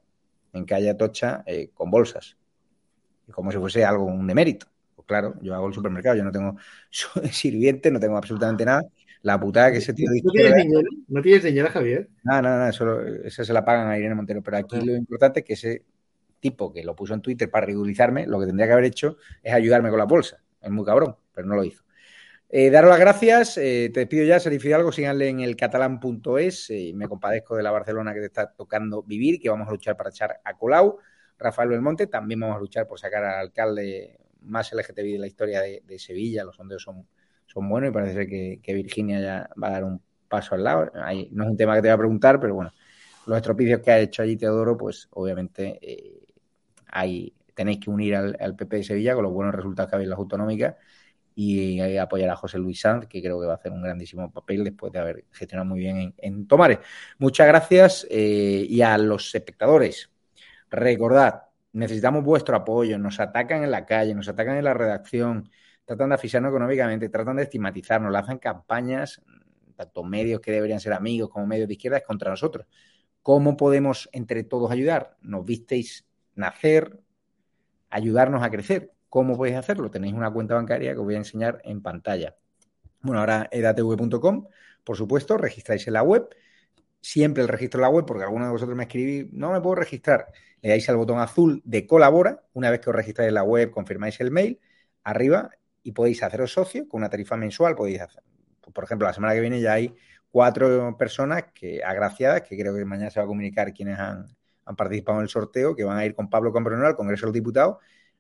en 0.53 0.65
calle 0.65 0.91
Atocha 0.91 1.43
eh, 1.47 1.71
con 1.75 1.91
bolsas 1.91 2.39
como 3.33 3.53
si 3.53 3.59
fuese 3.59 3.85
algo, 3.85 4.05
un 4.05 4.27
demérito. 4.27 4.67
Pues 4.95 5.07
claro, 5.07 5.35
yo 5.43 5.55
hago 5.55 5.69
el 5.69 5.75
supermercado, 5.75 6.17
yo 6.17 6.25
no 6.25 6.33
tengo 6.33 6.57
sirviente, 7.31 7.91
no 7.91 8.01
tengo 8.01 8.17
absolutamente 8.17 8.65
nada. 8.65 8.83
La 9.23 9.39
putada 9.39 9.73
que 9.73 9.79
ese 9.79 9.93
tío 9.93 10.09
¿No 10.23 10.31
tienes 10.31 10.55
dinero? 10.55 10.89
¿No 11.09 11.23
tienes 11.23 11.73
Javier? 11.73 12.09
No, 12.23 12.41
no, 12.41 12.65
no, 12.65 12.73
solo, 12.73 13.05
esa 13.25 13.45
se 13.45 13.53
la 13.53 13.65
pagan 13.65 13.89
a 13.89 13.99
Irene 13.99 14.15
Montero. 14.15 14.43
Pero 14.43 14.59
aquí 14.59 14.81
lo 14.81 14.95
importante 14.95 15.41
es 15.41 15.47
que 15.47 15.53
ese 15.55 15.85
tipo 16.39 16.73
que 16.73 16.85
lo 16.85 16.95
puso 16.95 17.15
en 17.15 17.21
Twitter 17.21 17.51
para 17.51 17.67
ridiculizarme, 17.67 18.27
lo 18.27 18.39
que 18.39 18.47
tendría 18.47 18.67
que 18.69 18.73
haber 18.75 18.85
hecho 18.85 19.17
es 19.43 19.53
ayudarme 19.53 19.91
con 19.91 19.99
la 19.99 20.05
bolsa. 20.05 20.41
Es 20.63 20.71
muy 20.71 20.85
cabrón, 20.85 21.17
pero 21.35 21.49
no 21.49 21.57
lo 21.57 21.65
hizo. 21.65 21.83
Eh, 22.51 22.71
daros 22.71 22.89
las 22.89 22.99
gracias, 22.99 23.59
eh, 23.59 23.91
te 23.93 24.07
pido 24.07 24.25
ya, 24.25 24.41
Serif 24.41 24.65
algo, 24.73 24.91
síganle 24.91 25.29
en 25.29 25.41
el 25.41 25.55
catalán.es, 25.55 26.71
eh, 26.71 26.93
me 26.95 27.07
compadezco 27.07 27.55
de 27.55 27.63
la 27.63 27.71
Barcelona 27.71 28.15
que 28.15 28.21
te 28.21 28.27
está 28.27 28.51
tocando 28.51 29.03
vivir, 29.03 29.39
que 29.39 29.51
vamos 29.51 29.69
a 29.69 29.71
luchar 29.71 29.99
para 29.99 30.09
echar 30.09 30.41
a 30.43 30.57
Colau, 30.57 30.97
Rafael 31.39 31.69
Belmonte, 31.69 32.07
también 32.07 32.41
vamos 32.41 32.57
a 32.57 32.61
luchar 32.61 32.87
por 32.87 32.99
sacar 32.99 33.23
al 33.23 33.39
alcalde 33.41 34.19
más 34.41 34.73
LGTBI 34.73 35.13
de 35.13 35.19
la 35.19 35.27
historia 35.27 35.61
de, 35.61 35.99
Sevilla, 35.99 36.43
los 36.43 36.57
sondeos 36.57 36.83
son, 36.83 37.07
son 37.45 37.69
buenos 37.69 37.91
y 37.91 37.93
parece 37.93 38.15
ser 38.15 38.27
que, 38.27 38.73
Virginia 38.73 39.21
ya 39.21 39.51
va 39.63 39.69
a 39.69 39.73
dar 39.73 39.85
un 39.85 40.01
paso 40.27 40.55
al 40.55 40.65
lado, 40.65 40.91
Ahí, 41.05 41.29
no 41.33 41.45
es 41.45 41.51
un 41.51 41.57
tema 41.59 41.75
que 41.75 41.83
te 41.83 41.89
voy 41.89 41.95
a 41.97 41.99
preguntar, 41.99 42.41
pero 42.41 42.55
bueno, 42.55 42.73
los 43.27 43.37
estropicios 43.37 43.81
que 43.81 43.91
ha 43.91 43.99
hecho 43.99 44.23
allí 44.23 44.39
Teodoro, 44.39 44.75
pues 44.79 45.07
obviamente 45.11 45.79
hay, 46.87 47.35
tenéis 47.55 47.81
que 47.81 47.91
unir 47.91 48.17
al, 48.17 48.39
al 48.41 48.57
PP 48.57 48.77
de 48.79 48.85
Sevilla 48.85 49.15
con 49.15 49.25
los 49.25 49.35
buenos 49.35 49.55
resultados 49.55 49.91
que 49.91 49.97
habéis 49.97 50.07
en 50.07 50.11
las 50.11 50.19
autonómicas 50.19 50.77
y 51.41 51.97
apoyar 51.99 52.31
a 52.31 52.35
José 52.35 52.59
Luis 52.59 52.81
Sanz, 52.81 53.07
que 53.07 53.23
creo 53.23 53.41
que 53.41 53.47
va 53.47 53.53
a 53.53 53.57
hacer 53.57 53.71
un 53.71 53.81
grandísimo 53.81 54.29
papel 54.29 54.65
después 54.65 54.93
de 54.93 54.99
haber 54.99 55.25
gestionado 55.31 55.69
muy 55.69 55.79
bien 55.79 56.13
en, 56.19 56.49
Tomares. 56.49 56.81
Muchas 57.19 57.47
gracias 57.47 58.05
eh, 58.11 58.67
y 58.69 58.83
a 58.83 58.99
los 58.99 59.33
espectadores. 59.33 60.11
Recordad, 60.69 61.43
necesitamos 61.75 62.25
vuestro 62.25 62.57
apoyo. 62.57 62.99
Nos 62.99 63.21
atacan 63.21 63.63
en 63.63 63.71
la 63.71 63.87
calle, 63.87 64.17
nos 64.17 64.29
atacan 64.29 64.57
en 64.57 64.65
la 64.65 64.75
redacción, 64.75 65.49
tratan 65.85 66.09
de 66.09 66.17
asfixiarnos 66.17 66.51
económicamente, 66.51 67.09
tratan 67.09 67.37
de 67.37 67.45
estigmatizarnos, 67.45 68.11
lanzan 68.11 68.39
campañas, 68.39 69.23
tanto 69.77 70.03
medios 70.03 70.41
que 70.41 70.51
deberían 70.51 70.81
ser 70.81 70.93
amigos 70.93 71.31
como 71.31 71.47
medios 71.47 71.69
de 71.69 71.75
izquierda, 71.75 72.01
contra 72.01 72.33
nosotros. 72.33 72.67
¿Cómo 73.23 73.57
podemos 73.57 74.09
entre 74.11 74.43
todos 74.43 74.73
ayudar? 74.73 75.17
Nos 75.21 75.45
visteis 75.45 76.05
nacer, 76.35 76.99
ayudarnos 77.91 78.43
a 78.43 78.51
crecer 78.51 78.98
¿Cómo 79.09 79.37
podéis 79.37 79.57
hacerlo? 79.57 79.91
Tenéis 79.91 80.15
una 80.15 80.31
cuenta 80.31 80.55
bancaria 80.55 80.93
que 80.93 80.99
os 80.99 81.05
voy 81.05 81.15
a 81.15 81.19
enseñar 81.19 81.61
en 81.65 81.83
pantalla. 81.83 82.37
Bueno, 83.01 83.21
ahora 83.21 83.49
edatv.com, 83.51 84.47
por 84.85 84.97
supuesto, 84.97 85.39
registráis 85.39 85.87
en 85.87 85.95
la 85.95 86.03
web. 86.03 86.29
Siempre 87.01 87.43
el 87.43 87.49
registro 87.49 87.79
en 87.79 87.83
la 87.83 87.89
web, 87.89 88.05
porque 88.05 88.25
alguno 88.25 88.45
de 88.47 88.51
vosotros 88.51 88.77
me 88.77 88.85
escribí, 88.85 89.31
no 89.33 89.53
me 89.53 89.61
puedo 89.61 89.77
registrar. 89.77 90.27
Le 90.61 90.71
dais 90.71 90.89
al 90.89 90.97
botón 90.97 91.21
azul 91.21 91.63
de 91.65 91.87
colabora. 91.87 92.43
Una 92.53 92.71
vez 92.71 92.81
que 92.81 92.91
os 92.91 92.97
registráis 92.97 93.29
en 93.29 93.35
la 93.35 93.45
web, 93.45 93.71
confirmáis 93.71 94.21
el 94.21 94.31
mail 94.31 94.61
arriba 95.05 95.51
y 95.83 95.93
podéis 95.93 96.23
haceros 96.23 96.53
socio 96.53 96.89
con 96.89 96.99
una 96.99 97.09
tarifa 97.09 97.37
mensual. 97.37 97.77
Podéis 97.77 98.01
hacer, 98.01 98.23
por 98.75 98.85
ejemplo, 98.85 99.07
la 99.07 99.15
semana 99.15 99.33
que 99.35 99.41
viene 99.41 99.61
ya 99.61 99.75
hay 99.75 99.95
cuatro 100.31 100.97
personas 100.99 101.45
que 101.55 101.83
agraciadas, 101.83 102.43
que 102.43 102.59
creo 102.59 102.75
que 102.75 102.85
mañana 102.85 103.11
se 103.11 103.21
va 103.21 103.25
a 103.25 103.29
comunicar 103.29 103.73
quienes 103.73 103.99
han, 103.99 104.27
participado 104.77 105.19
en 105.19 105.23
el 105.23 105.29
sorteo, 105.31 105.75
que 105.75 105.85
van 105.85 105.97
a 105.97 106.05
ir 106.05 106.15
con 106.15 106.29
Pablo 106.29 106.53
Cambronero 106.53 106.87
al 106.87 106.97
Congreso 106.97 107.23
de 107.23 107.27
los 107.29 107.35
Diputados 107.35 107.79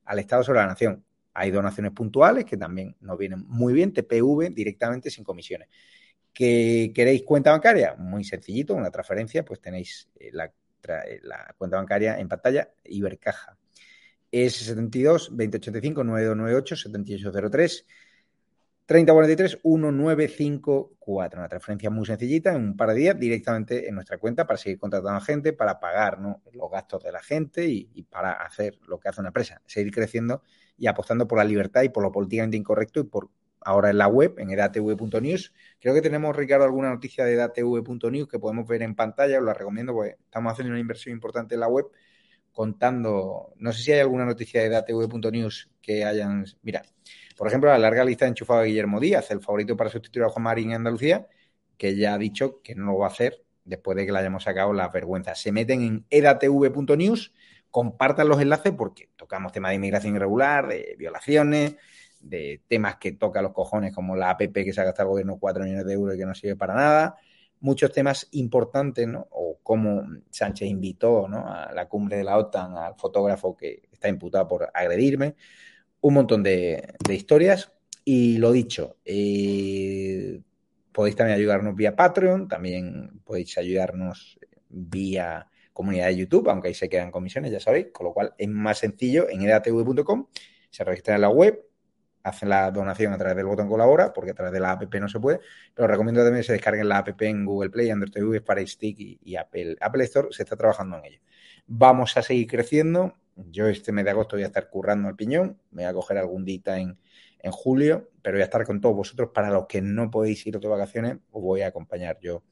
al 0.08 0.18
Estado 0.18 0.42
sobre 0.42 0.60
la 0.60 0.66
Nación. 0.66 1.04
Hay 1.34 1.50
donaciones 1.50 1.92
puntuales 1.92 2.44
que 2.44 2.56
también 2.56 2.96
nos 3.00 3.18
vienen 3.18 3.44
muy 3.46 3.72
bien, 3.74 3.92
TPV 3.92 4.50
directamente 4.50 5.10
sin 5.10 5.22
comisiones. 5.22 5.68
¿Que 6.32 6.92
queréis 6.94 7.22
cuenta 7.22 7.52
bancaria? 7.52 7.94
Muy 7.96 8.24
sencillito, 8.24 8.74
una 8.74 8.90
transferencia, 8.90 9.44
pues 9.44 9.60
tenéis 9.60 10.08
eh, 10.18 10.30
eh, 10.32 11.20
la, 11.22 11.54
cuenta 11.56 11.76
bancaria 11.76 12.18
en 12.18 12.28
pantalla, 12.28 12.70
Ibercaja. 12.84 13.56
Es 14.30 14.54
72 14.56 15.28
2085 15.30 16.04
9298 16.04 16.76
7803 16.76 17.86
3043 18.88 19.58
1954. 19.64 21.38
Una 21.38 21.48
transferencia 21.48 21.90
muy 21.90 22.06
sencillita 22.06 22.54
en 22.54 22.62
un 22.68 22.76
par 22.76 22.88
de 22.88 22.94
días 22.94 23.20
directamente 23.20 23.86
en 23.86 23.94
nuestra 23.94 24.16
cuenta 24.16 24.46
para 24.46 24.56
seguir 24.56 24.78
contratando 24.78 25.18
a 25.18 25.20
gente, 25.20 25.52
para 25.52 25.78
pagar 25.78 26.18
los 26.18 26.70
gastos 26.70 27.04
de 27.04 27.12
la 27.12 27.20
gente 27.20 27.66
y, 27.66 28.02
para 28.04 28.32
hacer 28.32 28.78
lo 28.88 28.98
que 28.98 29.10
hace 29.10 29.20
una 29.20 29.28
empresa, 29.28 29.60
seguir 29.66 29.92
creciendo 29.92 30.42
y 30.78 30.86
apostando 30.86 31.28
por 31.28 31.36
la 31.36 31.44
libertad 31.44 31.82
y 31.82 31.90
por 31.90 32.02
lo 32.02 32.10
políticamente 32.10 32.56
incorrecto 32.56 33.00
y 33.00 33.04
por 33.04 33.28
ahora 33.60 33.90
en 33.90 33.98
la 33.98 34.08
web, 34.08 34.36
en 34.38 34.50
edatv.news. 34.50 35.52
Creo 35.78 35.92
que 35.92 36.00
tenemos, 36.00 36.34
Ricardo, 36.34 36.64
alguna 36.64 36.88
noticia 36.88 37.26
de 37.26 37.34
edatv.news 37.34 38.26
que 38.26 38.38
podemos 38.38 38.66
ver 38.66 38.80
en 38.80 38.94
pantalla, 38.94 39.38
os 39.38 39.44
la 39.44 39.52
recomiendo 39.52 39.92
porque 39.92 40.16
estamos 40.24 40.50
haciendo 40.50 40.70
una 40.70 40.80
inversión 40.80 41.12
importante 41.12 41.56
en 41.56 41.60
la 41.60 41.68
web 41.68 41.88
contando, 42.52 43.52
no 43.56 43.72
sé 43.72 43.82
si 43.82 43.92
hay 43.92 44.00
alguna 44.00 44.24
noticia 44.24 44.62
de 44.62 44.68
edatv.news 44.68 45.70
que 45.82 46.06
hayan, 46.06 46.46
mira, 46.62 46.82
por 47.38 47.46
ejemplo, 47.46 47.70
la 47.70 47.78
larga 47.78 48.04
lista 48.04 48.24
de 48.24 48.30
enchufado 48.30 48.60
de 48.62 48.66
Guillermo 48.66 48.98
Díaz, 48.98 49.30
el 49.30 49.40
favorito 49.40 49.76
para 49.76 49.90
sustituir 49.90 50.24
a 50.24 50.28
Juan 50.28 50.42
Marín 50.42 50.70
en 50.70 50.78
Andalucía, 50.78 51.28
que 51.76 51.94
ya 51.94 52.14
ha 52.14 52.18
dicho 52.18 52.60
que 52.62 52.74
no 52.74 52.86
lo 52.86 52.98
va 52.98 53.06
a 53.06 53.10
hacer 53.10 53.44
después 53.64 53.96
de 53.96 54.06
que 54.06 54.10
le 54.10 54.18
hayamos 54.18 54.42
sacado 54.42 54.72
la 54.72 54.88
vergüenza. 54.88 55.36
Se 55.36 55.52
meten 55.52 55.82
en 55.82 56.04
edatv.news, 56.10 57.32
compartan 57.70 58.28
los 58.28 58.40
enlaces 58.40 58.72
porque 58.76 59.10
tocamos 59.14 59.52
temas 59.52 59.70
de 59.70 59.76
inmigración 59.76 60.16
irregular, 60.16 60.66
de 60.66 60.96
violaciones, 60.98 61.76
de 62.18 62.60
temas 62.66 62.96
que 62.96 63.12
toca 63.12 63.40
los 63.40 63.52
cojones 63.52 63.94
como 63.94 64.16
la 64.16 64.30
APP 64.30 64.52
que 64.52 64.72
se 64.72 64.80
ha 64.80 64.84
gastado 64.84 65.10
el 65.10 65.10
gobierno 65.10 65.38
4 65.38 65.62
millones 65.62 65.86
de 65.86 65.92
euros 65.92 66.16
y 66.16 66.18
que 66.18 66.26
no 66.26 66.34
sirve 66.34 66.56
para 66.56 66.74
nada. 66.74 67.18
Muchos 67.60 67.92
temas 67.92 68.26
importantes, 68.32 69.06
¿no? 69.06 69.28
O 69.30 69.60
cómo 69.62 70.02
Sánchez 70.30 70.68
invitó 70.68 71.28
¿no? 71.28 71.46
a 71.46 71.72
la 71.72 71.88
cumbre 71.88 72.16
de 72.16 72.24
la 72.24 72.36
OTAN 72.36 72.76
al 72.76 72.96
fotógrafo 72.96 73.56
que 73.56 73.82
está 73.92 74.08
imputado 74.08 74.48
por 74.48 74.68
agredirme 74.74 75.36
un 76.00 76.14
montón 76.14 76.42
de, 76.42 76.94
historias. 77.08 77.72
Y 78.04 78.38
lo 78.38 78.52
dicho, 78.52 78.96
eh, 79.04 80.40
podéis 80.92 81.16
también 81.16 81.38
ayudarnos 81.38 81.76
vía 81.76 81.94
Patreon, 81.94 82.48
también 82.48 83.20
podéis 83.24 83.58
ayudarnos 83.58 84.38
vía 84.68 85.46
comunidad 85.72 86.06
de 86.06 86.16
YouTube, 86.16 86.48
aunque 86.48 86.68
ahí 86.68 86.74
se 86.74 86.88
quedan 86.88 87.10
comisiones, 87.10 87.52
ya 87.52 87.60
sabéis, 87.60 87.88
con 87.92 88.06
lo 88.06 88.12
cual 88.12 88.34
es 88.36 88.48
más 88.48 88.78
sencillo 88.78 89.28
en 89.28 89.42
edatv.com, 89.42 90.26
se 90.70 90.84
registran 90.84 91.16
en 91.16 91.20
la 91.20 91.28
web, 91.28 91.64
hacen 92.24 92.48
la 92.48 92.70
donación 92.72 93.12
a 93.12 93.18
través 93.18 93.36
del 93.36 93.46
botón 93.46 93.68
colabora, 93.68 94.12
porque 94.12 94.32
a 94.32 94.34
través 94.34 94.52
de 94.52 94.60
la 94.60 94.72
app 94.72 94.92
no 94.94 95.08
se 95.08 95.20
puede, 95.20 95.40
pero 95.74 95.86
recomiendo 95.86 96.22
también 96.22 96.40
que 96.40 96.46
se 96.46 96.52
descarguen 96.54 96.88
la 96.88 96.98
app 96.98 97.22
en 97.22 97.44
Google 97.44 97.70
Play, 97.70 97.90
Android 97.90 98.12
TV, 98.12 98.40
Fire 98.40 98.68
Stick 98.68 98.98
y, 98.98 99.20
y 99.22 99.36
Apple. 99.36 99.76
Apple 99.80 100.04
Store 100.04 100.28
se 100.32 100.42
está 100.42 100.56
trabajando 100.56 100.98
en 100.98 101.04
ello. 101.04 101.20
Vamos 101.66 102.16
a 102.16 102.22
seguir 102.22 102.48
creciendo, 102.48 103.14
yo 103.50 103.66
este 103.66 103.92
mes 103.92 104.04
de 104.04 104.10
agosto 104.10 104.36
voy 104.36 104.44
a 104.44 104.46
estar 104.46 104.68
currando 104.70 105.08
el 105.08 105.16
piñón, 105.16 105.60
me 105.70 105.82
voy 105.82 105.90
a 105.90 105.94
coger 105.94 106.18
algún 106.18 106.44
día 106.44 106.78
en, 106.78 106.98
en 107.40 107.52
julio, 107.52 108.10
pero 108.22 108.36
voy 108.36 108.42
a 108.42 108.44
estar 108.44 108.64
con 108.64 108.80
todos 108.80 108.96
vosotros. 108.96 109.30
Para 109.32 109.50
los 109.50 109.66
que 109.66 109.80
no 109.80 110.10
podéis 110.10 110.46
ir 110.46 110.58
de 110.58 110.68
vacaciones, 110.68 111.18
os 111.30 111.42
voy 111.42 111.62
a 111.62 111.68
acompañar 111.68 112.18
yo 112.20 112.42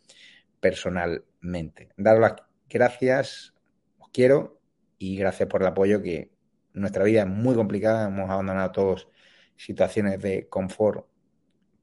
personalmente. 0.61 1.91
Daros 1.97 2.20
las 2.20 2.34
gracias, 2.68 3.55
os 3.99 4.09
quiero 4.11 4.61
y 4.99 5.16
gracias 5.16 5.49
por 5.49 5.62
el 5.62 5.68
apoyo 5.68 6.03
que 6.03 6.30
nuestra 6.72 7.05
vida 7.05 7.22
es 7.22 7.28
muy 7.28 7.55
complicada, 7.55 8.09
hemos 8.09 8.30
abandonado 8.30 8.72
todos 8.72 9.09
situaciones 9.57 10.20
de 10.20 10.49
confort 10.49 11.07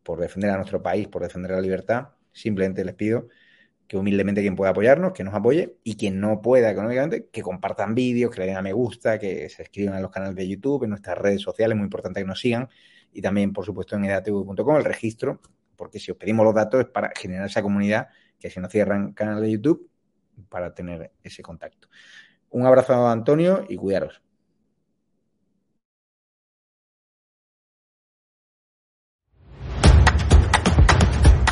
por 0.04 0.20
defender 0.20 0.52
a 0.52 0.58
nuestro 0.58 0.82
país, 0.82 1.08
por 1.08 1.24
defender 1.24 1.52
la 1.52 1.62
libertad. 1.62 2.10
Simplemente 2.32 2.84
les 2.84 2.96
pido 2.96 3.30
que 3.94 3.98
humildemente 4.00 4.42
quien 4.42 4.56
pueda 4.56 4.72
apoyarnos, 4.72 5.14
que 5.14 5.24
nos 5.24 5.36
apoye, 5.36 5.78
y 5.84 5.96
quien 5.98 6.20
no 6.20 6.42
pueda 6.42 6.72
económicamente, 6.72 7.28
que 7.32 7.44
compartan 7.44 7.94
vídeos, 7.94 8.32
que 8.32 8.40
le 8.40 8.48
den 8.48 8.58
a 8.58 8.64
me 8.64 8.74
gusta, 8.74 9.20
que 9.20 9.48
se 9.50 9.62
escriban 9.62 9.98
en 9.98 10.02
los 10.02 10.10
canales 10.10 10.36
de 10.36 10.48
YouTube, 10.48 10.86
en 10.86 10.90
nuestras 10.90 11.16
redes 11.16 11.44
sociales, 11.44 11.78
muy 11.78 11.84
importante 11.84 12.20
que 12.20 12.26
nos 12.26 12.40
sigan, 12.40 12.68
y 13.12 13.22
también, 13.22 13.54
por 13.54 13.64
supuesto, 13.64 13.96
en 13.96 14.06
edatv.com, 14.06 14.78
el 14.78 14.84
registro, 14.84 15.42
porque 15.76 16.00
si 16.00 16.10
os 16.10 16.18
pedimos 16.18 16.44
los 16.44 16.56
datos 16.56 16.80
es 16.80 16.88
para 16.88 17.12
generar 17.16 17.46
esa 17.46 17.62
comunidad, 17.62 18.08
que 18.40 18.50
si 18.50 18.60
no 18.60 18.68
cierran 18.68 19.14
canal 19.14 19.40
de 19.40 19.52
YouTube, 19.52 19.88
para 20.50 20.74
tener 20.74 21.12
ese 21.22 21.44
contacto. 21.44 21.88
Un 22.50 22.66
abrazo 22.66 22.94
a 22.94 23.12
Antonio 23.12 23.64
y 23.70 23.76
cuidaros. 23.76 24.23